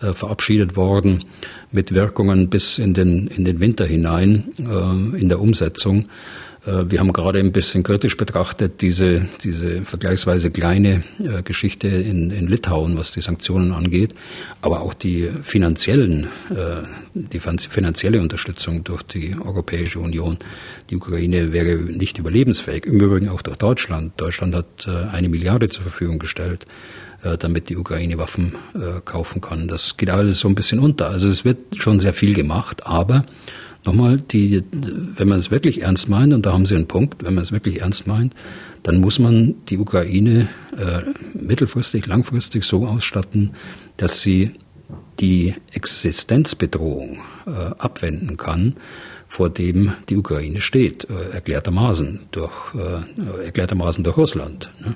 äh, 0.01 0.13
verabschiedet 0.13 0.75
worden 0.75 1.25
mit 1.71 1.93
Wirkungen 1.93 2.49
bis 2.49 2.77
in 2.77 2.93
den, 2.93 3.27
in 3.27 3.43
den 3.43 3.59
Winter 3.59 3.85
hinein 3.85 4.53
äh, 4.59 5.19
in 5.19 5.29
der 5.29 5.41
Umsetzung. 5.41 6.07
Äh, 6.65 6.89
wir 6.89 6.99
haben 6.99 7.13
gerade 7.13 7.39
ein 7.39 7.51
bisschen 7.51 7.83
kritisch 7.83 8.17
betrachtet 8.17 8.81
diese, 8.81 9.27
diese 9.43 9.81
vergleichsweise 9.81 10.51
kleine 10.51 11.03
äh, 11.19 11.43
Geschichte 11.43 11.87
in, 11.87 12.31
in 12.31 12.47
Litauen, 12.47 12.97
was 12.97 13.11
die 13.11 13.21
Sanktionen 13.21 13.71
angeht, 13.71 14.13
aber 14.61 14.81
auch 14.81 14.93
die 14.93 15.29
finanziellen, 15.43 16.27
äh, 16.49 16.83
die 17.13 17.39
finanzielle 17.39 18.19
Unterstützung 18.19 18.83
durch 18.83 19.03
die 19.03 19.35
Europäische 19.39 19.99
Union. 19.99 20.37
Die 20.89 20.95
Ukraine 20.95 21.53
wäre 21.53 21.75
nicht 21.75 22.17
überlebensfähig. 22.17 22.85
Im 22.85 22.99
Übrigen 22.99 23.29
auch 23.29 23.41
durch 23.41 23.57
Deutschland. 23.57 24.13
Deutschland 24.17 24.55
hat 24.55 24.87
eine 24.87 25.29
Milliarde 25.29 25.69
zur 25.69 25.83
Verfügung 25.83 26.19
gestellt 26.19 26.65
damit 27.39 27.69
die 27.69 27.77
Ukraine 27.77 28.19
Waffen 28.19 28.53
kaufen 29.05 29.41
kann. 29.41 29.67
Das 29.67 29.97
geht 29.97 30.11
alles 30.11 30.39
so 30.39 30.47
ein 30.47 30.53
bisschen 30.53 30.79
unter. 30.79 31.09
Also 31.09 31.27
es 31.27 31.43
wird 31.43 31.57
schon 31.75 31.99
sehr 31.99 32.13
viel 32.13 32.35
gemacht, 32.35 32.85
aber 32.85 33.25
Nochmal, 33.85 34.17
die, 34.17 34.63
wenn 34.71 35.27
man 35.27 35.37
es 35.37 35.51
wirklich 35.51 35.83
ernst 35.83 36.09
meint, 36.09 36.33
und 36.33 36.45
da 36.45 36.53
haben 36.53 36.65
Sie 36.65 36.75
einen 36.75 36.87
Punkt, 36.87 37.23
wenn 37.23 37.35
man 37.35 37.43
es 37.43 37.51
wirklich 37.51 37.81
ernst 37.81 38.07
meint, 38.07 38.33
dann 38.83 38.99
muss 38.99 39.19
man 39.19 39.55
die 39.69 39.77
Ukraine 39.77 40.47
äh, 40.77 41.01
mittelfristig, 41.33 42.05
langfristig 42.05 42.63
so 42.63 42.85
ausstatten, 42.85 43.51
dass 43.97 44.21
sie 44.21 44.51
die 45.19 45.55
Existenzbedrohung 45.71 47.19
äh, 47.47 47.49
abwenden 47.77 48.37
kann, 48.37 48.75
vor 49.27 49.49
dem 49.49 49.93
die 50.09 50.17
Ukraine 50.17 50.61
steht, 50.61 51.07
äh, 51.09 51.33
erklärtermaßen 51.33 52.21
durch, 52.31 52.75
äh, 52.75 53.45
erklärtermaßen 53.45 54.03
durch 54.03 54.17
Russland. 54.17 54.71
Ne? 54.79 54.95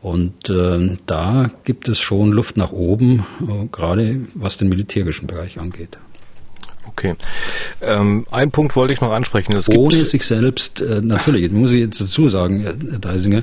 Und 0.00 0.50
äh, 0.50 0.96
da 1.06 1.50
gibt 1.64 1.88
es 1.88 2.00
schon 2.00 2.32
Luft 2.32 2.56
nach 2.56 2.72
oben, 2.72 3.26
äh, 3.40 3.66
gerade 3.70 4.26
was 4.34 4.56
den 4.56 4.68
militärischen 4.68 5.26
Bereich 5.26 5.60
angeht. 5.60 5.98
Okay. 6.86 7.14
Ähm, 7.80 8.26
ein 8.30 8.50
Punkt 8.50 8.76
wollte 8.76 8.92
ich 8.92 9.00
noch 9.00 9.12
ansprechen. 9.12 9.56
Es 9.56 9.68
Ohne 9.68 10.04
sich 10.04 10.24
selbst, 10.24 10.80
äh, 10.80 11.00
natürlich, 11.00 11.50
muss 11.50 11.72
ich 11.72 11.80
jetzt 11.80 12.00
dazu 12.00 12.28
sagen, 12.28 12.60
Herr 12.60 12.74
Deisinger, 12.74 13.42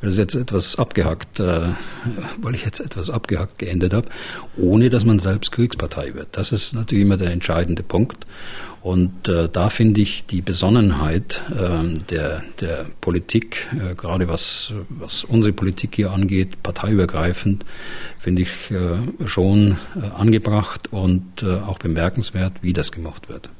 weil 0.00 0.10
das 0.10 0.18
jetzt 0.18 0.34
etwas 0.34 0.76
abgehackt, 0.76 1.40
äh, 1.40 1.70
weil 2.38 2.54
ich 2.54 2.64
jetzt 2.64 2.80
etwas 2.80 3.10
abgehackt 3.10 3.58
geendet 3.58 3.92
habe, 3.92 4.08
ohne 4.56 4.90
dass 4.90 5.04
man 5.04 5.18
selbst 5.18 5.52
Kriegspartei 5.52 6.14
wird. 6.14 6.28
Das 6.32 6.52
ist 6.52 6.74
natürlich 6.74 7.04
immer 7.04 7.16
der 7.16 7.30
entscheidende 7.30 7.82
Punkt. 7.82 8.26
Und 8.82 9.28
äh, 9.28 9.48
da 9.50 9.68
finde 9.68 10.00
ich 10.00 10.24
die 10.24 10.40
Besonnenheit 10.40 11.42
äh, 11.50 11.98
der, 12.10 12.42
der 12.60 12.86
Politik, 13.00 13.68
äh, 13.74 13.94
gerade 13.94 14.26
was, 14.26 14.72
was 14.88 15.24
unsere 15.24 15.52
Politik 15.52 15.96
hier 15.96 16.12
angeht, 16.12 16.62
parteiübergreifend, 16.62 17.66
finde 18.18 18.42
ich 18.42 18.70
äh, 18.70 19.26
schon 19.26 19.76
äh, 19.96 20.06
angebracht 20.16 20.92
und 20.92 21.42
äh, 21.42 21.56
auch 21.56 21.78
bemerkenswert, 21.78 22.54
wie 22.62 22.72
das 22.72 22.90
gemacht 22.90 23.28
wird. 23.28 23.50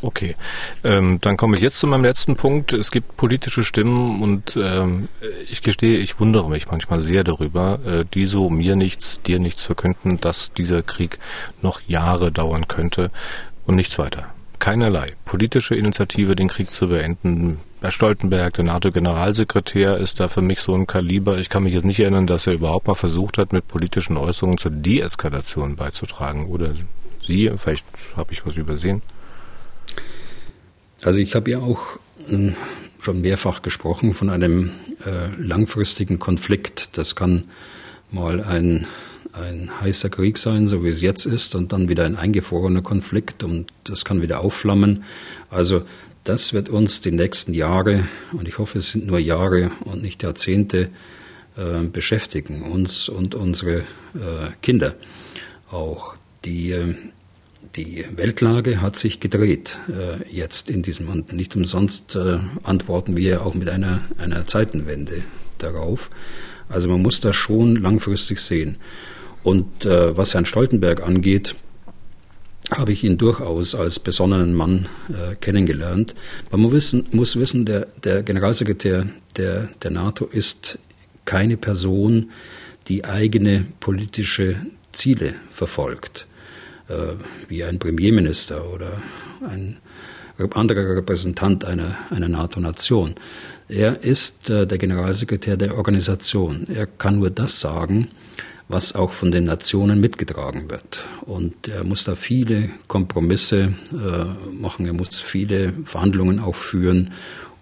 Okay, 0.00 0.34
ähm, 0.82 1.20
dann 1.20 1.36
komme 1.36 1.54
ich 1.56 1.62
jetzt 1.62 1.78
zu 1.78 1.86
meinem 1.86 2.02
letzten 2.02 2.34
Punkt. 2.34 2.72
Es 2.72 2.90
gibt 2.90 3.16
politische 3.16 3.62
Stimmen 3.62 4.20
und 4.20 4.56
ähm, 4.56 5.08
ich 5.48 5.62
gestehe, 5.62 5.98
ich 5.98 6.18
wundere 6.18 6.50
mich 6.50 6.68
manchmal 6.68 7.02
sehr 7.02 7.22
darüber, 7.22 7.78
äh, 7.86 8.04
die 8.12 8.24
so 8.24 8.50
mir 8.50 8.74
nichts, 8.74 9.22
dir 9.22 9.38
nichts 9.38 9.62
verkünden, 9.62 10.18
dass 10.20 10.52
dieser 10.54 10.82
Krieg 10.82 11.18
noch 11.60 11.82
Jahre 11.86 12.32
dauern 12.32 12.66
könnte 12.66 13.10
und 13.64 13.76
nichts 13.76 13.96
weiter 13.96 14.31
keinerlei 14.62 15.08
politische 15.24 15.74
Initiative, 15.74 16.36
den 16.36 16.46
Krieg 16.46 16.70
zu 16.70 16.86
beenden. 16.86 17.58
Herr 17.80 17.90
Stoltenberg, 17.90 18.54
der 18.54 18.64
NATO-Generalsekretär, 18.64 19.96
ist 19.96 20.20
da 20.20 20.28
für 20.28 20.40
mich 20.40 20.60
so 20.60 20.72
ein 20.72 20.86
Kaliber. 20.86 21.38
Ich 21.38 21.50
kann 21.50 21.64
mich 21.64 21.74
jetzt 21.74 21.84
nicht 21.84 21.98
erinnern, 21.98 22.28
dass 22.28 22.46
er 22.46 22.52
überhaupt 22.52 22.86
mal 22.86 22.94
versucht 22.94 23.38
hat, 23.38 23.52
mit 23.52 23.66
politischen 23.66 24.16
Äußerungen 24.16 24.58
zur 24.58 24.70
Deeskalation 24.70 25.74
beizutragen. 25.74 26.46
Oder 26.46 26.74
Sie, 27.26 27.50
vielleicht 27.56 27.84
habe 28.16 28.32
ich 28.32 28.46
was 28.46 28.56
übersehen. 28.56 29.02
Also 31.02 31.18
ich 31.18 31.34
habe 31.34 31.50
ja 31.50 31.58
auch 31.58 31.98
hm, 32.28 32.54
schon 33.00 33.20
mehrfach 33.20 33.62
gesprochen 33.62 34.14
von 34.14 34.30
einem 34.30 34.70
äh, 35.04 35.26
langfristigen 35.40 36.20
Konflikt. 36.20 36.96
Das 36.96 37.16
kann 37.16 37.48
mal 38.12 38.40
ein 38.40 38.86
ein 39.32 39.70
heißer 39.80 40.10
Krieg 40.10 40.38
sein, 40.38 40.68
so 40.68 40.84
wie 40.84 40.88
es 40.88 41.00
jetzt 41.00 41.26
ist, 41.26 41.54
und 41.54 41.72
dann 41.72 41.88
wieder 41.88 42.04
ein 42.04 42.16
eingefrorener 42.16 42.82
Konflikt 42.82 43.44
und 43.44 43.72
das 43.84 44.04
kann 44.04 44.22
wieder 44.22 44.40
aufflammen. 44.40 45.04
Also 45.50 45.82
das 46.24 46.52
wird 46.52 46.68
uns 46.68 47.00
die 47.00 47.10
nächsten 47.10 47.54
Jahre, 47.54 48.06
und 48.32 48.46
ich 48.46 48.58
hoffe, 48.58 48.78
es 48.78 48.92
sind 48.92 49.06
nur 49.06 49.18
Jahre 49.18 49.70
und 49.84 50.02
nicht 50.02 50.22
Jahrzehnte, 50.22 50.90
äh, 51.56 51.82
beschäftigen, 51.82 52.62
uns 52.62 53.08
und 53.08 53.34
unsere 53.34 53.78
äh, 53.78 53.84
Kinder. 54.62 54.94
Auch 55.70 56.14
die, 56.44 56.70
äh, 56.72 56.94
die 57.76 58.04
Weltlage 58.14 58.80
hat 58.80 58.98
sich 58.98 59.20
gedreht 59.20 59.78
äh, 59.88 60.26
jetzt 60.34 60.70
in 60.70 60.82
diesem, 60.82 61.08
und 61.08 61.32
nicht 61.32 61.56
umsonst 61.56 62.16
äh, 62.16 62.38
antworten 62.62 63.16
wir 63.16 63.44
auch 63.44 63.54
mit 63.54 63.68
einer, 63.68 64.02
einer 64.18 64.46
Zeitenwende 64.46 65.24
darauf. 65.58 66.10
Also 66.68 66.88
man 66.88 67.02
muss 67.02 67.20
das 67.20 67.36
schon 67.36 67.76
langfristig 67.76 68.38
sehen. 68.38 68.76
Und 69.42 69.84
äh, 69.84 70.16
was 70.16 70.34
Herrn 70.34 70.46
Stoltenberg 70.46 71.02
angeht, 71.02 71.54
habe 72.70 72.92
ich 72.92 73.04
ihn 73.04 73.18
durchaus 73.18 73.74
als 73.74 73.98
besonnenen 73.98 74.54
Mann 74.54 74.88
äh, 75.08 75.34
kennengelernt. 75.36 76.14
Man 76.50 76.60
muss 76.60 76.72
wissen, 76.72 77.06
muss 77.10 77.36
wissen 77.36 77.66
der, 77.66 77.86
der 78.04 78.22
Generalsekretär 78.22 79.06
der, 79.36 79.68
der 79.82 79.90
NATO 79.90 80.26
ist 80.26 80.78
keine 81.24 81.56
Person, 81.56 82.30
die 82.88 83.04
eigene 83.04 83.66
politische 83.80 84.56
Ziele 84.92 85.34
verfolgt, 85.50 86.26
äh, 86.88 86.94
wie 87.48 87.64
ein 87.64 87.78
Premierminister 87.78 88.70
oder 88.70 89.02
ein 89.48 89.76
anderer 90.54 90.96
Repräsentant 90.96 91.64
einer, 91.64 91.96
einer 92.10 92.28
NATO-Nation. 92.28 93.14
Er 93.68 94.02
ist 94.02 94.50
äh, 94.50 94.66
der 94.66 94.78
Generalsekretär 94.78 95.56
der 95.56 95.76
Organisation. 95.76 96.66
Er 96.68 96.86
kann 96.86 97.18
nur 97.18 97.30
das 97.30 97.60
sagen, 97.60 98.08
was 98.72 98.94
auch 98.94 99.12
von 99.12 99.30
den 99.30 99.44
Nationen 99.44 100.00
mitgetragen 100.00 100.70
wird. 100.70 101.04
Und 101.22 101.68
er 101.68 101.84
muss 101.84 102.04
da 102.04 102.14
viele 102.14 102.70
Kompromisse 102.88 103.74
äh, 103.92 104.52
machen, 104.52 104.86
er 104.86 104.92
muss 104.92 105.20
viele 105.20 105.72
Verhandlungen 105.84 106.40
auch 106.40 106.56
führen, 106.56 107.12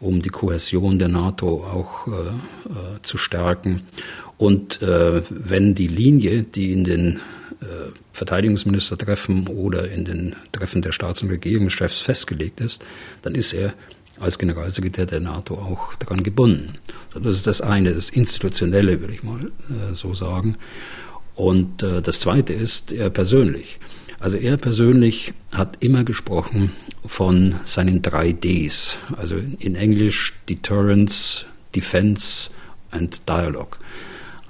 um 0.01 0.23
die 0.23 0.31
Kohäsion 0.31 0.99
der 0.99 1.09
NATO 1.09 1.65
auch 1.65 2.07
äh, 2.07 2.11
äh, 2.11 3.03
zu 3.03 3.19
stärken. 3.19 3.83
Und 4.39 4.81
äh, 4.81 5.23
wenn 5.29 5.75
die 5.75 5.89
Linie, 5.89 6.45
die 6.45 6.73
in 6.73 6.85
den 6.85 7.21
äh, 7.61 7.91
Verteidigungsministertreffen 8.13 9.49
oder 9.49 9.91
in 9.91 10.05
den 10.07 10.35
Treffen 10.53 10.81
der 10.81 10.93
Staats- 10.93 11.23
und 11.23 11.31
Regierungschefs 11.31 12.01
festgelegt 12.01 12.61
ist, 12.61 12.83
dann 13.21 13.35
ist 13.35 13.53
er 13.53 13.75
als 14.19 14.39
Generalsekretär 14.39 15.07
der 15.07 15.21
NATO 15.21 15.55
auch 15.55 15.95
daran 15.95 16.23
gebunden. 16.23 16.75
Das 17.15 17.37
ist 17.37 17.47
das 17.47 17.61
eine, 17.61 17.93
das 17.93 18.11
Institutionelle, 18.11 19.01
würde 19.01 19.15
ich 19.15 19.23
mal 19.23 19.47
äh, 19.47 19.95
so 19.95 20.15
sagen. 20.15 20.57
Und 21.41 21.83
äh, 21.83 22.03
das 22.03 22.21
Zweite 22.21 22.53
ist 22.53 22.93
er 22.93 23.09
persönlich. 23.09 23.79
Also 24.19 24.37
er 24.37 24.59
persönlich 24.59 25.33
hat 25.53 25.79
immer 25.81 26.05
gesprochen 26.05 26.71
von 27.07 27.55
seinen 27.65 28.03
drei 28.03 28.33
Ds, 28.33 28.99
also 29.17 29.37
in 29.59 29.75
Englisch 29.75 30.35
Deterrence, 30.51 31.47
Defense 31.75 32.51
and 32.91 33.27
Dialogue. 33.27 33.79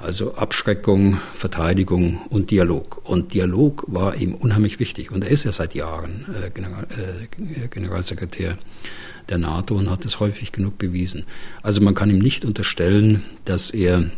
Also 0.00 0.34
Abschreckung, 0.34 1.18
Verteidigung 1.36 2.22
und 2.28 2.50
Dialog. 2.50 3.02
Und 3.04 3.34
Dialog 3.34 3.84
war 3.86 4.16
ihm 4.16 4.34
unheimlich 4.34 4.80
wichtig. 4.80 5.12
Und 5.12 5.22
er 5.22 5.30
ist 5.30 5.44
ja 5.44 5.52
seit 5.52 5.76
Jahren 5.76 6.26
äh, 6.44 6.50
General, 6.50 6.88
äh, 6.90 7.68
Generalsekretär 7.68 8.58
der 9.28 9.38
NATO 9.38 9.76
und 9.76 9.88
hat 9.88 10.04
es 10.06 10.18
häufig 10.18 10.50
genug 10.50 10.76
bewiesen. 10.76 11.24
Also 11.62 11.82
man 11.82 11.94
kann 11.94 12.10
ihm 12.10 12.18
nicht 12.18 12.44
unterstellen, 12.44 13.22
dass 13.44 13.70
er 13.70 14.10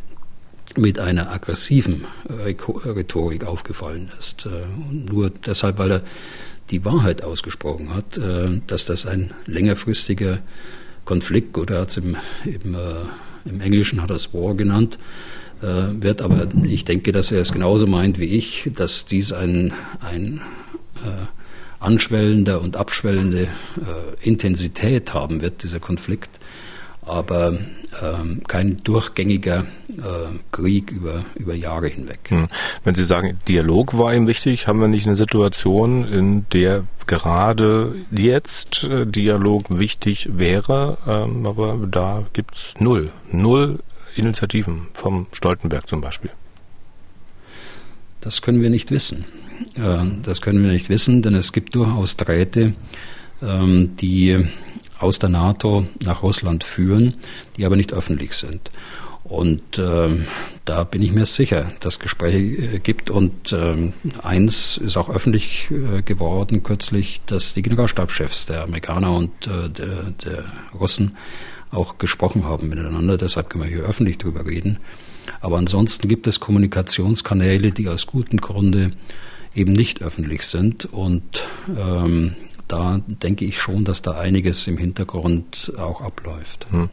mit 0.77 0.99
einer 0.99 1.31
aggressiven 1.31 2.05
äh, 2.29 2.55
Rhetorik 2.89 3.45
aufgefallen 3.45 4.11
ist. 4.19 4.47
Äh, 4.47 4.51
nur 4.91 5.31
deshalb, 5.31 5.79
weil 5.79 5.93
er 5.93 6.03
die 6.71 6.85
Wahrheit 6.85 7.23
ausgesprochen 7.23 7.95
hat, 7.95 8.19
äh, 8.19 8.61
dass 8.67 8.85
das 8.85 9.07
ein 9.07 9.33
längerfristiger 9.47 10.39
Konflikt, 11.05 11.59
oder 11.59 11.81
hat 11.81 11.91
es 11.91 11.97
im, 11.97 12.17
im, 12.45 12.77
im 13.45 13.61
Englischen 13.61 14.01
hat 14.01 14.11
er 14.11 14.21
War 14.33 14.55
genannt, 14.55 14.99
wird. 15.61 16.23
Aber 16.23 16.47
ich 16.63 16.85
denke, 16.85 17.11
dass 17.11 17.33
er 17.33 17.41
es 17.41 17.53
genauso 17.53 17.89
meint 17.89 18.21
wie 18.21 18.27
ich, 18.27 18.71
dass 18.77 19.05
dies 19.05 19.33
ein, 19.33 19.73
ein 20.01 20.41
äh, 21.05 21.27
anschwellender 21.83 22.61
und 22.61 22.77
abschwellende 22.77 23.43
äh, 23.43 23.49
Intensität 24.29 25.15
haben 25.15 25.41
wird, 25.41 25.63
dieser 25.63 25.81
Konflikt, 25.81 26.31
aber 27.05 27.59
ähm, 28.01 28.43
kein 28.47 28.83
durchgängiger 28.85 29.67
äh, 29.91 30.39
Krieg 30.53 30.93
über, 30.93 31.25
über 31.35 31.55
Jahre 31.55 31.89
hinweg. 31.89 32.21
Hm. 32.29 32.49
Wenn 32.85 32.95
Sie 32.95 33.05
sagen, 33.05 33.39
Dialog 33.49 33.99
war 33.99 34.15
ihm 34.15 34.27
wichtig, 34.27 34.67
haben 34.67 34.81
wir 34.81 34.89
nicht 34.89 35.07
eine 35.07 35.17
Situation, 35.17 36.05
in 36.07 36.47
der 36.53 36.85
gerade 37.07 37.95
jetzt 38.11 38.85
äh, 38.85 39.07
Dialog 39.07 39.79
wichtig 39.79 40.29
wäre, 40.33 40.99
ähm, 41.07 41.47
aber 41.47 41.77
da 41.91 42.25
gibt's 42.33 42.75
null. 42.79 43.11
Null 43.31 43.81
Initiativen 44.15 44.89
vom 44.95 45.27
Stoltenberg 45.33 45.89
zum 45.89 46.01
Beispiel? 46.01 46.31
Das 48.21 48.43
können 48.43 48.63
wir 48.63 48.71
nicht 48.71 48.91
wissen. 48.91 49.25
Äh, 49.75 50.05
das 50.23 50.41
können 50.41 50.63
wir 50.63 50.71
nicht 50.71 50.89
wissen, 50.89 51.23
denn 51.23 51.35
es 51.35 51.53
gibt 51.53 51.75
durchaus 51.75 52.17
Drähte, 52.17 52.75
ähm, 53.43 53.97
die 53.97 54.47
aus 55.03 55.19
der 55.19 55.29
NATO 55.29 55.87
nach 56.05 56.23
Russland 56.23 56.65
führen, 56.65 57.15
die 57.57 57.65
aber 57.65 57.77
nicht 57.77 57.93
öffentlich 57.93 58.35
sind. 58.35 58.71
Und 59.25 59.79
äh, 59.79 60.09
da 60.65 60.85
bin 60.85 61.01
ich 61.01 61.13
mir 61.13 61.27
sicher, 61.27 61.69
dass 61.81 61.99
Gespräche 61.99 62.39
äh, 62.39 62.79
gibt. 62.81 63.09
Und 63.09 63.53
äh, 63.53 63.93
eins 64.23 64.77
ist 64.77 64.97
auch 64.97 65.09
öffentlich 65.09 65.71
äh, 65.71 66.03
geworden 66.03 66.63
kürzlich, 66.63 67.23
dass 67.27 67.55
die 67.55 67.63
Generalstabschefs 67.63 68.47
der 68.47 68.65
Amerikaner 68.65 69.17
und 69.17 69.47
äh, 69.47 69.71
der, 69.71 70.13
der 70.25 70.45
Russen 70.79 71.17
auch 71.71 71.99
gesprochen 71.99 72.45
haben 72.45 72.69
miteinander. 72.69 73.17
Deshalb 73.17 73.49
können 73.49 73.65
wir 73.65 73.71
hier 73.71 73.85
öffentlich 73.85 74.19
drüber 74.19 74.45
reden. 74.45 74.79
Aber 75.41 75.57
ansonsten 75.57 76.09
gibt 76.09 76.27
es 76.27 76.41
Kommunikationskanäle, 76.41 77.73
die 77.73 77.89
aus 77.89 78.07
gutem 78.07 78.41
Grunde 78.41 78.91
eben 79.55 79.73
nicht 79.73 80.03
öffentlich 80.03 80.43
sind. 80.43 80.87
Und 80.93 81.49
ähm, 81.69 82.35
da 82.69 83.01
denke 83.07 83.45
ich 83.45 83.59
schon, 83.61 83.85
dass 83.85 84.03
da 84.03 84.13
einiges 84.13 84.67
im 84.67 84.79
Hintergrund 84.79 85.73
auch 85.79 86.01
abläuft. 86.01 86.67
Hm. 86.71 86.89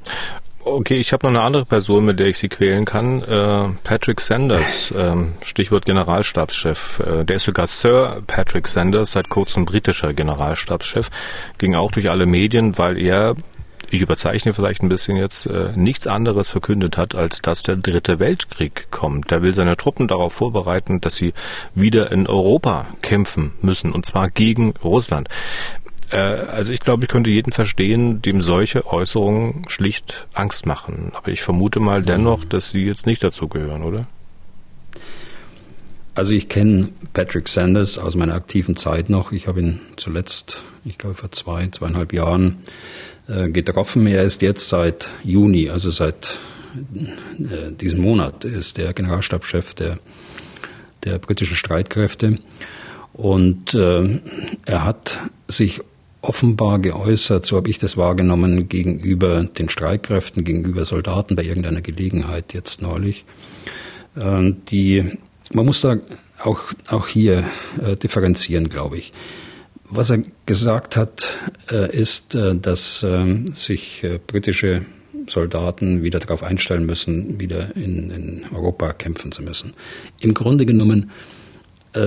Okay, 0.61 0.97
ich 0.97 1.13
habe 1.13 1.25
noch 1.25 1.39
eine 1.39 1.41
andere 1.41 1.65
Person, 1.65 2.03
mit 2.03 2.19
der 2.19 2.27
ich 2.27 2.37
Sie 2.37 2.49
quälen 2.49 2.83
kann. 2.83 3.21
Äh, 3.21 3.69
Patrick 3.83 4.19
Sanders, 4.19 4.93
ähm, 4.95 5.33
Stichwort 5.41 5.85
Generalstabschef. 5.85 6.99
Äh, 6.99 7.23
der 7.23 7.37
ist 7.37 7.45
sogar 7.45 7.67
Sir 7.67 8.21
Patrick 8.27 8.67
Sanders, 8.67 9.11
seit 9.11 9.29
kurzem 9.29 9.63
britischer 9.63 10.13
Generalstabschef. 10.13 11.09
Ging 11.57 11.75
auch 11.75 11.91
durch 11.91 12.09
alle 12.09 12.25
Medien, 12.25 12.77
weil 12.77 12.97
er 12.97 13.35
ich 13.91 14.01
überzeichne 14.01 14.53
vielleicht 14.53 14.81
ein 14.81 14.89
bisschen 14.89 15.17
jetzt, 15.17 15.45
äh, 15.47 15.73
nichts 15.75 16.07
anderes 16.07 16.49
verkündet 16.49 16.97
hat, 16.97 17.15
als 17.15 17.41
dass 17.41 17.63
der 17.63 17.75
dritte 17.75 18.19
Weltkrieg 18.19 18.87
kommt. 18.91 19.31
Der 19.31 19.41
will 19.41 19.53
seine 19.53 19.77
Truppen 19.77 20.07
darauf 20.07 20.33
vorbereiten, 20.33 21.01
dass 21.01 21.15
sie 21.15 21.33
wieder 21.75 22.11
in 22.11 22.27
Europa 22.27 22.87
kämpfen 23.01 23.53
müssen, 23.61 23.91
und 23.91 24.05
zwar 24.05 24.29
gegen 24.29 24.73
Russland. 24.83 25.27
Äh, 26.11 26.17
also 26.17 26.71
ich 26.71 26.79
glaube, 26.79 27.03
ich 27.03 27.09
könnte 27.09 27.31
jeden 27.31 27.51
verstehen, 27.51 28.21
dem 28.21 28.41
solche 28.41 28.85
Äußerungen 28.85 29.63
schlicht 29.67 30.27
Angst 30.33 30.65
machen. 30.65 31.11
Aber 31.13 31.29
ich 31.29 31.41
vermute 31.41 31.79
mal 31.79 32.03
dennoch, 32.03 32.45
dass 32.45 32.71
Sie 32.71 32.81
jetzt 32.81 33.05
nicht 33.05 33.23
dazu 33.23 33.47
gehören, 33.47 33.83
oder? 33.83 34.07
Also 36.15 36.33
ich 36.33 36.49
kenne 36.49 36.89
Patrick 37.13 37.47
Sanders 37.47 37.97
aus 37.97 38.15
meiner 38.15 38.33
aktiven 38.35 38.75
Zeit 38.75 39.09
noch. 39.09 39.31
Ich 39.31 39.47
habe 39.47 39.61
ihn 39.61 39.79
zuletzt, 39.95 40.63
ich 40.83 40.97
glaube 40.97 41.15
vor 41.15 41.31
zwei, 41.31 41.67
zweieinhalb 41.67 42.11
Jahren 42.11 42.57
getroffen. 43.51 44.07
Er 44.07 44.23
ist 44.23 44.41
jetzt 44.41 44.69
seit 44.69 45.07
Juni, 45.23 45.69
also 45.69 45.91
seit 45.91 46.39
äh, 47.39 47.71
diesem 47.71 48.01
Monat, 48.01 48.45
ist 48.45 48.77
der 48.77 48.93
Generalstabschef 48.93 49.73
der, 49.73 49.99
der 51.03 51.19
britischen 51.19 51.55
Streitkräfte. 51.55 52.39
Und 53.13 53.73
äh, 53.73 54.19
er 54.65 54.85
hat 54.85 55.19
sich 55.47 55.81
offenbar 56.21 56.79
geäußert, 56.79 57.45
so 57.45 57.57
habe 57.57 57.69
ich 57.69 57.77
das 57.77 57.97
wahrgenommen, 57.97 58.67
gegenüber 58.69 59.43
den 59.43 59.69
Streitkräften, 59.69 60.43
gegenüber 60.43 60.85
Soldaten 60.85 61.35
bei 61.35 61.43
irgendeiner 61.43 61.81
Gelegenheit 61.81 62.53
jetzt 62.53 62.81
neulich. 62.81 63.25
Äh, 64.15 64.51
die, 64.69 65.17
man 65.53 65.65
muss 65.65 65.81
da 65.81 65.97
auch, 66.43 66.61
auch 66.87 67.07
hier 67.07 67.43
äh, 67.81 67.95
differenzieren, 67.95 68.69
glaube 68.69 68.97
ich. 68.97 69.13
Was 69.91 70.11
er 70.11 70.23
gesagt 70.45 70.95
hat, 70.95 71.29
äh, 71.71 71.95
ist, 71.95 72.35
äh, 72.35 72.55
dass 72.55 73.03
ähm, 73.03 73.53
sich 73.53 74.03
äh, 74.03 74.19
britische 74.25 74.85
Soldaten 75.27 76.03
wieder 76.03 76.19
darauf 76.19 76.43
einstellen 76.43 76.85
müssen, 76.85 77.39
wieder 77.39 77.75
in, 77.75 78.11
in 78.11 78.45
Europa 78.53 78.93
kämpfen 78.93 79.31
zu 79.31 79.41
müssen. 79.41 79.73
Im 80.19 80.33
Grunde 80.33 80.65
genommen 80.65 81.11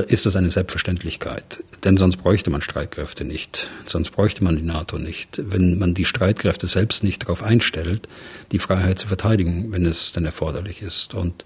ist 0.07 0.26
das 0.26 0.37
eine 0.37 0.49
Selbstverständlichkeit, 0.49 1.64
denn 1.83 1.97
sonst 1.97 2.18
bräuchte 2.18 2.51
man 2.51 2.62
Streitkräfte 2.62 3.24
nicht, 3.24 3.68
sonst 3.87 4.12
bräuchte 4.12 4.45
man 4.45 4.55
die 4.55 4.62
NATO 4.62 4.97
nicht. 4.97 5.43
Wenn 5.45 5.76
man 5.76 5.93
die 5.93 6.05
Streitkräfte 6.05 6.68
selbst 6.68 7.03
nicht 7.03 7.24
darauf 7.24 7.43
einstellt, 7.43 8.09
die 8.53 8.61
Freiheit 8.61 9.01
zu 9.01 9.09
verteidigen, 9.09 9.72
wenn 9.72 9.85
es 9.85 10.12
denn 10.12 10.24
erforderlich 10.24 10.83
ist. 10.83 11.14
Und 11.14 11.45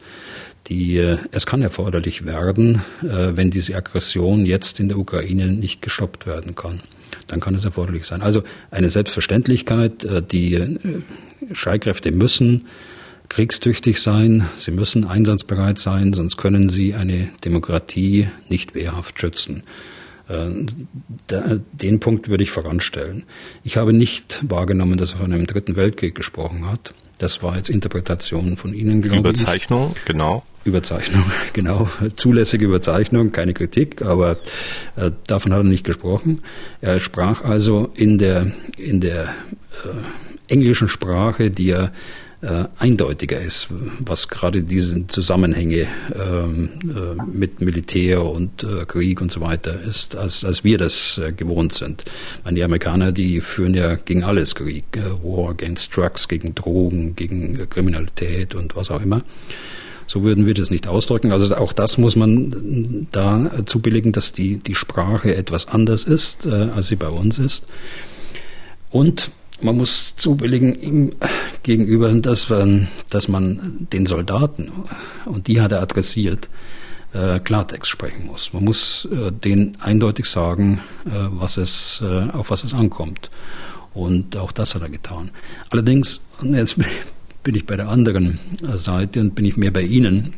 die, 0.69 0.99
äh, 0.99 1.19
es 1.31 1.47
kann 1.47 1.63
erforderlich 1.63 2.25
werden, 2.25 2.83
äh, 3.03 3.33
wenn 3.35 3.51
diese 3.51 3.77
Aggression 3.77 4.47
jetzt 4.47 4.81
in 4.81 4.89
der 4.89 4.99
Ukraine 4.99 5.49
nicht 5.49 5.83
gestoppt 5.83 6.27
werden 6.27 6.55
kann. 6.55 6.83
Dann 7.29 7.41
kann 7.41 7.55
es 7.55 7.65
erforderlich 7.65 8.05
sein. 8.05 8.23
Also 8.23 8.43
eine 8.71 8.89
Selbstverständlichkeit, 8.89 10.05
äh, 10.05 10.23
die 10.23 10.79
Streitkräfte 11.53 12.11
müssen 12.11 12.67
kriegstüchtig 13.29 14.01
sein, 14.01 14.49
sie 14.57 14.71
müssen 14.71 15.05
einsatzbereit 15.05 15.79
sein, 15.79 16.13
sonst 16.13 16.37
können 16.37 16.69
sie 16.69 16.95
eine 16.95 17.29
Demokratie 17.45 18.29
nicht 18.49 18.75
wehrhaft 18.77 19.21
schützen. 19.21 19.65
Den 20.29 22.01
Punkt 22.01 22.29
würde 22.29 22.45
ich 22.45 22.53
voranstellen. 22.53 23.25
Ich 23.65 23.77
habe 23.77 23.93
nicht 23.93 24.39
wahrgenommen, 24.49 24.97
dass 24.97 25.13
er 25.13 25.19
von 25.19 25.33
einem 25.33 25.47
dritten 25.47 25.75
Weltkrieg 25.75 26.15
gesprochen 26.15 26.71
hat. 26.71 26.95
Das 27.19 27.43
war 27.43 27.57
jetzt 27.57 27.71
Interpretation 27.71 28.57
von 28.57 28.75
Ihnen, 28.75 29.01
glaube 29.03 29.19
Überzeichnung, 29.19 29.95
ich. 29.97 30.05
genau. 30.05 30.43
Überzeichnung, 30.65 31.25
genau. 31.53 31.89
Zulässige 32.17 32.67
Überzeichnung, 32.67 33.33
keine 33.33 33.55
Kritik, 33.55 34.03
aber 34.03 34.39
äh, 34.97 35.11
davon 35.27 35.53
hat 35.53 35.61
er 35.61 35.65
nicht 35.65 35.85
gesprochen. 35.85 36.43
Er 36.81 36.99
sprach 36.99 37.43
also 37.43 37.91
in 37.95 38.19
der, 38.19 38.53
in 38.77 39.01
der 39.01 39.29
äh, 39.85 40.53
englischen 40.53 40.89
Sprache, 40.89 41.51
die 41.51 41.71
er 41.71 41.93
äh, 42.43 42.65
eindeutiger 42.79 43.41
ist, 43.41 43.69
was 43.99 44.29
gerade 44.29 44.63
diese 44.63 45.07
Zusammenhänge 45.07 45.87
ähm, 46.15 46.69
äh, 46.85 47.23
mit 47.33 47.61
Militär 47.61 48.25
und 48.25 48.63
äh, 48.63 48.85
Krieg 48.85 49.21
und 49.21 49.33
so 49.33 49.41
weiter 49.41 49.81
ist, 49.81 50.17
als, 50.17 50.45
als 50.45 50.63
wir 50.63 50.77
das 50.77 51.19
äh, 51.19 51.33
gewohnt 51.33 51.73
sind. 51.73 52.05
Meine, 52.45 52.57
die 52.57 52.63
Amerikaner, 52.63 53.13
die 53.13 53.41
führen 53.41 53.75
ja 53.75 53.95
gegen 53.95 54.23
alles 54.23 54.55
Krieg, 54.55 54.85
äh, 54.93 55.25
War 55.25 55.51
against 55.51 55.97
Drugs, 55.97 56.29
gegen 56.29 56.55
Drogen, 56.55 57.17
gegen 57.17 57.59
äh, 57.59 57.67
Kriminalität 57.67 58.55
und 58.55 58.77
was 58.77 58.91
auch 58.91 59.01
immer. 59.01 59.23
So 60.07 60.23
würden 60.23 60.47
wir 60.47 60.55
das 60.55 60.71
nicht 60.71 60.87
ausdrücken. 60.87 61.33
Also 61.33 61.57
auch 61.57 61.73
das 61.73 61.99
muss 61.99 62.17
man 62.17 63.09
da 63.11 63.51
zubilligen, 63.67 64.13
dass 64.13 64.33
die, 64.33 64.59
die 64.59 64.77
Sprache 64.77 65.35
etwas 65.35 65.67
anders 65.67 66.05
ist, 66.05 66.47
als 66.47 66.87
sie 66.87 66.95
bei 66.95 67.09
uns 67.09 67.41
ist. 67.41 67.67
Und 68.93 69.33
man 69.63 69.77
muss 69.77 70.15
zubilligen 70.17 70.75
ihm 70.81 71.13
gegenüber, 71.63 72.13
dass 72.13 72.49
man, 72.49 72.89
dass 73.11 73.29
man 73.29 73.87
den 73.93 74.07
Soldaten, 74.07 74.71
und 75.25 75.49
die 75.49 75.61
hat 75.61 75.73
er 75.73 75.83
adressiert, 75.83 76.49
äh, 77.13 77.41
Klartext 77.41 77.91
sprechen 77.91 78.27
muss. 78.27 78.53
Man 78.53 78.65
muss 78.65 79.09
äh, 79.11 79.33
denen 79.33 79.77
eindeutig 79.81 80.27
sagen, 80.27 80.81
äh, 81.07 81.11
was 81.31 81.57
es, 81.57 82.03
äh, 82.03 82.31
auf 82.33 82.51
was 82.51 82.65
es 82.65 82.75
ankommt. 82.75 83.31
Und 83.95 84.37
auch 84.37 84.53
das 84.53 84.75
hat 84.75 84.83
er 84.83 84.91
getan. 84.91 85.31
Allerdings, 85.71 86.21
jetzt 86.43 86.77
bin 87.43 87.55
ich 87.55 87.65
bei 87.65 87.77
der 87.77 87.89
anderen 87.89 88.39
Seite 88.75 89.21
und 89.21 89.35
bin 89.35 89.45
ich 89.45 89.57
mehr 89.57 89.71
bei 89.71 89.83
Ihnen, 89.83 90.35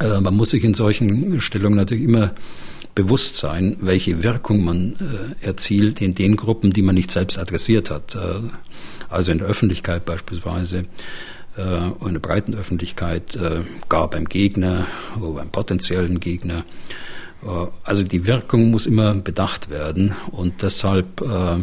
äh, 0.00 0.20
man 0.20 0.36
muss 0.36 0.50
sich 0.50 0.64
in 0.64 0.74
solchen 0.74 1.40
Stellungen 1.40 1.76
natürlich 1.76 2.04
immer 2.04 2.32
bewusst 2.94 3.36
sein, 3.36 3.76
welche 3.80 4.22
Wirkung 4.22 4.64
man 4.64 5.36
äh, 5.42 5.46
erzielt 5.46 6.00
in 6.00 6.14
den 6.14 6.36
Gruppen, 6.36 6.72
die 6.72 6.82
man 6.82 6.94
nicht 6.94 7.10
selbst 7.10 7.38
adressiert 7.38 7.90
hat. 7.90 8.14
Äh, 8.14 8.40
also 9.08 9.32
in 9.32 9.38
der 9.38 9.48
Öffentlichkeit 9.48 10.04
beispielsweise, 10.04 10.84
äh, 11.56 12.06
in 12.06 12.12
der 12.12 12.20
breiten 12.20 12.54
Öffentlichkeit, 12.54 13.36
äh, 13.36 13.62
gar 13.88 14.08
beim 14.08 14.26
Gegner 14.26 14.86
oder 15.20 15.34
beim 15.34 15.50
potenziellen 15.50 16.20
Gegner. 16.20 16.64
Äh, 17.42 17.66
also 17.82 18.02
die 18.02 18.26
Wirkung 18.26 18.70
muss 18.70 18.86
immer 18.86 19.14
bedacht 19.14 19.70
werden 19.70 20.14
und 20.30 20.62
deshalb 20.62 21.20
äh, 21.20 21.58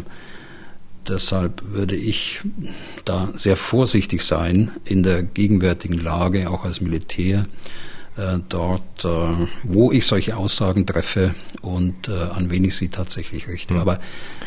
Deshalb 1.07 1.63
würde 1.65 1.95
ich 1.95 2.41
da 3.05 3.29
sehr 3.35 3.55
vorsichtig 3.55 4.21
sein 4.21 4.71
in 4.85 5.01
der 5.01 5.23
gegenwärtigen 5.23 5.97
Lage, 5.97 6.49
auch 6.49 6.63
als 6.63 6.79
Militär, 6.79 7.47
dort, 8.49 9.05
äh, 9.05 9.47
wo 9.63 9.91
ich 9.91 10.05
solche 10.05 10.35
Aussagen 10.37 10.85
treffe 10.85 11.33
und 11.61 12.07
äh, 12.07 12.11
an 12.11 12.49
wen 12.49 12.63
ich 12.65 12.75
sie 12.75 12.89
tatsächlich 12.89 13.47
richte. 13.47 13.73
Mhm. 13.73 13.79
Aber 13.79 13.99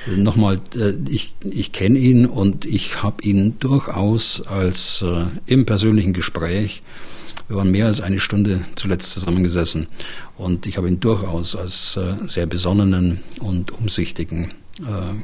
äh, 0.06 0.16
nochmal, 0.16 0.60
äh, 0.76 0.92
ich, 1.08 1.34
ich 1.48 1.72
kenne 1.72 1.98
ihn 1.98 2.26
und 2.26 2.66
ich 2.66 3.02
habe 3.02 3.22
ihn 3.22 3.58
durchaus 3.58 4.46
als 4.46 5.02
äh, 5.02 5.26
im 5.46 5.66
persönlichen 5.66 6.12
Gespräch 6.12 6.82
wir 7.46 7.58
waren 7.58 7.70
mehr 7.70 7.84
als 7.84 8.00
eine 8.00 8.20
Stunde 8.20 8.64
zuletzt 8.74 9.10
zusammengesessen 9.10 9.88
und 10.38 10.66
ich 10.66 10.78
habe 10.78 10.88
ihn 10.88 10.98
durchaus 11.00 11.54
als 11.54 11.98
sehr 12.24 12.46
besonnenen 12.46 13.20
und 13.38 13.70
umsichtigen 13.70 14.44
äh, 14.44 14.63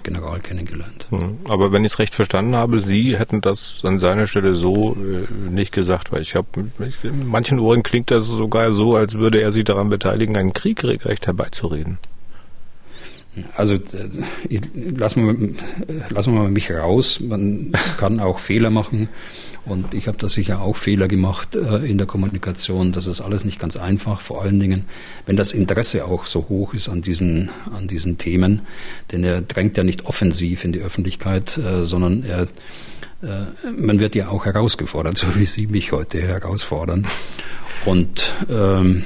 General 0.03 0.38
kennengelernt. 0.40 1.07
Hm. 1.11 1.38
Aber 1.48 1.72
wenn 1.72 1.84
ich 1.84 1.92
es 1.92 1.98
recht 1.98 2.14
verstanden 2.14 2.55
habe, 2.55 2.78
Sie 2.78 3.18
hätten 3.18 3.40
das 3.40 3.82
an 3.84 3.98
seiner 3.98 4.26
Stelle 4.26 4.55
so 4.55 4.96
äh, 4.96 5.32
nicht 5.51 5.72
gesagt, 5.72 6.12
weil 6.12 6.22
ich 6.22 6.36
habe, 6.36 6.46
in 7.03 7.26
manchen 7.26 7.59
Ohren 7.59 7.82
klingt 7.82 8.11
das 8.11 8.26
sogar 8.26 8.72
so, 8.72 8.94
als 8.94 9.18
würde 9.18 9.40
er 9.40 9.51
sich 9.51 9.64
daran 9.64 9.88
beteiligen, 9.88 10.36
einen 10.36 10.53
Krieg 10.53 10.84
regelrecht 10.84 11.26
herbeizureden. 11.26 11.98
Also 13.57 13.74
äh, 13.74 14.61
lassen 14.74 15.26
wir, 15.26 16.09
lassen 16.11 16.34
wir 16.34 16.49
mich 16.49 16.70
raus. 16.70 17.20
Man 17.20 17.72
kann 17.99 18.20
auch 18.20 18.38
Fehler 18.38 18.70
machen 18.70 19.09
und 19.64 19.95
ich 19.95 20.09
habe 20.09 20.18
da 20.18 20.28
sicher 20.28 20.61
auch 20.61 20.76
Fehler 20.76 21.09
gemacht 21.09 21.57
äh, 21.57 21.86
in 21.86 21.99
der 21.99 22.07
Kommunikation. 22.07 22.93
Das 22.93 23.07
ist 23.07 23.20
alles 23.20 23.45
nicht 23.45 23.59
ganz 23.59 23.76
einfach. 23.76 24.20
Vor 24.20 24.43
allen 24.43 24.61
Dingen, 24.61 24.84
wenn 25.26 25.36
das 25.36 25.53
Interesse 25.53 26.05
auch 26.05 26.26
so 26.26 26.47
hoch 26.49 26.74
ist 26.74 26.88
an 26.88 27.03
diesen 27.03 27.51
an 27.74 27.86
diesen 27.86 28.18
Themen, 28.18 28.62
denn 29.12 29.24
er 29.24 29.41
drängt 29.41 29.76
ja 29.76 29.84
nicht 29.84 30.07
offensiv 30.07 30.64
in 30.64 30.72
die 30.72 30.80
Öffentlichkeit, 30.80 31.59
äh, 31.59 31.84
sondern 31.84 32.24
er 32.24 32.49
äh, 33.22 33.70
man 33.70 34.01
wird 34.01 34.14
ja 34.14 34.28
auch 34.28 34.47
herausgefordert, 34.47 35.18
so 35.18 35.26
wie 35.36 35.47
Sie 35.47 35.66
mich 35.66 35.93
heute 35.93 36.20
herausfordern. 36.20 37.07
Und 37.84 38.34
ähm, 38.51 39.05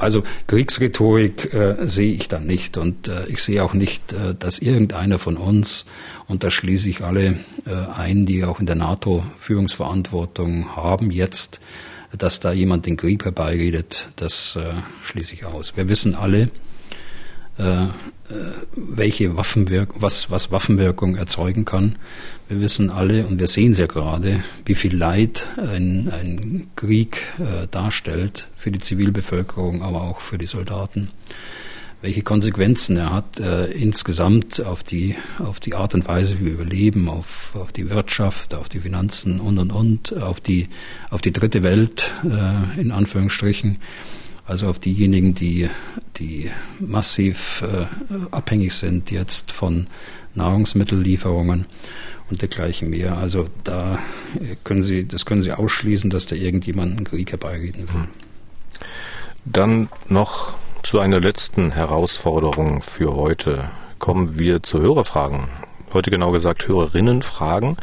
also 0.00 0.22
Kriegsrhetorik 0.46 1.52
äh, 1.52 1.76
sehe 1.86 2.12
ich 2.12 2.28
dann 2.28 2.46
nicht 2.46 2.78
und 2.78 3.08
äh, 3.08 3.26
ich 3.26 3.42
sehe 3.42 3.62
auch 3.62 3.74
nicht, 3.74 4.12
äh, 4.12 4.34
dass 4.34 4.58
irgendeiner 4.58 5.18
von 5.18 5.36
uns, 5.36 5.84
und 6.26 6.42
da 6.42 6.50
schließe 6.50 6.88
ich 6.88 7.02
alle 7.02 7.36
äh, 7.66 7.92
ein, 7.94 8.26
die 8.26 8.44
auch 8.44 8.60
in 8.60 8.66
der 8.66 8.76
NATO 8.76 9.22
Führungsverantwortung 9.38 10.74
haben 10.74 11.10
jetzt, 11.10 11.60
dass 12.16 12.40
da 12.40 12.52
jemand 12.52 12.86
den 12.86 12.96
Krieg 12.96 13.24
herbeiredet, 13.24 14.08
das 14.16 14.56
äh, 14.56 14.62
schließe 15.04 15.34
ich 15.34 15.44
aus. 15.44 15.76
Wir 15.76 15.88
wissen 15.88 16.14
alle, 16.14 16.50
äh, 17.58 17.86
welche 18.74 19.36
Waffenwirkung, 19.36 20.00
was, 20.00 20.30
was 20.30 20.50
Waffenwirkung 20.50 21.16
erzeugen 21.16 21.64
kann. 21.64 21.96
Wir 22.50 22.60
wissen 22.60 22.90
alle 22.90 23.28
und 23.28 23.38
wir 23.38 23.46
sehen 23.46 23.70
es 23.70 23.78
ja 23.78 23.86
gerade, 23.86 24.42
wie 24.64 24.74
viel 24.74 24.96
Leid 24.96 25.44
ein, 25.56 26.10
ein 26.10 26.66
Krieg 26.74 27.22
äh, 27.38 27.68
darstellt 27.70 28.48
für 28.56 28.72
die 28.72 28.80
Zivilbevölkerung, 28.80 29.82
aber 29.84 30.02
auch 30.02 30.18
für 30.18 30.36
die 30.36 30.46
Soldaten. 30.46 31.12
Welche 32.02 32.22
Konsequenzen 32.22 32.96
er 32.96 33.12
hat 33.12 33.38
äh, 33.38 33.66
insgesamt 33.66 34.66
auf 34.66 34.82
die, 34.82 35.14
auf 35.38 35.60
die 35.60 35.76
Art 35.76 35.94
und 35.94 36.08
Weise, 36.08 36.40
wie 36.40 36.58
wir 36.58 36.64
leben, 36.64 37.08
auf, 37.08 37.54
auf 37.54 37.70
die 37.70 37.88
Wirtschaft, 37.88 38.52
auf 38.52 38.68
die 38.68 38.80
Finanzen 38.80 39.38
und 39.38 39.56
und 39.58 39.70
und, 39.70 40.20
auf 40.20 40.40
die, 40.40 40.68
auf 41.08 41.22
die 41.22 41.32
dritte 41.32 41.62
Welt 41.62 42.10
äh, 42.24 42.80
in 42.80 42.90
Anführungsstrichen 42.90 43.78
also 44.44 44.66
auf 44.66 44.80
diejenigen, 44.80 45.32
die, 45.36 45.68
die 46.16 46.50
massiv 46.80 47.62
äh, 47.62 47.86
abhängig 48.32 48.72
sind 48.72 49.12
jetzt 49.12 49.52
von 49.52 49.86
Nahrungsmittellieferungen 50.34 51.66
und 52.30 52.42
dergleichen 52.42 52.90
mehr. 52.90 53.18
Also 53.18 53.46
da 53.64 53.98
können 54.64 54.82
Sie, 54.82 55.06
das 55.06 55.26
können 55.26 55.42
Sie 55.42 55.52
ausschließen, 55.52 56.10
dass 56.10 56.26
da 56.26 56.36
irgendjemand 56.36 56.96
einen 56.96 57.04
Krieg 57.04 57.32
herbeireden 57.32 57.88
will. 57.88 57.94
Hm. 57.94 58.08
Dann 59.44 59.88
noch 60.08 60.54
zu 60.82 60.98
einer 60.98 61.20
letzten 61.20 61.72
Herausforderung 61.72 62.82
für 62.82 63.14
heute. 63.14 63.70
Kommen 63.98 64.38
wir 64.38 64.62
zu 64.62 64.80
Hörerfragen 64.80 65.48
heute 65.94 66.10
genau 66.10 66.30
gesagt 66.30 66.68
Hörerinnenfragen. 66.68 67.76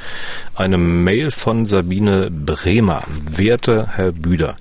Eine 0.55 0.77
Mail 0.77 1.31
von 1.31 1.65
Sabine 1.65 2.29
Bremer. 2.31 3.03
Werte 3.29 3.89
Herr 3.95 4.11
Büder, 4.11 4.55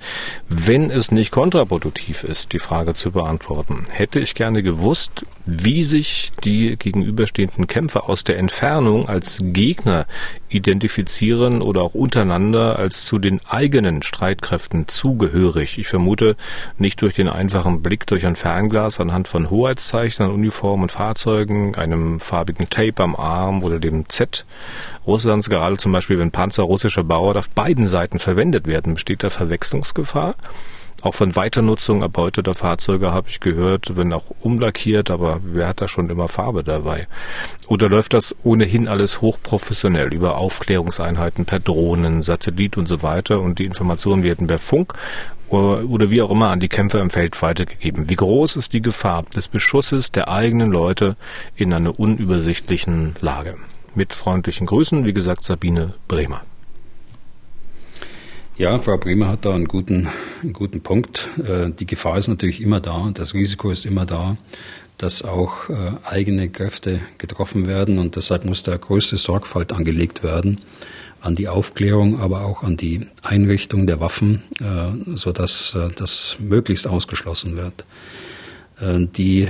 wenn 0.48 0.90
es 0.90 1.10
nicht 1.10 1.30
kontraproduktiv 1.30 2.24
ist, 2.24 2.52
die 2.52 2.58
Frage 2.58 2.94
zu 2.94 3.12
beantworten, 3.12 3.84
hätte 3.92 4.20
ich 4.20 4.34
gerne 4.34 4.62
gewusst, 4.62 5.24
wie 5.44 5.84
sich 5.84 6.32
die 6.44 6.76
gegenüberstehenden 6.76 7.66
Kämpfer 7.66 8.08
aus 8.08 8.24
der 8.24 8.38
Entfernung 8.38 9.08
als 9.08 9.38
Gegner 9.42 10.06
identifizieren 10.48 11.62
oder 11.62 11.82
auch 11.82 11.94
untereinander 11.94 12.78
als 12.78 13.04
zu 13.04 13.18
den 13.18 13.40
eigenen 13.46 14.02
Streitkräften 14.02 14.88
zugehörig. 14.88 15.78
Ich 15.78 15.86
vermute 15.86 16.36
nicht 16.78 17.02
durch 17.02 17.14
den 17.14 17.28
einfachen 17.28 17.82
Blick 17.82 18.06
durch 18.06 18.26
ein 18.26 18.36
Fernglas 18.36 19.00
anhand 19.00 19.28
von 19.28 19.50
Hoheitszeichen 19.50 20.24
an 20.24 20.32
Uniformen 20.32 20.84
und 20.84 20.92
Fahrzeugen, 20.92 21.74
einem 21.76 22.20
farbigen 22.20 22.68
Tape 22.70 23.02
am 23.02 23.14
Arm 23.14 23.35
oder 23.62 23.78
dem 23.78 24.08
Z 24.08 24.44
Russlands, 25.06 25.48
gerade 25.48 25.76
zum 25.76 25.92
Beispiel, 25.92 26.18
wenn 26.18 26.30
Panzer 26.30 26.64
russischer 26.64 27.04
Bauer 27.04 27.36
auf 27.36 27.48
beiden 27.50 27.86
Seiten 27.86 28.18
verwendet 28.18 28.66
werden, 28.66 28.94
besteht 28.94 29.22
da 29.22 29.30
Verwechslungsgefahr. 29.30 30.34
Auch 31.02 31.14
von 31.14 31.36
Weiternutzung 31.36 32.02
erbeuteter 32.02 32.54
Fahrzeuge 32.54 33.12
habe 33.12 33.28
ich 33.28 33.40
gehört, 33.40 33.96
wenn 33.96 34.12
auch 34.14 34.24
umlackiert, 34.40 35.10
aber 35.10 35.40
wer 35.44 35.68
hat 35.68 35.82
da 35.82 35.88
schon 35.88 36.08
immer 36.08 36.26
Farbe 36.26 36.64
dabei? 36.64 37.06
Oder 37.68 37.88
läuft 37.90 38.14
das 38.14 38.34
ohnehin 38.42 38.88
alles 38.88 39.20
hochprofessionell 39.20 40.12
über 40.14 40.38
Aufklärungseinheiten 40.38 41.44
per 41.44 41.60
Drohnen, 41.60 42.22
Satellit 42.22 42.78
und 42.78 42.86
so 42.86 43.02
weiter 43.02 43.40
und 43.40 43.58
die 43.58 43.66
Informationen 43.66 44.22
werden 44.22 44.46
per 44.46 44.58
Funk 44.58 44.94
oder 45.48 46.10
wie 46.10 46.22
auch 46.22 46.30
immer 46.30 46.50
an 46.50 46.60
die 46.60 46.68
Kämpfer 46.68 47.00
im 47.00 47.10
Feld 47.10 47.40
weitergegeben. 47.40 48.08
Wie 48.10 48.16
groß 48.16 48.56
ist 48.56 48.72
die 48.72 48.82
Gefahr 48.82 49.24
des 49.34 49.48
Beschusses 49.48 50.10
der 50.10 50.28
eigenen 50.28 50.70
Leute 50.70 51.16
in 51.54 51.72
einer 51.72 51.98
unübersichtlichen 51.98 53.14
Lage? 53.20 53.56
Mit 53.94 54.14
freundlichen 54.14 54.66
Grüßen, 54.66 55.04
wie 55.04 55.12
gesagt, 55.12 55.44
Sabine 55.44 55.94
Bremer. 56.08 56.42
Ja, 58.58 58.78
Frau 58.78 58.96
Bremer 58.96 59.28
hat 59.28 59.44
da 59.44 59.54
einen 59.54 59.68
guten, 59.68 60.08
einen 60.42 60.54
guten 60.54 60.80
Punkt. 60.80 61.28
Äh, 61.38 61.70
die 61.70 61.86
Gefahr 61.86 62.16
ist 62.16 62.28
natürlich 62.28 62.62
immer 62.62 62.80
da, 62.80 63.10
das 63.12 63.34
Risiko 63.34 63.70
ist 63.70 63.84
immer 63.84 64.06
da, 64.06 64.38
dass 64.96 65.22
auch 65.22 65.68
äh, 65.68 65.74
eigene 66.04 66.48
Kräfte 66.48 67.00
getroffen 67.18 67.66
werden 67.66 67.98
und 67.98 68.16
deshalb 68.16 68.46
muss 68.46 68.62
da 68.62 68.76
größte 68.76 69.18
Sorgfalt 69.18 69.72
angelegt 69.72 70.22
werden 70.22 70.60
an 71.26 71.34
die 71.34 71.48
Aufklärung, 71.48 72.20
aber 72.20 72.44
auch 72.44 72.62
an 72.62 72.76
die 72.76 73.06
Einrichtung 73.22 73.86
der 73.86 74.00
Waffen, 74.00 74.42
äh, 74.60 75.16
so 75.16 75.32
dass 75.32 75.76
das 75.96 76.36
möglichst 76.38 76.86
ausgeschlossen 76.86 77.56
wird. 77.56 77.84
Die 78.80 79.48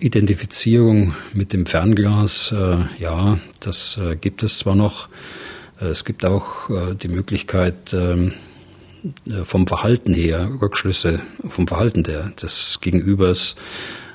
Identifizierung 0.00 1.14
mit 1.32 1.54
dem 1.54 1.64
Fernglas, 1.64 2.52
ja, 2.98 3.38
das 3.60 3.98
gibt 4.20 4.42
es 4.42 4.58
zwar 4.58 4.74
noch, 4.74 5.08
äh, 5.82 5.86
es 5.86 6.04
gibt 6.04 6.24
auch 6.24 6.70
äh, 6.70 6.94
die 6.94 7.08
Möglichkeit, 7.08 7.92
ähm, 7.92 8.32
äh, 9.26 9.44
vom 9.44 9.66
Verhalten 9.66 10.14
her, 10.14 10.50
Rückschlüsse 10.60 11.20
vom 11.48 11.66
Verhalten 11.66 12.02
der, 12.02 12.30
des 12.40 12.78
Gegenübers. 12.80 13.56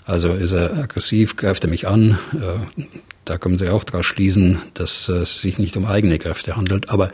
Also 0.06 0.30
ist 0.30 0.54
er 0.54 0.78
aggressiv, 0.78 1.36
greift 1.36 1.66
er 1.66 1.70
mich 1.70 1.86
an. 1.88 2.18
Da 3.28 3.38
können 3.38 3.58
Sie 3.58 3.70
auch 3.70 3.84
daraus 3.84 4.06
schließen, 4.06 4.60
dass 4.74 5.10
es 5.10 5.42
sich 5.42 5.58
nicht 5.58 5.76
um 5.76 5.86
eigene 5.86 6.18
Kräfte 6.18 6.56
handelt. 6.56 6.90
Aber 6.90 7.12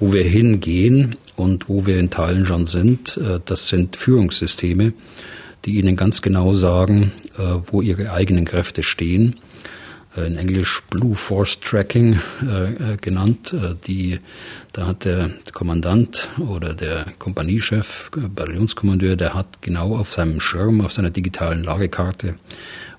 wo 0.00 0.12
wir 0.12 0.24
hingehen 0.24 1.16
und 1.36 1.68
wo 1.68 1.84
wir 1.84 1.98
in 1.98 2.08
Teilen 2.10 2.46
schon 2.46 2.64
sind, 2.66 3.20
das 3.44 3.68
sind 3.68 3.96
Führungssysteme, 3.96 4.94
die 5.64 5.78
Ihnen 5.78 5.96
ganz 5.96 6.22
genau 6.22 6.54
sagen, 6.54 7.12
wo 7.70 7.82
Ihre 7.82 8.12
eigenen 8.12 8.46
Kräfte 8.46 8.82
stehen 8.82 9.36
äh, 10.16 10.26
in 10.26 10.36
Englisch 10.36 10.82
Blue 10.90 11.14
Force 11.14 11.60
Tracking 11.60 12.20
äh, 12.42 12.94
äh, 12.94 12.96
genannt. 12.96 13.52
Äh, 13.52 13.74
die, 13.86 14.18
da 14.72 14.86
hat 14.86 15.04
der 15.04 15.30
Kommandant 15.52 16.30
oder 16.38 16.74
der 16.74 17.06
Kompaniechef, 17.18 18.10
äh, 18.16 18.28
Bataillonskommandeur, 18.28 19.16
der 19.16 19.34
hat 19.34 19.60
genau 19.60 19.96
auf 19.96 20.12
seinem 20.12 20.40
Schirm, 20.40 20.80
auf 20.80 20.92
seiner 20.92 21.10
digitalen 21.10 21.64
Lagekarte, 21.64 22.34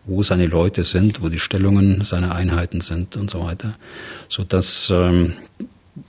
wo 0.06 0.24
seine 0.24 0.47
Leute 0.47 0.84
sind, 0.84 1.22
wo 1.22 1.30
die 1.30 1.39
Stellungen 1.39 2.03
seiner 2.03 2.36
Einheiten 2.36 2.82
sind 2.82 3.16
und 3.16 3.30
so 3.30 3.43
weiter, 3.43 3.76
so 4.30 4.43
dass 4.43 4.89
ähm, 4.91 5.34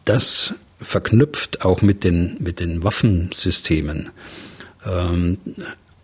das 0.05 0.55
verknüpft 0.81 1.65
auch 1.65 1.83
mit 1.83 2.05
den, 2.05 2.37
mit 2.39 2.61
den 2.61 2.85
Waffensystemen 2.85 4.11
ähm, 4.85 5.39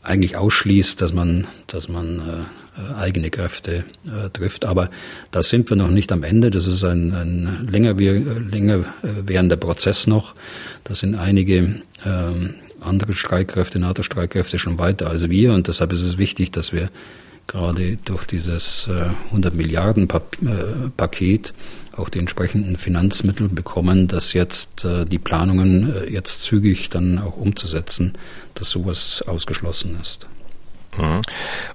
eigentlich 0.03 0.37
ausschließt, 0.37 1.01
dass 1.01 1.13
man, 1.13 1.47
dass 1.67 1.89
man 1.89 2.19
äh, 2.19 2.95
eigene 2.95 3.31
Kräfte 3.31 3.85
äh, 4.07 4.31
trifft. 4.33 4.65
Aber 4.65 4.91
da 5.31 5.43
sind 5.43 5.69
wir 5.71 5.77
noch 5.77 5.91
nicht 5.91 6.11
am 6.11 6.23
Ende. 6.23 6.51
Das 6.51 6.67
ist 6.67 6.83
ein, 6.85 7.13
ein 7.13 7.69
länger, 7.71 7.95
länger 7.95 8.77
äh, 9.03 9.09
währender 9.27 9.57
Prozess 9.57 10.07
noch. 10.07 10.35
Da 10.85 10.95
sind 10.95 11.15
einige 11.15 11.83
ähm, 12.05 12.55
andere 12.81 13.13
Streitkräfte, 13.13 13.79
NATO-Streitkräfte 13.79 14.59
schon 14.59 14.79
weiter 14.79 15.09
als 15.09 15.29
wir. 15.29 15.53
Und 15.53 15.69
deshalb 15.69 15.93
ist 15.93 16.03
es 16.03 16.19
wichtig, 16.19 16.51
dass 16.51 16.73
wir 16.73 16.91
gerade 17.47 17.97
durch 18.05 18.25
dieses 18.25 18.89
100 18.89 19.53
äh, 19.53 19.57
Milliarden 19.57 20.09
äh, 20.09 20.89
Paket 20.97 21.53
auch 21.95 22.09
die 22.09 22.19
entsprechenden 22.19 22.77
Finanzmittel 22.77 23.49
bekommen, 23.49 24.09
dass 24.09 24.33
jetzt 24.33 24.85
äh, 24.85 25.05
die 25.05 25.19
Planungen 25.19 25.93
jetzt 26.09 26.43
zügig 26.43 26.89
dann 26.91 27.19
auch 27.19 27.37
umzusetzen, 27.37 28.15
dass 28.55 28.71
sowas 28.71 29.23
ausgeschlossen 29.27 29.99
ist. 30.01 30.27
Mhm. 30.99 31.23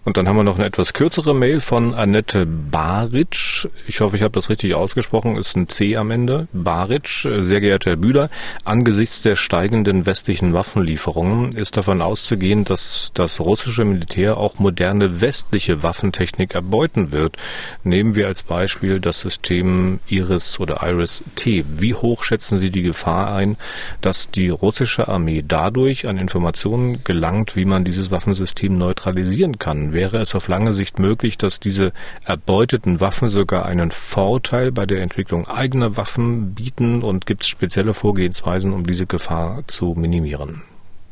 Und 0.03 0.17
dann 0.17 0.27
haben 0.27 0.35
wir 0.35 0.43
noch 0.43 0.57
eine 0.57 0.67
etwas 0.67 0.93
kürzere 0.93 1.33
Mail 1.33 1.59
von 1.59 1.95
Annette 1.95 2.45
Baric. 2.45 3.67
Ich 3.87 3.99
hoffe, 3.99 4.15
ich 4.15 4.21
habe 4.21 4.33
das 4.33 4.49
richtig 4.49 4.75
ausgesprochen. 4.75 5.35
Ist 5.35 5.57
ein 5.57 5.67
C 5.67 5.97
am 5.97 6.11
Ende. 6.11 6.47
Baric, 6.53 7.27
sehr 7.39 7.59
geehrter 7.59 7.91
Herr 7.91 7.97
Bühler, 7.97 8.29
angesichts 8.63 9.21
der 9.21 9.35
steigenden 9.35 10.05
westlichen 10.05 10.53
Waffenlieferungen 10.53 11.51
ist 11.53 11.77
davon 11.77 12.01
auszugehen, 12.01 12.63
dass 12.63 13.11
das 13.15 13.39
russische 13.39 13.85
Militär 13.85 14.37
auch 14.37 14.59
moderne 14.59 15.21
westliche 15.21 15.81
Waffentechnik 15.81 16.53
erbeuten 16.53 17.11
wird. 17.11 17.37
Nehmen 17.83 18.15
wir 18.15 18.27
als 18.27 18.43
Beispiel 18.43 18.99
das 18.99 19.21
System 19.21 19.99
Iris 20.07 20.59
oder 20.59 20.81
Iris-T. 20.83 21.65
Wie 21.69 21.95
hoch 21.95 22.23
schätzen 22.23 22.57
Sie 22.57 22.69
die 22.69 22.83
Gefahr 22.83 23.33
ein, 23.33 23.57
dass 24.01 24.29
die 24.29 24.49
russische 24.49 25.07
Armee 25.07 25.43
dadurch 25.47 26.07
an 26.07 26.17
Informationen 26.17 27.03
gelangt, 27.03 27.55
wie 27.55 27.65
man 27.65 27.83
dieses 27.83 28.11
Waffensystem 28.11 28.77
neutralisiert 28.77 29.06
neutralisieren 29.07 29.57
kann. 29.57 29.93
Wäre 29.93 30.19
es 30.19 30.35
auf 30.35 30.47
lange 30.47 30.73
Sicht 30.73 30.99
möglich, 30.99 31.37
dass 31.37 31.59
diese 31.59 31.93
erbeuteten 32.25 32.99
Waffen 32.99 33.29
sogar 33.29 33.65
einen 33.65 33.91
Vorteil 33.91 34.71
bei 34.71 34.85
der 34.85 35.01
Entwicklung 35.01 35.47
eigener 35.47 35.97
Waffen 35.97 36.53
bieten 36.53 37.01
und 37.03 37.25
gibt 37.25 37.43
es 37.43 37.47
spezielle 37.47 37.93
Vorgehensweisen, 37.93 38.73
um 38.73 38.85
diese 38.85 39.05
Gefahr 39.05 39.63
zu 39.67 39.95
minimieren? 39.97 40.61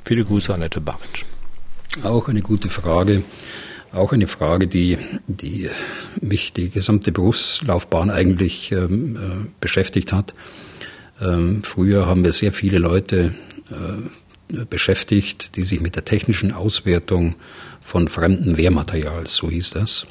Viele 0.04 0.26
Grüße, 0.26 0.54
Annette 0.54 0.82
Baric. 0.82 1.26
Auch 2.04 2.28
eine 2.28 2.42
gute 2.42 2.70
Frage. 2.70 3.24
Auch 3.94 4.12
eine 4.12 4.28
Frage, 4.28 4.68
die, 4.68 4.98
die 5.28 5.70
mich 6.20 6.52
die 6.52 6.70
gesamte 6.70 7.14
Berufslaufbahn 7.14 8.10
eigentlich 8.10 8.74
ähm, 8.74 9.16
äh, 9.16 9.48
beschäftigt 9.62 10.12
hat. 10.12 10.34
Ähm, 11.22 11.64
früher 11.64 12.06
haben 12.06 12.26
wir 12.26 12.34
sehr 12.34 12.52
viele 12.52 12.78
Leute 12.78 13.34
äh, 13.72 14.66
beschäftigt, 14.70 15.56
die 15.56 15.64
sich 15.64 15.82
mit 15.82 15.96
der 15.96 16.06
technischen 16.06 16.52
Auswertung 16.52 17.36
von 17.86 18.08
fremdem 18.08 18.58
Wehrmaterial, 18.58 19.28
so 19.28 19.50
hieß 19.50 19.70
das, 19.70 20.08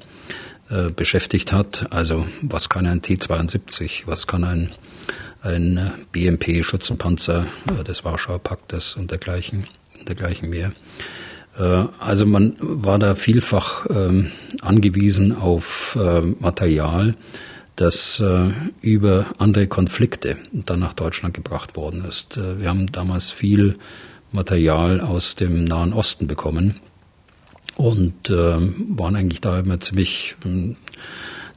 äh, 0.70 0.90
beschäftigt 0.90 1.52
hat. 1.52 1.88
Also 1.90 2.26
was 2.40 2.68
kann 2.68 2.86
ein 2.86 3.02
T-72, 3.02 4.04
was 4.06 4.28
kann 4.28 4.44
ein, 4.44 4.70
ein 5.42 5.92
BMP-Schützenpanzer 6.12 7.46
äh, 7.68 7.82
des 7.82 8.04
Warschauer 8.04 8.38
Paktes 8.38 8.94
und 8.94 9.10
dergleichen, 9.10 9.66
dergleichen 10.06 10.48
mehr. 10.50 10.72
Äh, 11.58 11.86
also 11.98 12.26
man 12.26 12.54
war 12.60 13.00
da 13.00 13.16
vielfach 13.16 13.86
ähm, 13.90 14.30
angewiesen 14.60 15.36
auf 15.36 15.98
äh, 16.00 16.20
Material, 16.20 17.16
das 17.76 18.22
über 18.82 19.26
andere 19.38 19.66
Konflikte 19.66 20.36
dann 20.52 20.78
nach 20.78 20.92
Deutschland 20.92 21.34
gebracht 21.34 21.74
worden 21.74 22.04
ist. 22.04 22.36
Wir 22.36 22.68
haben 22.68 22.86
damals 22.92 23.32
viel 23.32 23.80
Material 24.30 25.00
aus 25.00 25.34
dem 25.34 25.64
Nahen 25.64 25.92
Osten 25.92 26.28
bekommen 26.28 26.76
und 27.76 28.30
äh, 28.30 28.34
waren 28.34 29.16
eigentlich 29.16 29.40
da 29.40 29.58
immer 29.58 29.80
ziemlich 29.80 30.36
äh, 30.44 30.74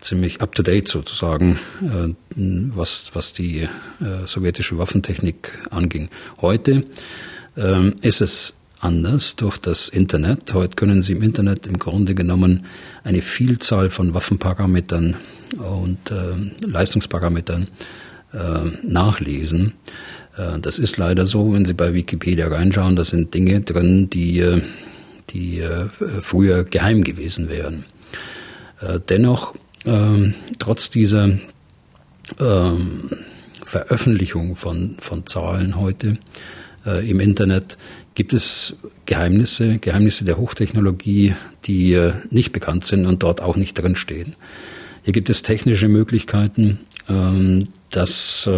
ziemlich 0.01 0.41
up 0.41 0.55
to 0.55 0.63
date 0.63 0.87
sozusagen, 0.87 1.59
äh, 1.81 2.13
was 2.35 3.11
was 3.13 3.33
die 3.33 3.61
äh, 3.61 3.69
sowjetische 4.25 4.77
Waffentechnik 4.77 5.51
anging. 5.69 6.09
Heute 6.41 6.83
äh, 7.55 7.91
ist 8.01 8.21
es 8.21 8.53
anders 8.79 9.35
durch 9.35 9.57
das 9.57 9.89
Internet. 9.89 10.53
Heute 10.53 10.75
können 10.75 11.01
Sie 11.01 11.13
im 11.13 11.23
Internet 11.23 11.65
im 11.65 11.79
Grunde 11.79 12.13
genommen 12.13 12.65
eine 13.03 13.21
Vielzahl 13.21 13.89
von 13.89 14.13
Waffenparametern 14.13 15.15
und 15.57 16.11
äh, 16.11 16.65
Leistungsparametern 16.65 17.67
nachlesen. 18.83 19.73
Das 20.61 20.79
ist 20.79 20.97
leider 20.97 21.25
so, 21.25 21.53
wenn 21.53 21.63
Sie 21.63 21.73
bei 21.73 21.93
Wikipedia 21.93 22.49
reinschauen, 22.49 22.97
da 22.97 23.05
sind 23.05 23.33
Dinge 23.33 23.61
drin, 23.61 24.09
die 24.09 24.39
äh, 24.39 24.61
die 25.29 25.59
äh, 25.59 25.87
früher 26.21 26.63
geheim 26.63 27.03
gewesen 27.03 27.49
wären. 27.49 27.85
Äh, 28.81 28.99
dennoch, 29.07 29.55
ähm, 29.85 30.35
trotz 30.59 30.89
dieser 30.89 31.31
ähm, 32.39 33.09
Veröffentlichung 33.65 34.55
von, 34.55 34.97
von 34.99 35.25
Zahlen 35.25 35.77
heute 35.77 36.17
äh, 36.85 37.09
im 37.09 37.19
Internet 37.19 37.77
gibt 38.15 38.33
es 38.33 38.77
Geheimnisse, 39.05 39.77
Geheimnisse 39.77 40.25
der 40.25 40.37
Hochtechnologie, 40.37 41.35
die 41.65 42.11
nicht 42.29 42.51
bekannt 42.51 42.85
sind 42.85 43.05
und 43.05 43.21
dort 43.23 43.41
auch 43.41 43.55
nicht 43.55 43.77
drinstehen. 43.77 44.35
Hier 45.03 45.13
gibt 45.13 45.29
es 45.29 45.43
technische 45.43 45.87
Möglichkeiten, 45.87 46.79
ähm, 47.07 47.67
das 47.91 48.49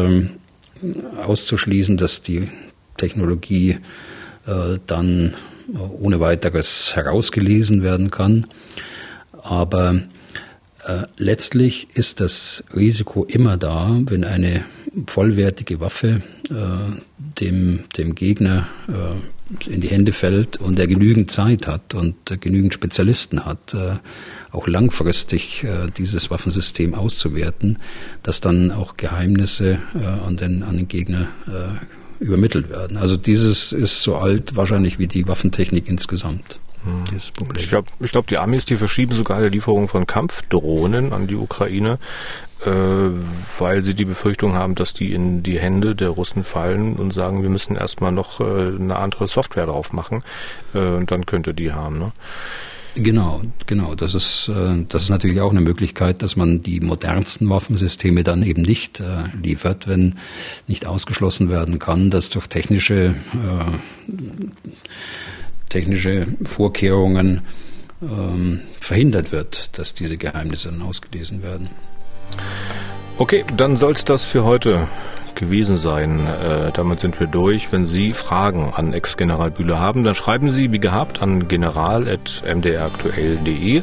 auszuschließen, 1.24 1.97
dass 1.97 2.24
die 2.24 2.47
Technologie 2.97 3.78
dann 4.88 5.34
ohne 5.99 6.20
weiteres 6.20 6.95
herausgelesen 6.95 7.84
werden 7.84 8.11
kann. 8.11 8.47
Aber 9.41 10.01
äh, 10.86 11.03
letztlich 11.17 11.88
ist 11.93 12.22
das 12.22 12.63
Risiko 12.76 13.26
immer 13.26 13.57
da, 13.57 13.99
wenn 14.05 14.24
eine 14.24 14.63
vollwertige 15.07 15.80
Waffe 15.80 16.22
äh, 16.49 16.53
dem, 17.39 17.86
dem 17.97 18.15
Gegner 18.15 18.67
äh, 18.88 19.72
in 19.72 19.82
die 19.82 19.89
Hände 19.89 20.11
fällt 20.11 20.57
und 20.57 20.80
er 20.80 20.88
genügend 20.88 21.32
Zeit 21.32 21.67
hat 21.67 21.93
und 21.93 22.32
äh, 22.32 22.38
genügend 22.38 22.74
Spezialisten 22.74 23.45
hat, 23.45 23.74
äh, 23.74 23.97
auch 24.51 24.67
langfristig 24.67 25.63
äh, 25.63 25.89
dieses 25.97 26.30
Waffensystem 26.30 26.93
auszuwerten, 26.93 27.80
dass 28.24 28.41
dann 28.41 28.72
auch 28.72 28.97
Geheimnisse 28.97 29.80
an, 30.26 30.38
den, 30.38 30.63
an 30.63 30.78
den 30.78 30.88
Gegner 30.88 31.28
übermittelt 32.20 32.70
werden. 32.70 32.97
Also 32.97 33.17
dieses 33.17 33.72
ist 33.72 34.01
so 34.01 34.17
alt 34.17 34.55
wahrscheinlich 34.55 34.99
wie 34.99 35.07
die 35.07 35.28
Waffentechnik 35.28 35.88
insgesamt. 35.88 36.59
Hm. 36.84 37.03
Ich 37.57 37.70
glaube, 37.70 37.89
ich 37.99 38.11
glaub, 38.11 38.28
die 38.28 38.38
Amis, 38.38 38.65
die 38.65 38.78
verschieben 38.78 39.13
sogar 39.13 39.41
die 39.41 39.49
Lieferung 39.49 39.88
von 39.88 40.07
Kampfdrohnen 40.07 41.11
an 41.11 41.28
die 41.28 41.36
Ukraine, 41.36 41.99
äh, 42.65 42.70
weil 43.57 43.84
sie 43.84 43.93
die 43.93 44.05
Befürchtung 44.05 44.53
haben, 44.53 44.76
dass 44.76 44.93
die 44.93 45.13
in 45.13 45.43
die 45.43 45.59
Hände 45.59 45.95
der 45.95 46.09
Russen 46.09 46.43
fallen 46.43 46.95
und 46.95 47.11
sagen, 47.11 47.41
wir 47.41 47.49
müssen 47.49 47.76
erstmal 47.76 48.11
noch 48.11 48.39
äh, 48.39 48.43
eine 48.43 48.95
andere 48.97 49.28
Software 49.28 49.65
drauf 49.65 49.91
machen 49.91 50.24
äh, 50.74 50.80
und 50.80 51.11
dann 51.11 51.26
könnte 51.26 51.53
die 51.53 51.74
haben. 51.74 51.99
Ne? 51.99 52.11
Genau, 53.01 53.41
genau. 53.65 53.95
Das 53.95 54.13
ist, 54.13 54.49
äh, 54.49 54.83
das 54.89 55.03
ist 55.03 55.09
natürlich 55.09 55.39
auch 55.39 55.51
eine 55.51 55.61
Möglichkeit, 55.61 56.21
dass 56.21 56.35
man 56.35 56.61
die 56.61 56.81
modernsten 56.81 57.49
Waffensysteme 57.49 58.23
dann 58.23 58.43
eben 58.43 58.61
nicht 58.61 58.99
äh, 58.99 59.23
liefert, 59.41 59.87
wenn 59.87 60.15
nicht 60.67 60.85
ausgeschlossen 60.85 61.49
werden 61.49 61.79
kann, 61.79 62.09
dass 62.09 62.29
durch 62.29 62.47
technische, 62.47 63.15
äh, 63.33 64.11
technische 65.69 66.27
Vorkehrungen 66.43 67.41
ähm, 68.01 68.61
verhindert 68.81 69.31
wird, 69.31 69.77
dass 69.77 69.93
diese 69.93 70.17
Geheimnisse 70.17 70.69
dann 70.69 70.81
ausgelesen 70.81 71.41
werden. 71.41 71.69
Okay, 73.17 73.45
dann 73.55 73.77
soll 73.77 73.93
es 73.93 74.03
das 74.03 74.25
für 74.25 74.43
heute 74.43 74.89
gewesen 75.39 75.77
sein. 75.77 76.27
Äh, 76.27 76.71
damit 76.73 76.99
sind 76.99 77.19
wir 77.19 77.25
durch. 77.25 77.71
Wenn 77.71 77.85
Sie 77.85 78.11
Fragen 78.11 78.71
an 78.75 78.93
Ex-General 78.93 79.49
Bühler 79.49 79.79
haben, 79.79 80.03
dann 80.03 80.13
schreiben 80.13 80.51
Sie 80.51 80.71
wie 80.71 80.79
gehabt 80.79 81.23
an 81.23 81.47
general.mdraktuell.de 81.47 83.81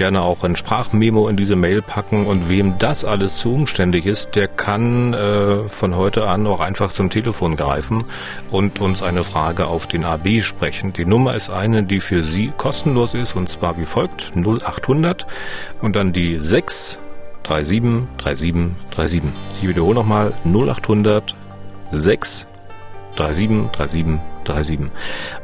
gerne 0.00 0.22
auch 0.22 0.44
ein 0.44 0.56
Sprachmemo 0.56 1.28
in 1.28 1.36
diese 1.36 1.56
Mail 1.56 1.82
packen 1.82 2.24
und 2.24 2.48
wem 2.48 2.78
das 2.78 3.04
alles 3.04 3.36
zu 3.36 3.54
umständlich 3.54 4.06
ist, 4.06 4.34
der 4.34 4.48
kann 4.48 5.12
äh, 5.12 5.68
von 5.68 5.94
heute 5.94 6.26
an 6.26 6.46
auch 6.46 6.60
einfach 6.60 6.92
zum 6.92 7.10
Telefon 7.10 7.54
greifen 7.54 8.04
und 8.50 8.80
uns 8.80 9.02
eine 9.02 9.24
Frage 9.24 9.66
auf 9.66 9.86
den 9.86 10.06
AB 10.06 10.40
sprechen. 10.40 10.94
Die 10.94 11.04
Nummer 11.04 11.34
ist 11.34 11.50
eine, 11.50 11.82
die 11.82 12.00
für 12.00 12.22
Sie 12.22 12.50
kostenlos 12.56 13.12
ist 13.12 13.36
und 13.36 13.50
zwar 13.50 13.76
wie 13.76 13.84
folgt 13.84 14.32
0800 14.34 15.26
und 15.82 15.96
dann 15.96 16.14
die 16.14 16.40
6 16.40 16.98
37 17.46 18.06
37 18.24 18.72
37. 18.96 19.22
Ich 19.60 19.68
wiederhole 19.68 19.94
nochmal 19.94 20.32
0800 20.44 21.34
6 21.92 22.46
37 23.16 23.66
37 23.76 24.20
537. 24.44 24.90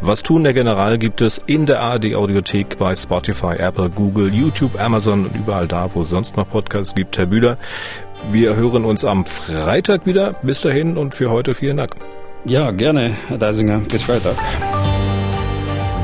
Was 0.00 0.22
tun, 0.22 0.44
der 0.44 0.52
General 0.52 0.98
gibt 0.98 1.20
es 1.20 1.38
in 1.38 1.66
der 1.66 1.80
ARD 1.80 2.14
Audiothek 2.14 2.78
bei 2.78 2.94
Spotify, 2.94 3.56
Apple, 3.58 3.90
Google, 3.90 4.32
YouTube, 4.32 4.80
Amazon 4.80 5.26
und 5.26 5.36
überall 5.36 5.68
da, 5.68 5.88
wo 5.94 6.00
es 6.00 6.10
sonst 6.10 6.36
noch 6.36 6.48
Podcasts 6.48 6.94
gibt. 6.94 7.18
Herr 7.18 7.26
Bühler, 7.26 7.56
wir 8.30 8.56
hören 8.56 8.84
uns 8.84 9.04
am 9.04 9.24
Freitag 9.26 10.06
wieder. 10.06 10.34
Bis 10.42 10.60
dahin 10.60 10.96
und 10.96 11.14
für 11.14 11.30
heute 11.30 11.54
vielen 11.54 11.76
Dank. 11.76 11.94
Ja, 12.44 12.70
gerne, 12.70 13.12
Herr 13.28 13.38
Deisinger. 13.38 13.78
Bis 13.80 14.04
Freitag. 14.04 14.36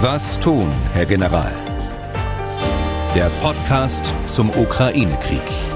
Was 0.01 0.39
tun, 0.41 0.69
Herr 0.95 1.07
General? 1.07 1.53
Der 3.15 3.31
Podcast 3.43 4.13
zum 4.27 4.51
Ukraine-Krieg. 4.51 5.72